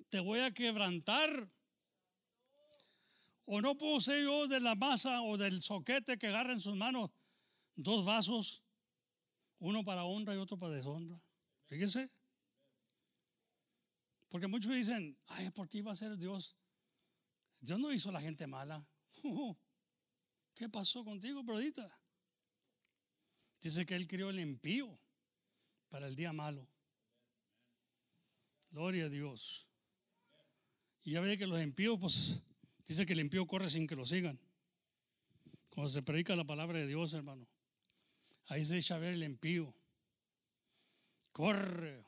[0.10, 1.30] Te voy a quebrantar.
[3.46, 6.76] O no puedo ser yo de la masa o del soquete que agarra en sus
[6.76, 7.10] manos
[7.76, 8.64] dos vasos,
[9.60, 11.22] uno para honra y otro para deshonra.
[11.66, 12.10] Fíjese.
[14.30, 16.56] Porque muchos dicen, ay, ¿por qué iba a ser Dios?
[17.60, 18.88] Dios no hizo la gente mala.
[20.56, 22.01] ¿Qué pasó contigo, brodita?
[23.62, 24.90] Dice que Él crió el impío
[25.90, 26.68] para el día malo.
[28.72, 29.68] Gloria a Dios.
[31.04, 32.42] Y ya ve que los impíos, pues,
[32.86, 34.40] dice que el impío corre sin que lo sigan.
[35.70, 37.48] Cuando se predica la palabra de Dios, hermano,
[38.48, 39.74] ahí se echa a ver el impío.
[41.32, 42.06] Corre.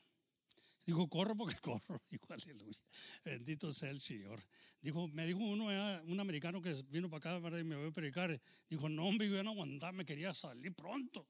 [0.86, 2.00] Dijo, corro porque corro.
[2.10, 2.82] Dijo, aleluya.
[3.24, 4.42] Bendito sea el Señor.
[4.80, 5.66] Dijo, me dijo uno,
[6.04, 8.40] un americano que vino para acá y me voy a predicar.
[8.68, 11.26] Dijo, no, hombre, yo no aguantaba, me quería salir pronto.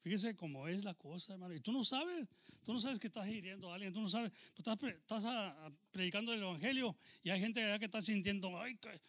[0.00, 1.54] Fíjese cómo es la cosa, hermano.
[1.54, 2.28] Y tú no sabes,
[2.64, 5.72] tú no sabes que estás hiriendo a alguien, tú no sabes, pues estás, estás a,
[5.90, 9.00] predicando el Evangelio y hay gente allá que está sintiendo, ay, que...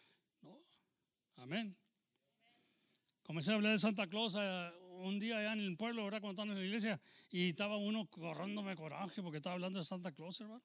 [0.42, 0.58] No,
[1.36, 1.76] amén.
[3.22, 6.20] Comencé a hablar de Santa Claus eh, un día allá en el pueblo, ¿verdad?
[6.20, 7.00] Cuando estaba en la iglesia
[7.30, 10.62] y estaba uno corrándome coraje porque estaba hablando de Santa Claus, hermano.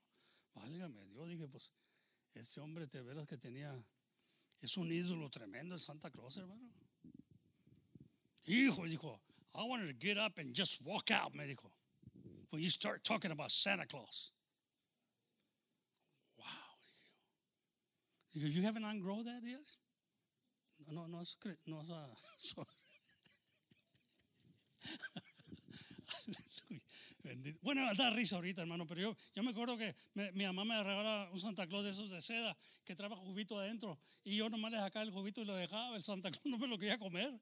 [0.56, 1.72] Válgame Dios, dije, pues,
[2.34, 3.74] ese hombre te verás que tenía,
[4.60, 6.68] es un ídolo tremendo el Santa Claus, hermano.
[8.48, 9.22] Hijo, dijo,
[9.58, 11.70] I wanted to get up and just walk out, me dijo.
[12.50, 14.32] When you start talking about Santa Claus.
[16.38, 16.46] Wow.
[18.36, 19.60] Digo, you haven't ungrown that yet?
[20.92, 21.38] No, no, es,
[21.68, 21.84] no uh,
[22.38, 22.66] sorry.
[27.62, 30.84] Bueno, da risa ahorita, hermano, pero yo, yo me acuerdo que me, mi mamá me
[30.84, 32.56] regalaba un Santa Claus de esos de seda
[32.86, 35.96] que trabaja juguito adentro y yo nomás le sacaba el juguito y lo dejaba.
[35.96, 37.34] El Santa Claus no me lo quería comer.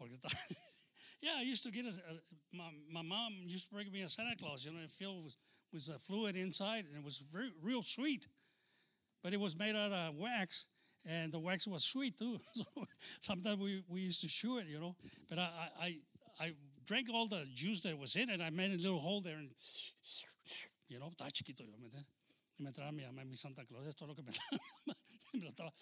[0.00, 0.16] Porque
[1.20, 1.92] yeah, I used to get a,
[2.56, 5.36] my, my mom used to bring me a Santa Claus, you know, it filled was
[5.74, 8.26] with a uh, fluid inside and it was very, real sweet.
[9.22, 10.68] But it was made out of wax
[11.06, 12.38] and the wax was sweet too.
[12.54, 12.64] So
[13.20, 14.96] sometimes we, we used to chew it, you know.
[15.28, 15.96] But I, I,
[16.40, 16.52] I
[16.86, 18.40] drank all the juice that was in it.
[18.40, 19.50] I made a little hole there and,
[20.88, 22.06] you know, estaba chiquito yo, ¿me entiendes?
[22.58, 24.32] Y me traía mi Santa Claus, es todo lo que me,
[25.34, 25.72] me lo estaba.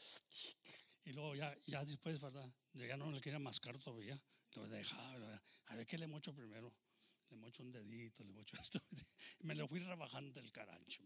[1.09, 2.47] Y luego ya, ya después, ¿verdad?
[2.75, 4.21] Ya no le quería mascar todavía.
[4.53, 6.71] Lo dejaba, a ver qué le mocho primero.
[7.31, 8.79] Le mocho un dedito, le mocho esto.
[9.41, 11.03] Me lo fui rebajando el carancho.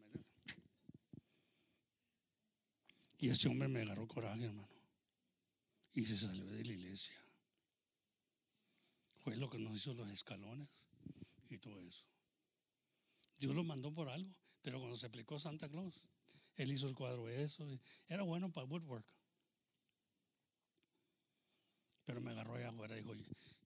[3.18, 4.68] Y ese hombre me agarró coraje, hermano.
[5.94, 7.16] Y se salió de la iglesia.
[9.18, 10.68] Fue lo que nos hizo los escalones
[11.48, 12.06] y todo eso.
[13.38, 16.02] Dios lo mandó por algo, pero cuando se aplicó Santa Claus,
[16.56, 17.64] él hizo el cuadro eso.
[18.08, 19.06] Era bueno para woodwork.
[22.04, 23.14] Pero me agarró allá afuera y dijo,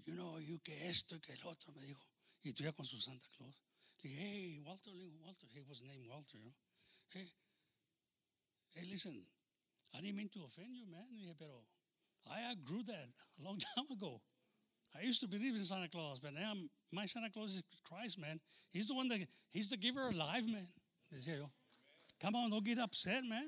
[0.04, 2.04] you know, you que esto y que el otro, me dijo.
[2.42, 3.54] Y tú ya con su Santa Claus.
[4.02, 4.92] Le dije, hey, Walter,
[5.22, 6.54] Walter, he was named Walter, you know.
[7.08, 7.28] Hey,
[8.74, 9.26] hey, listen,
[9.94, 11.06] I didn't mean to offend you, man.
[11.16, 11.64] dije, pero
[12.30, 13.08] I grew that
[13.38, 14.20] a long time ago.
[14.94, 16.52] I used to believe in Santa Claus, but now
[16.92, 18.40] my Santa Claus is Christ, man.
[18.70, 20.66] He's the one that, he's the giver of life, man.
[21.12, 21.50] Decía yo.
[22.20, 23.44] Come on, don't get upset, man.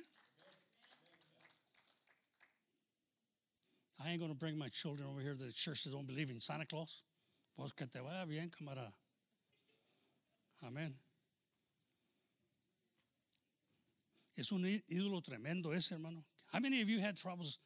[4.00, 6.30] I ain't going to bring my children over here to the church that don't believe
[6.30, 7.02] in Santa Claus.
[7.56, 8.92] Pues que te vaya bien, camarada.
[10.64, 10.94] Amén.
[14.36, 16.24] Es un ídolo tremendo ese, hermano.
[16.52, 17.58] How many of you had troubles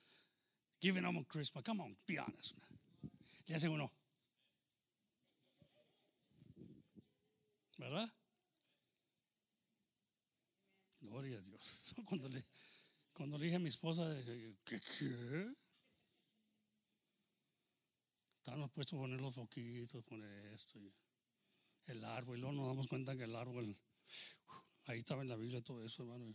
[0.81, 1.63] giving them on Christmas?
[1.65, 3.11] Come on, be honest, man.
[3.47, 3.91] le hace uno.
[7.79, 8.09] ¿Verdad?
[11.03, 11.95] Gloria a Dios.
[12.07, 12.43] Cuando le,
[13.13, 14.03] cuando le dije a mi esposa,
[14.65, 14.81] ¿qué?
[14.81, 15.55] qué?
[18.43, 20.81] Estábamos puestos a poner los foquitos, poner esto,
[21.87, 23.79] el árbol, y luego nos damos cuenta que el árbol,
[24.87, 26.35] ahí estaba en la Biblia todo eso, hermano.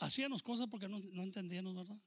[0.00, 2.00] Hacíamos cosas porque no, no entendíamos, ¿verdad?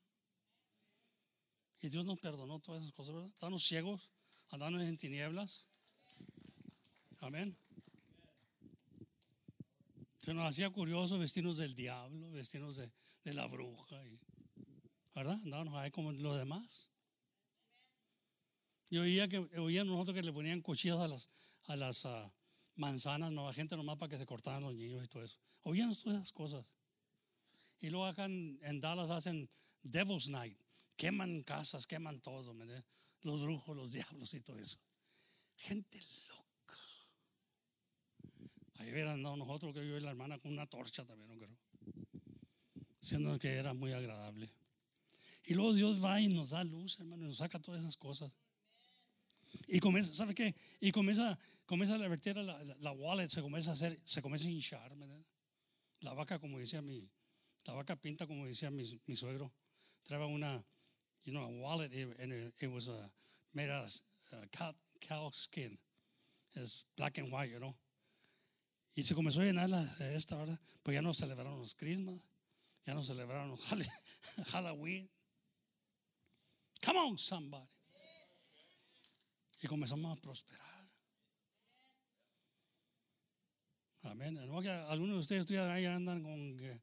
[1.82, 3.30] Y Dios nos perdonó todas esas cosas, ¿verdad?
[3.30, 4.10] Estábamos ciegos,
[4.50, 5.68] andando en tinieblas.
[7.20, 7.56] Amén.
[10.18, 12.92] Se nos hacía curioso vestirnos del diablo, vestirnos de,
[13.24, 14.20] de la bruja, y,
[15.14, 15.40] ¿verdad?
[15.44, 16.90] Andábamos ahí como los demás.
[18.90, 21.30] Yo oía que oía nosotros que le ponían cuchillas a las,
[21.66, 22.28] a las uh,
[22.76, 25.38] manzanas, no, a gente nomás para que se cortaran los niños y todo eso.
[25.64, 26.66] Oían todas esas cosas.
[27.80, 29.50] Y luego acá en, en Dallas hacen
[29.84, 30.58] Devil's Night.
[30.96, 32.66] Queman casas, queman todo, ¿me?
[33.22, 34.80] Los brujos, los diablos y todo eso.
[35.56, 36.00] Gente
[36.30, 36.78] loca.
[38.76, 41.58] Ahí hubieran andado nosotros, que yo y la hermana con una torcha también, no creo.
[43.00, 44.52] Siendo que era muy agradable.
[45.46, 48.36] Y luego Dios va y nos da luz, hermano, y nos saca todas esas cosas.
[49.68, 50.56] Y comienza, ¿sabe qué?
[50.80, 54.48] Y comienza, comienza a verter la, la, la, wallet, se comienza a hacer, se comienza
[54.48, 55.24] a hinchar, ¿verdad?
[56.02, 57.10] La vaca, como decía mi,
[57.66, 59.54] la vaca pinta, como decía mi, mi suegro,
[60.04, 60.64] traía una,
[61.24, 63.08] you know, a wallet, and it, it was uh,
[63.54, 64.02] made out of
[64.34, 65.78] uh, cow, cow skin.
[66.56, 67.76] It's black and white, you know.
[68.96, 70.60] Y se comenzó a llenar la, esta, ¿verdad?
[70.84, 72.28] Pues ya no celebraron los Christmas,
[72.86, 73.66] ya no celebraron los
[74.52, 75.10] Halloween.
[76.82, 77.79] Come on, somebody.
[79.62, 80.90] Y comenzamos a prosperar.
[84.04, 84.36] Amén.
[84.48, 86.82] No que algunos de ustedes todavía andan con que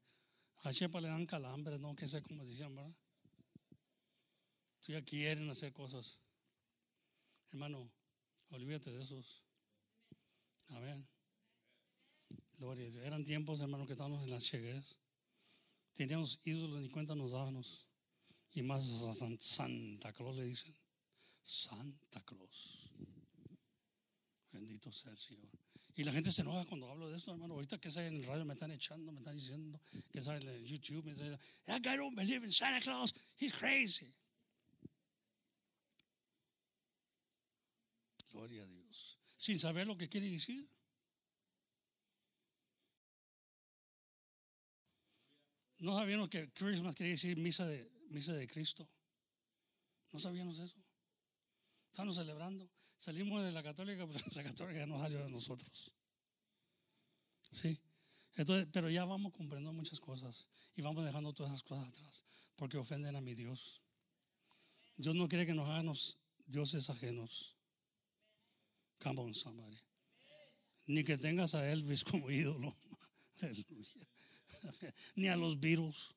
[0.63, 2.93] a Chepa le dan calambres, no que sé cómo decían, ¿verdad?
[4.81, 6.19] Todavía quieren hacer cosas.
[7.49, 7.91] Hermano,
[8.49, 9.43] olvídate de esos.
[10.69, 11.07] Amén.
[12.57, 13.05] Gloria a Dios.
[13.05, 14.99] Eran tiempos, hermano, que estábamos en las chegues.
[15.93, 17.87] Teníamos ídolos, ni cuenta nos dábamos.
[18.53, 18.85] Y más
[19.39, 20.75] Santa Claus le dicen.
[21.47, 22.91] Santa Claus.
[24.51, 25.49] Bendito sea el Señor.
[25.95, 27.53] Y la gente se enoja cuando hablo de esto, hermano.
[27.53, 29.79] Ahorita que en el radio me están echando, me están diciendo,
[30.11, 34.13] que sabe en YouTube, me dicen, that guy don't believe in Santa Claus, he's crazy.
[38.29, 39.17] Gloria a Dios.
[39.37, 40.67] Sin saber lo que quiere decir.
[45.79, 48.89] No sabíamos que Christmas quiere decir misa de, misa de Cristo.
[50.11, 50.86] No sabíamos eso.
[51.97, 52.69] Estamos celebrando.
[52.95, 55.91] Salimos de la católica, pero la católica no salió de nosotros.
[57.49, 57.75] Sí.
[58.35, 62.23] Entonces, pero ya vamos comprendiendo muchas cosas y vamos dejando todas esas cosas atrás
[62.55, 63.81] porque ofenden a mi Dios.
[64.95, 67.55] Dios no quiere que nos hagamos dioses ajenos.
[69.01, 69.81] Come on, somebody.
[70.85, 72.77] Ni que tengas a Elvis como ídolo.
[75.15, 76.15] Ni a los virus.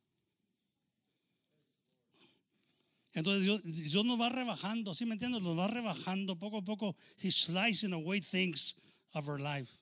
[3.13, 5.43] Entonces Dios, Dios, nos va rebajando, ¿sí me entiendes?
[5.43, 6.97] Nos va rebajando poco a poco.
[7.21, 8.77] He's slicing away things
[9.15, 9.73] of our life.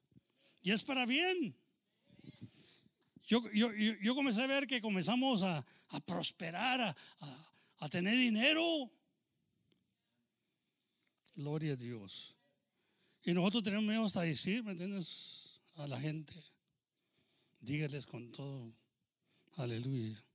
[0.63, 1.55] Y es para bien.
[3.27, 8.17] Yo, yo, yo comencé a ver que comenzamos a, a prosperar, a, a, a, tener
[8.17, 8.91] dinero.
[11.37, 12.35] Gloria a Dios.
[13.25, 15.61] Y nosotros tenemos miedo hasta decir, ¿me entiendes?
[15.77, 16.33] A la gente.
[17.61, 18.75] Dígales con todo.
[19.57, 20.28] Aleluya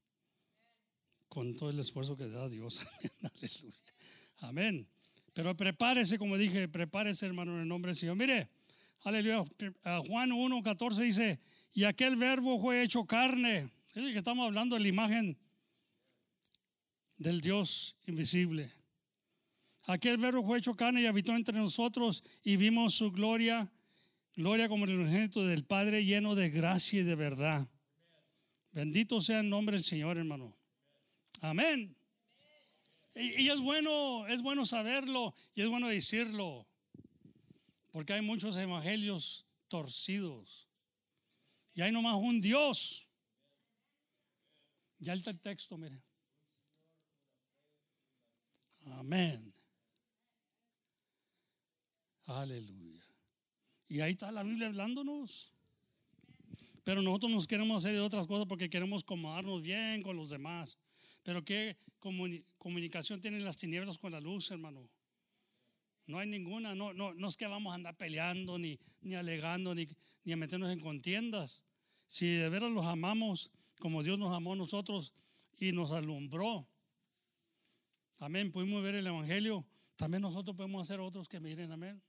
[1.34, 2.80] con todo el esfuerzo que da Dios.
[3.24, 3.74] Aleluya.
[4.42, 4.88] Amén.
[5.34, 8.16] Pero prepárese, como dije, prepárese, hermano, en el nombre del Señor.
[8.16, 8.50] Mire,
[9.02, 9.44] aleluya.
[10.08, 11.40] Juan 1, 14 dice:
[11.74, 13.72] Y aquel verbo fue hecho carne.
[13.88, 15.36] Es el que estamos hablando de la imagen
[17.18, 18.72] del Dios invisible.
[19.88, 23.72] Aquel verbo fue hecho carne y habitó entre nosotros y vimos su gloria,
[24.36, 27.68] gloria como el unigénito del Padre lleno de gracia y de verdad.
[28.72, 30.56] Bendito sea el nombre del Señor, hermano.
[31.44, 31.94] Amén.
[33.16, 36.66] Y, es bueno, es bueno saberlo y es bueno decirlo.
[37.92, 40.70] Porque hay muchos evangelios torcidos.
[41.74, 43.10] Y hay nomás un Dios.
[45.00, 46.02] Ya está el texto, mire.
[48.94, 49.54] Amén.
[52.26, 53.04] Aleluya.
[53.90, 55.52] Y ahí está la Biblia hablándonos.
[56.86, 60.78] Pero nosotros nos queremos hacer de otras cosas porque queremos acomodarnos bien con los demás.
[61.24, 61.78] Pero ¿qué
[62.58, 64.90] comunicación tienen las tinieblas con la luz, hermano?
[66.06, 69.74] No hay ninguna, no, no, no es que vamos a andar peleando, ni, ni alegando,
[69.74, 69.88] ni,
[70.26, 71.64] ni a meternos en contiendas.
[72.08, 75.14] Si de veras los amamos como Dios nos amó a nosotros
[75.58, 76.68] y nos alumbró.
[78.20, 78.52] Amén.
[78.52, 82.02] Pudimos ver el Evangelio también nosotros podemos hacer otros que miren, amén.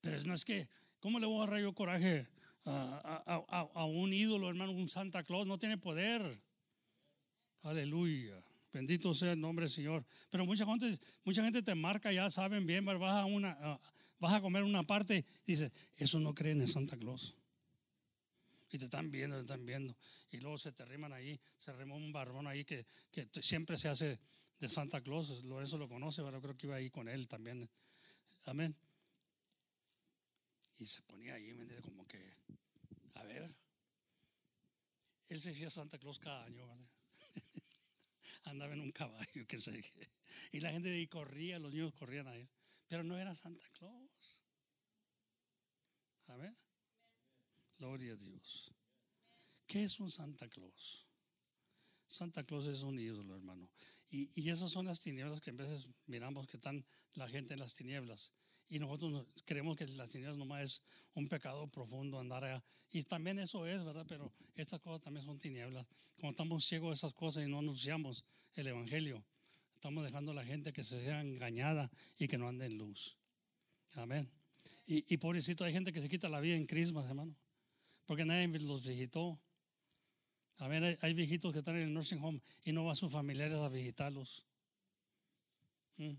[0.00, 0.68] Pero no es que,
[1.00, 2.26] ¿cómo le voy a agarrar coraje
[2.64, 5.46] a, a- a- a un ídolo, hermano, un Santa Claus?
[5.46, 6.42] No tiene poder.
[7.66, 8.40] Aleluya.
[8.72, 10.04] Bendito sea el nombre del Señor.
[10.30, 13.80] Pero mucha gente, mucha gente te marca, ya saben bien, vas a, una,
[14.20, 17.34] vas a comer una parte dice, eso no creen en Santa Claus.
[18.70, 19.96] Y te están viendo, te están viendo.
[20.30, 23.88] Y luego se te riman ahí, se rima un barbón ahí que, que siempre se
[23.88, 24.20] hace
[24.60, 25.44] de Santa Claus.
[25.44, 27.68] Lorenzo lo conoce, pero creo que iba ahí con él también.
[28.44, 28.76] Amén.
[30.78, 31.52] Y se ponía ahí.
[31.82, 32.32] Como que,
[33.14, 33.52] a ver.
[35.28, 36.85] Él se decía Santa Claus cada año, ¿verdad?
[38.46, 39.80] Andaba en un caballo, que sé.
[39.82, 40.10] qué.
[40.52, 42.48] Y la gente ahí corría, los niños corrían ahí.
[42.88, 44.42] Pero no era Santa Claus.
[46.28, 46.56] Amén.
[47.78, 48.72] Gloria a Dios.
[49.66, 51.06] ¿Qué es un Santa Claus?
[52.06, 53.68] Santa Claus es un ídolo, hermano.
[54.10, 57.60] Y, y esas son las tinieblas que a veces miramos que están la gente en
[57.60, 58.32] las tinieblas.
[58.68, 60.82] Y nosotros no- creemos que las tinieblas nomás es
[61.14, 62.62] un pecado profundo andar allá.
[62.90, 64.04] Y también eso es, ¿verdad?
[64.08, 65.86] Pero estas cosas también son tinieblas.
[66.18, 68.24] Cuando estamos ciegos de esas cosas y no anunciamos
[68.54, 69.24] el Evangelio,
[69.74, 73.16] estamos dejando a la gente que se sea engañada y que no ande en luz.
[73.94, 74.28] Amén.
[74.88, 77.34] Y, pobrecito, hay gente que se quita la vida en Christmas, hermano.
[78.04, 79.38] Porque nadie los visitó.
[80.58, 83.58] A ver, hay, viejitos que están en el nursing home y no van sus familiares
[83.58, 84.44] a visitarlos.
[85.98, 86.12] Mm.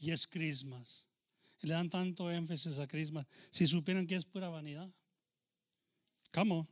[0.00, 1.06] Y es Christmas.
[1.62, 3.26] Le dan tanto énfasis a Christmas.
[3.50, 4.88] Si supieran que es pura vanidad.
[6.32, 6.66] ¿Cómo?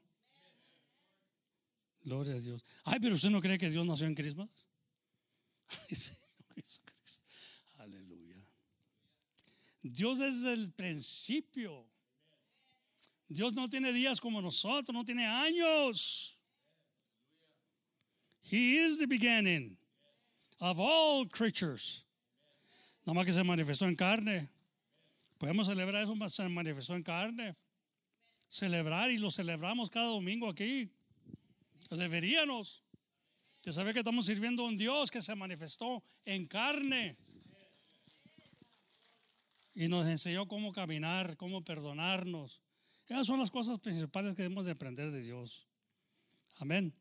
[2.03, 2.63] Gloria a Dios.
[2.85, 4.15] Ay, pero usted no cree que Dios nació en
[5.89, 6.93] Jesucristo.
[7.79, 8.37] Aleluya.
[9.83, 11.87] Dios desde el principio.
[13.29, 16.39] Dios no tiene días como nosotros, no tiene años.
[18.43, 19.79] He is the beginning
[20.61, 22.05] of all creatures.
[23.07, 24.51] Nada más que se manifestó en carne.
[25.45, 27.53] Podemos celebrar eso, se manifestó en carne.
[28.49, 30.91] Celebrar y lo celebramos cada domingo aquí.
[31.91, 32.83] Deberíamos
[33.63, 37.19] de saber que estamos sirviendo a un Dios que se manifestó en carne.
[39.75, 42.63] Y nos enseñó cómo caminar, cómo perdonarnos.
[43.07, 45.67] Esas son las cosas principales que debemos de aprender de Dios.
[46.59, 46.95] Amén.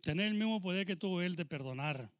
[0.00, 2.10] Tener el mismo poder que tuvo Él de perdonar.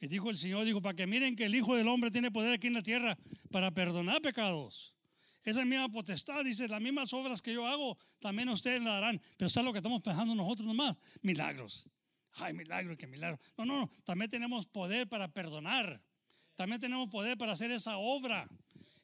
[0.00, 2.54] Y dijo el Señor, dijo, para que miren que el Hijo del Hombre tiene poder
[2.54, 3.18] aquí en la tierra
[3.50, 4.94] para perdonar pecados.
[5.42, 9.20] Esa misma potestad, dice, las mismas obras que yo hago, también ustedes la harán.
[9.36, 10.96] Pero ¿sabes lo que estamos pensando nosotros nomás?
[11.22, 11.88] Milagros.
[12.34, 13.38] Ay, milagro, que milagro.
[13.56, 13.90] No, no, no.
[14.04, 16.00] También tenemos poder para perdonar.
[16.54, 18.48] También tenemos poder para hacer esa obra.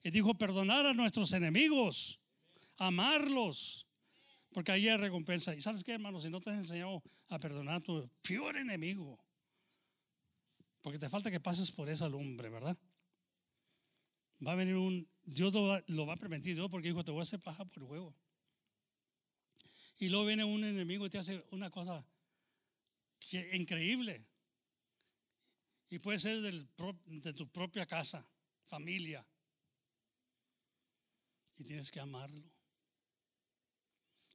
[0.02, 2.20] Y dijo, perdonar a nuestros enemigos,
[2.76, 3.86] amarlos,
[4.52, 5.54] porque ahí hay recompensa.
[5.54, 6.20] ¿Y sabes qué, hermano?
[6.20, 9.23] Si no te has enseñado a perdonar a tu peor enemigo,
[10.84, 12.76] porque te falta que pases por esa lumbre, ¿verdad?
[14.46, 17.10] Va a venir un, Dios lo va, lo va a permitir, Dios, porque dijo, te
[17.10, 18.14] voy a hacer paja por huevo.
[19.98, 22.06] Y luego viene un enemigo y te hace una cosa
[23.54, 24.26] increíble.
[25.88, 26.68] Y puede ser del
[27.06, 28.28] de tu propia casa,
[28.66, 29.26] familia.
[31.56, 32.52] Y tienes que amarlo.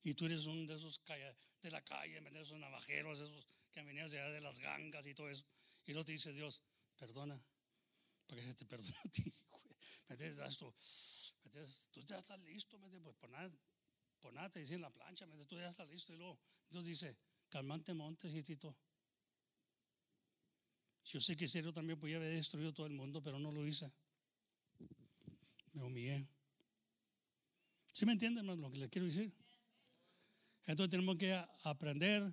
[0.01, 0.99] Y tú eres uno de esos
[1.61, 5.29] de la calle, de esos navajeros, esos que venías allá de las gangas y todo
[5.29, 5.45] eso.
[5.89, 6.61] Y luego te dice Dios,
[6.95, 7.41] perdona,
[8.27, 9.23] para que se te perdone a ti.
[10.07, 10.39] ¿Me entiendes?
[10.47, 10.71] Esto,
[11.41, 11.89] ¿me entiendes?
[11.91, 12.89] Tú ya estás listo, ¿me?
[12.99, 13.51] Pues por nada,
[14.19, 14.47] por la
[14.91, 15.43] plancha, ¿me?
[15.47, 16.13] Tú ya estás listo.
[16.13, 16.39] Y luego
[16.69, 17.17] Dios dice,
[17.49, 18.77] calmante montes, hijito.
[21.05, 23.91] Yo sé que yo también podía haber destruido todo el mundo, pero no lo hice.
[25.73, 26.23] Me humillé.
[27.91, 29.33] ¿Sí me entienden lo que les quiero decir?
[30.65, 31.33] Entonces tenemos que
[31.63, 32.31] aprender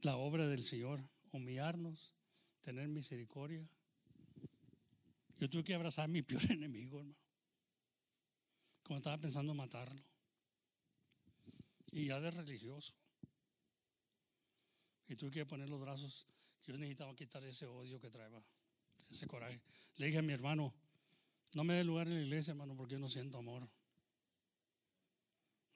[0.00, 1.00] la obra del Señor,
[1.30, 2.12] humillarnos,
[2.60, 3.66] tener misericordia.
[5.38, 7.18] Yo tuve que abrazar a mi peor enemigo, hermano.
[8.82, 10.02] Como estaba pensando matarlo.
[11.92, 12.94] Y ya de religioso.
[15.08, 16.26] Y tuve que poner los brazos.
[16.64, 18.42] Yo necesitaba quitar ese odio que traía,
[19.08, 19.60] ese coraje.
[19.96, 20.72] Le dije a mi hermano,
[21.54, 23.68] no me dé lugar en la iglesia, hermano, porque yo no siento amor.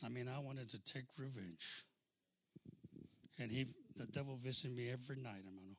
[0.03, 1.87] I mean, I wanted to take revenge.
[3.39, 3.67] And he,
[3.97, 5.74] the devil visited me every night, hermano.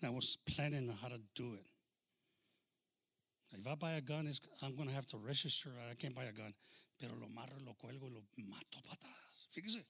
[0.00, 1.66] And I was planning on how to do it.
[3.52, 4.30] If I buy a gun,
[4.62, 5.70] I'm going to have to register.
[5.90, 6.54] I can't buy a gun.
[6.98, 9.48] Pero lo amarro, lo cuelgo lo mato patadas.
[9.50, 9.84] Fíjese.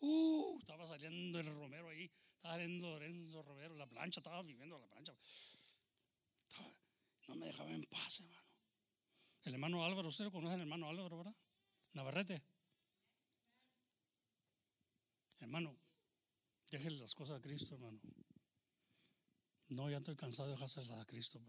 [0.00, 2.10] Uh, estaba saliendo el Romero ahí.
[2.36, 3.74] Estaba Romero.
[3.74, 5.14] La plancha, estaba viviendo la plancha.
[7.28, 8.42] No me dejaba en paz, hermano.
[9.44, 11.36] El hermano Álvaro, ¿usted lo conoce, el hermano Álvaro, verdad?
[11.94, 12.42] Navarrete.
[15.40, 15.76] Hermano,
[16.70, 18.00] déjele las cosas a Cristo, hermano.
[19.74, 21.40] No, ya estoy cansado de dejársela a Cristo.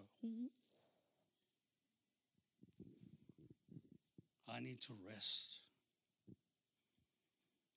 [4.48, 5.62] I need to rest.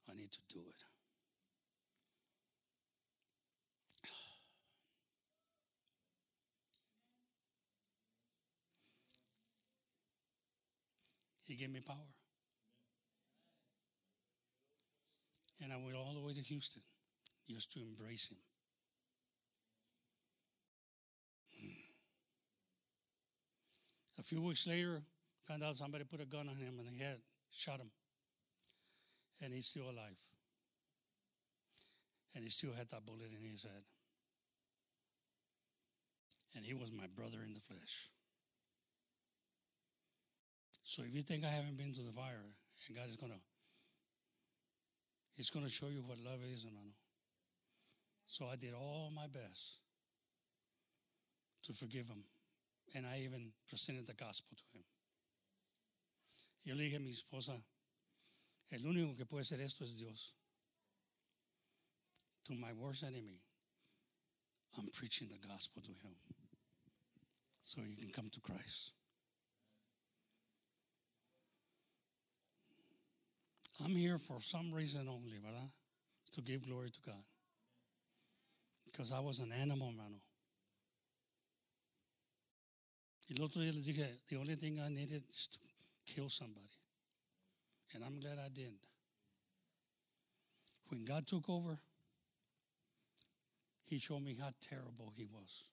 [0.08, 0.84] I need to do it.
[11.44, 11.96] He gave me power.
[15.60, 16.82] And I went all the way to Houston
[17.48, 18.45] just to embrace him.
[24.18, 25.02] A few weeks later,
[25.46, 27.18] found out somebody put a gun on him in the head,
[27.50, 27.90] shot him.
[29.42, 30.16] And he's still alive.
[32.34, 33.84] And he still had that bullet in his head.
[36.54, 38.08] And he was my brother in the flesh.
[40.82, 42.44] So if you think I haven't been to the fire,
[42.86, 43.40] and God is gonna
[45.36, 46.92] He's gonna show you what love is, hermano.
[48.24, 49.80] So I did all my best
[51.64, 52.24] to forgive him.
[52.94, 54.84] And I even presented the gospel to him.
[56.64, 57.60] Yo le dije a mi esposa,
[58.72, 60.34] el único que puede hacer esto es Dios.
[62.46, 63.40] To my worst enemy,
[64.78, 66.14] I'm preaching the gospel to him.
[67.62, 68.92] So he can come to Christ.
[73.84, 75.70] I'm here for some reason only, ¿verdad?
[76.32, 77.24] To give glory to God.
[78.86, 80.16] Because I was an animal, hermano.
[83.28, 85.58] The only thing I needed is to
[86.06, 86.68] kill somebody.
[87.94, 88.86] And I'm glad I didn't.
[90.88, 91.78] When God took over,
[93.84, 95.66] He showed me how terrible He was.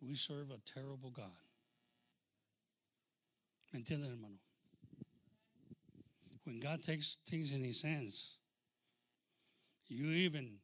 [0.00, 1.42] We serve a terrible God.
[3.72, 4.38] ¿Me entienden, hermano?
[6.44, 8.38] When God takes things in His hands,
[9.88, 10.58] you even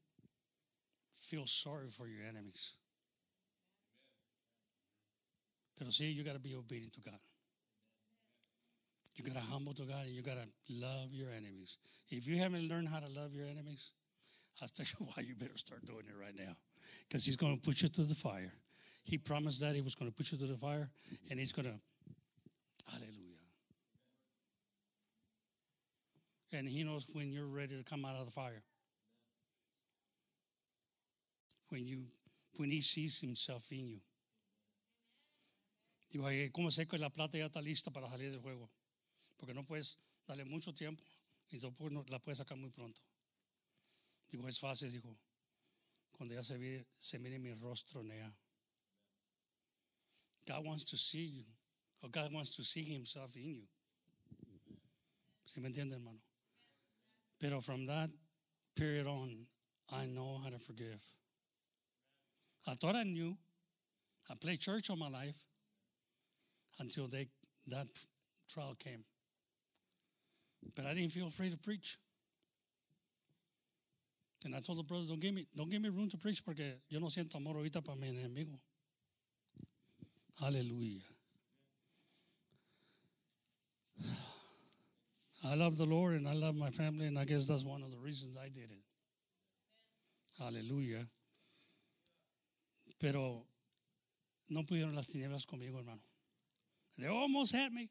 [1.15, 2.73] feel sorry for your enemies.
[5.79, 7.21] Pero see, you got to be obedient to God.
[9.17, 11.79] You got to humble to God and you got to love your enemies.
[12.09, 13.93] If you haven't learned how to love your enemies,
[14.61, 16.53] I'll tell you why you better start doing it right now.
[17.09, 18.53] Because He's going to put you through the fire.
[19.05, 20.91] He promised that He was going to put you through the fire
[21.31, 21.79] and He's going to,
[22.91, 23.13] hallelujah.
[26.53, 28.63] And He knows when you're ready to come out of the fire.
[31.71, 32.05] When you
[32.59, 34.01] when He sees Himself in you.
[36.11, 38.71] Digo, "Ay, ¿cómo sé que la plata ya está lista para salir del juego?
[39.37, 41.05] Porque no puedes darle mucho tiempo
[41.51, 43.01] y tampoco la puedes sacar muy pronto.
[44.31, 45.15] Digo, es fácil, dijo,
[46.13, 48.33] cuando ya se, ve, se mire mi rostro, Nea.
[50.47, 51.45] God wants to see you,
[52.03, 53.69] or God wants to see Himself in you.
[55.45, 56.21] ¿Sí me entiende, hermano?
[57.39, 58.11] Pero from that
[58.75, 59.47] period on,
[59.91, 61.03] I know how to forgive.
[62.67, 63.37] I thought I knew.
[64.29, 65.39] I played church all my life
[66.79, 67.29] until they,
[67.69, 67.87] that
[68.49, 69.05] trial came.
[70.75, 71.99] But I didn't feel free to preach.
[74.45, 76.81] And I told the brother, don't give me, don't give me room to preach porque
[76.89, 78.59] yo no siento amor ahorita para mi enemigo.
[80.43, 81.01] Aleluya.
[85.45, 87.91] I love the Lord and I love my family, and I guess that's one of
[87.91, 88.83] the reasons I did it.
[90.43, 91.07] Aleluya.
[92.99, 93.47] Pero
[94.49, 96.01] no pudieron las tinieblas conmigo, hermano.
[96.99, 97.91] They almost had me.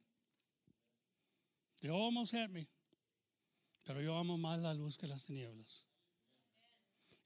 [1.81, 2.67] They almost had me.
[3.85, 5.85] Pero yo amo más la luz que las tinieblas.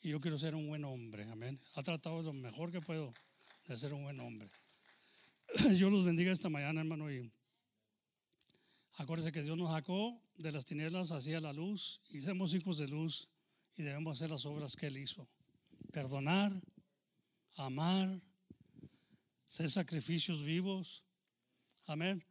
[0.02, 1.60] Y yo quiero ser un buen hombre, amén.
[1.76, 3.14] Ha tratado lo mejor que puedo
[3.68, 4.50] de ser un buen hombre.
[5.76, 7.12] Yo los bendiga esta mañana, hermano.
[7.12, 7.32] Y
[8.98, 12.88] acuérdense que Dios nos sacó de las tinieblas hacia la luz y somos hijos de
[12.88, 13.28] luz
[13.76, 15.28] y debemos hacer las obras que Él hizo.
[15.92, 16.52] Perdonar,
[17.58, 18.22] amar,
[19.46, 21.04] ser sacrificios vivos.
[21.90, 22.24] Amén.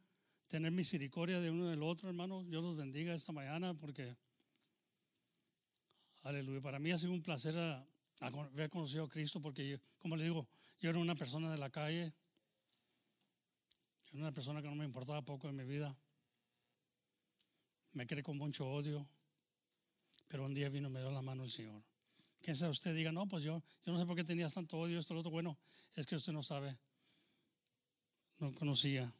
[0.47, 2.45] Tener misericordia de uno del otro, hermano.
[2.45, 4.15] Dios los bendiga esta mañana porque,
[6.23, 7.85] aleluya, para mí ha sido un placer a-
[8.21, 10.47] a con- haber conocido a Cristo porque, como le digo,
[10.79, 12.13] yo era una persona de la calle.
[14.13, 15.93] Era una persona que no me importaba poco en mi vida.
[17.91, 19.05] Me creé con mucho odio.
[20.29, 21.83] Pero un día vino y me dio la mano el Señor.
[22.41, 24.97] Quién sabe usted diga, no, pues yo, yo no sé por qué tenías tanto odio,
[25.01, 25.31] esto, lo otro.
[25.31, 25.57] Bueno,
[25.97, 26.79] es que usted no sabe.
[28.39, 29.13] No conocía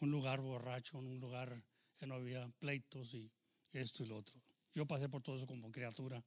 [0.00, 1.62] un lugar borracho, un lugar
[1.98, 3.30] que no había pleitos y
[3.72, 4.40] esto y lo otro.
[4.74, 6.24] Yo pasé por todo eso como criatura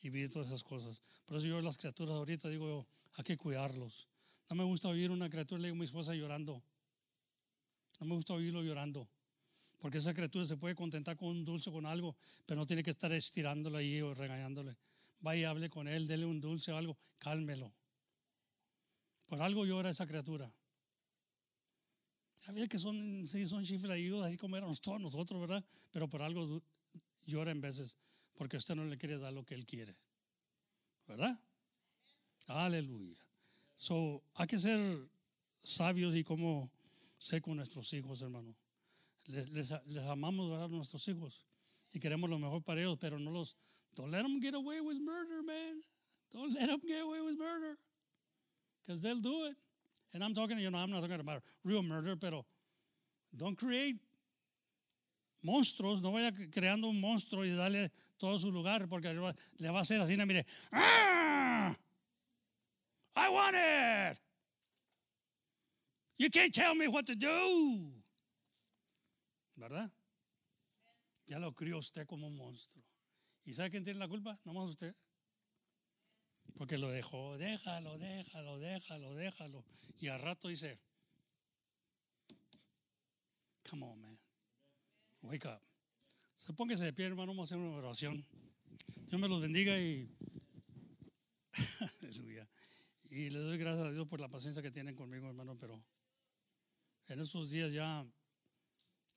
[0.00, 1.02] y vi todas esas cosas.
[1.24, 4.08] Por eso yo las criaturas ahorita digo, hay que cuidarlos.
[4.50, 6.62] No me gusta oír una criatura, le digo a mi esposa llorando.
[8.00, 9.08] No me gusta oírlo llorando.
[9.78, 12.16] Porque esa criatura se puede contentar con un dulce, con algo,
[12.46, 14.76] pero no tiene que estar estirándole ahí o regañándole.
[15.20, 17.72] vaya y hable con él, dele un dulce o algo, cálmelo.
[19.28, 20.50] Por algo llora esa criatura.
[22.48, 25.62] Sabía que son, sí, son chiflados, así como éramos todos nosotros, ¿verdad?
[25.90, 26.62] Pero por algo
[27.26, 27.98] llora en veces,
[28.34, 29.94] porque usted no le quiere dar lo que él quiere.
[31.06, 31.38] ¿Verdad?
[32.46, 33.18] Aleluya.
[33.74, 34.80] So, hay que ser
[35.60, 36.72] sabios y cómo
[37.18, 38.56] ser con nuestros hijos, hermano.
[39.26, 39.70] Les, les,
[40.06, 41.44] amamos a nuestros hijos
[41.92, 43.58] y queremos lo mejor para ellos, pero no los.
[43.94, 45.82] Don't let them get away with murder, man.
[46.30, 47.76] Don't let them get away with murder.
[48.80, 49.67] Because they'll do it.
[50.14, 52.44] And I'm talking, you know, I'm not talking about real murder, pero
[53.36, 53.96] don't create
[55.44, 59.82] monstruos, no vaya creando un monstruo y darle todo su lugar, porque le va a
[59.82, 61.74] hacer así, mire, ¡Ah!
[63.14, 64.18] I want it.
[66.18, 67.92] You can't tell me what to do.
[69.56, 69.90] ¿Verdad?
[71.26, 72.82] Ya lo crió usted como un monstruo.
[73.44, 74.38] ¿Y sabe quién tiene la culpa?
[74.44, 74.94] No más usted.
[76.56, 79.64] Porque lo dejó, déjalo, déjalo, déjalo, déjalo.
[79.98, 80.78] Y al rato dice,
[83.68, 84.18] come on, man.
[85.22, 85.60] Wake up.
[86.34, 88.24] Se póngase de pie, hermano, vamos a hacer una oración.
[89.08, 90.08] Dios me los bendiga y...
[92.02, 92.48] Aleluya.
[93.10, 95.82] Y le doy gracias a Dios por la paciencia que tienen conmigo, hermano, pero
[97.08, 98.06] en estos días ya,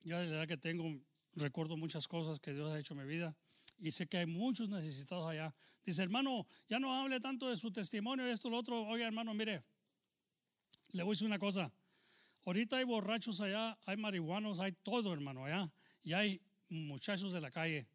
[0.03, 0.85] ya de la edad que tengo,
[1.33, 3.35] recuerdo muchas cosas que Dios ha hecho en mi vida
[3.81, 5.53] y sé que hay muchos necesitados allá.
[5.83, 8.83] Dice, hermano, ya no hable tanto de su testimonio, esto, lo otro.
[8.83, 9.59] Oye, hermano, mire,
[10.91, 11.73] le voy a decir una cosa.
[12.45, 15.67] Ahorita hay borrachos allá, hay marihuanos, hay todo, hermano, allá.
[16.03, 17.87] Y hay muchachos de la calle.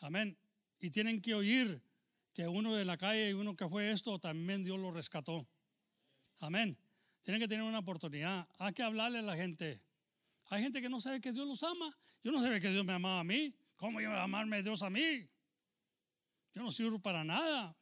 [0.00, 0.36] Amén.
[0.78, 1.82] Y tienen que oír
[2.34, 5.48] que uno de la calle y uno que fue esto, también Dios lo rescató.
[6.40, 6.76] Amén.
[7.22, 8.46] Tienen que tener una oportunidad.
[8.58, 9.80] Hay que hablarle a la gente.
[10.50, 11.96] Hay gente que no sabe que Dios los ama.
[12.22, 13.56] Yo no sabía que Dios me amaba a mí.
[13.76, 15.28] ¿Cómo iba a amarme Dios a mí?
[16.54, 17.76] Yo no sirvo para nada.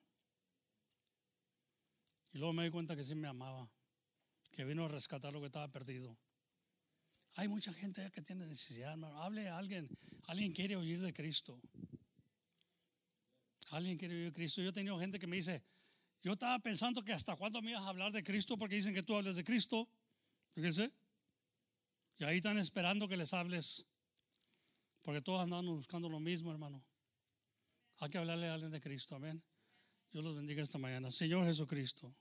[2.32, 3.70] Y luego me di cuenta que sí me amaba,
[4.51, 6.16] que vino a rescatar lo que estaba perdido.
[7.36, 9.23] Hay mucha gente que tiene necesidad, hermano.
[9.23, 9.89] Hable a alguien.
[10.27, 11.60] Alguien quiere oír de Cristo.
[13.70, 14.62] Alguien quiere oír de Cristo.
[14.62, 15.62] Yo he tenido gente que me dice,
[16.20, 19.02] yo estaba pensando que hasta cuándo me ibas a hablar de Cristo porque dicen que
[19.02, 19.89] tú hables de Cristo.
[20.52, 20.93] Fíjese.
[22.19, 23.86] Y ahí están esperando que les hables.
[25.02, 26.82] Porque todos andamos buscando lo mismo, hermano.
[27.98, 29.16] Hay que hablarle a alguien de Cristo.
[29.16, 29.42] Amén.
[30.12, 31.10] Yo los bendiga esta mañana.
[31.10, 32.12] Señor Jesucristo.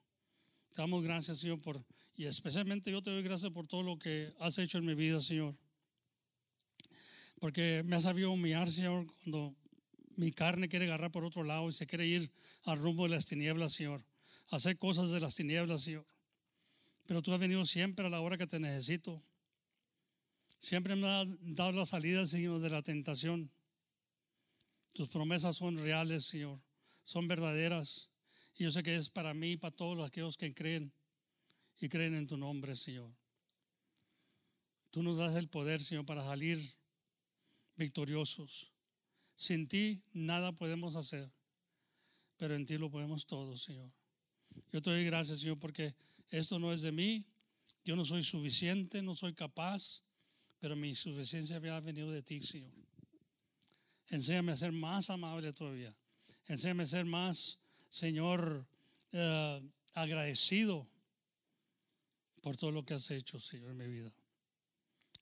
[0.73, 1.83] Te damos gracias, Señor, por,
[2.15, 5.19] y especialmente yo te doy gracias por todo lo que has hecho en mi vida,
[5.19, 5.55] Señor.
[7.39, 9.55] Porque me has sabido humillar, Señor, cuando
[10.15, 12.31] mi carne quiere agarrar por otro lado y se quiere ir
[12.63, 14.05] al rumbo de las tinieblas, Señor.
[14.49, 16.05] Hacer cosas de las tinieblas, Señor.
[17.05, 19.21] Pero tú has venido siempre a la hora que te necesito.
[20.61, 23.49] Siempre me has dado la salida, Señor, de la tentación.
[24.93, 26.61] Tus promesas son reales, Señor.
[27.01, 28.11] Son verdaderas.
[28.53, 30.93] Y yo sé que es para mí y para todos aquellos que creen
[31.79, 33.11] y creen en tu nombre, Señor.
[34.91, 36.59] Tú nos das el poder, Señor, para salir
[37.75, 38.71] victoriosos.
[39.33, 41.27] Sin ti nada podemos hacer,
[42.38, 43.91] pero en ti lo podemos todo, Señor.
[44.71, 45.95] Yo te doy gracias, Señor, porque
[46.29, 47.25] esto no es de mí.
[47.83, 50.03] Yo no soy suficiente, no soy capaz,
[50.61, 52.71] pero mi suficiencia había venido de ti, Señor.
[54.09, 55.91] Enséñame a ser más amable todavía.
[56.45, 57.59] Enséñame a ser más,
[57.89, 58.67] Señor,
[59.11, 59.59] eh,
[59.95, 60.88] agradecido
[62.43, 64.13] por todo lo que has hecho, Señor, en mi vida.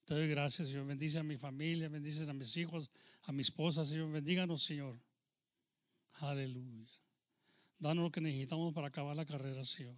[0.04, 0.86] Te doy gracias, Señor.
[0.86, 2.92] Bendice a mi familia, bendice a mis hijos,
[3.24, 4.12] a mi esposa, Señor.
[4.12, 5.00] Bendíganos, Señor.
[6.16, 6.92] Aleluya.
[7.78, 9.96] Danos lo que necesitamos para acabar la carrera, Señor.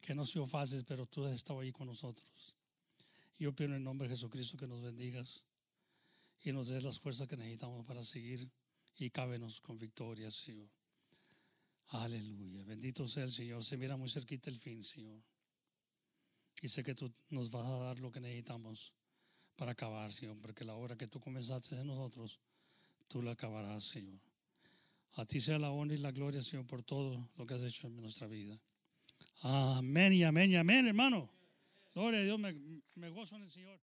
[0.00, 2.57] Que no sea fácil, pero tú has estado ahí con nosotros.
[3.38, 5.44] Yo pido en el nombre de Jesucristo que nos bendigas
[6.42, 8.50] y nos des las fuerzas que necesitamos para seguir
[8.98, 10.68] y cábenos con victoria, Señor.
[11.90, 12.64] Aleluya.
[12.64, 13.64] Bendito sea el Señor.
[13.64, 15.22] Se mira muy cerquita el fin, Señor.
[16.60, 18.92] Y sé que tú nos vas a dar lo que necesitamos
[19.56, 22.40] para acabar, Señor, porque la obra que tú comenzaste en nosotros,
[23.06, 24.18] tú la acabarás, Señor.
[25.14, 27.86] A ti sea la honra y la gloria, Señor, por todo lo que has hecho
[27.86, 28.60] en nuestra vida.
[29.42, 31.37] Amén y amén y amén, hermano.
[31.94, 32.54] Gloria a Dios, me,
[32.94, 33.80] me gozo en el Señor.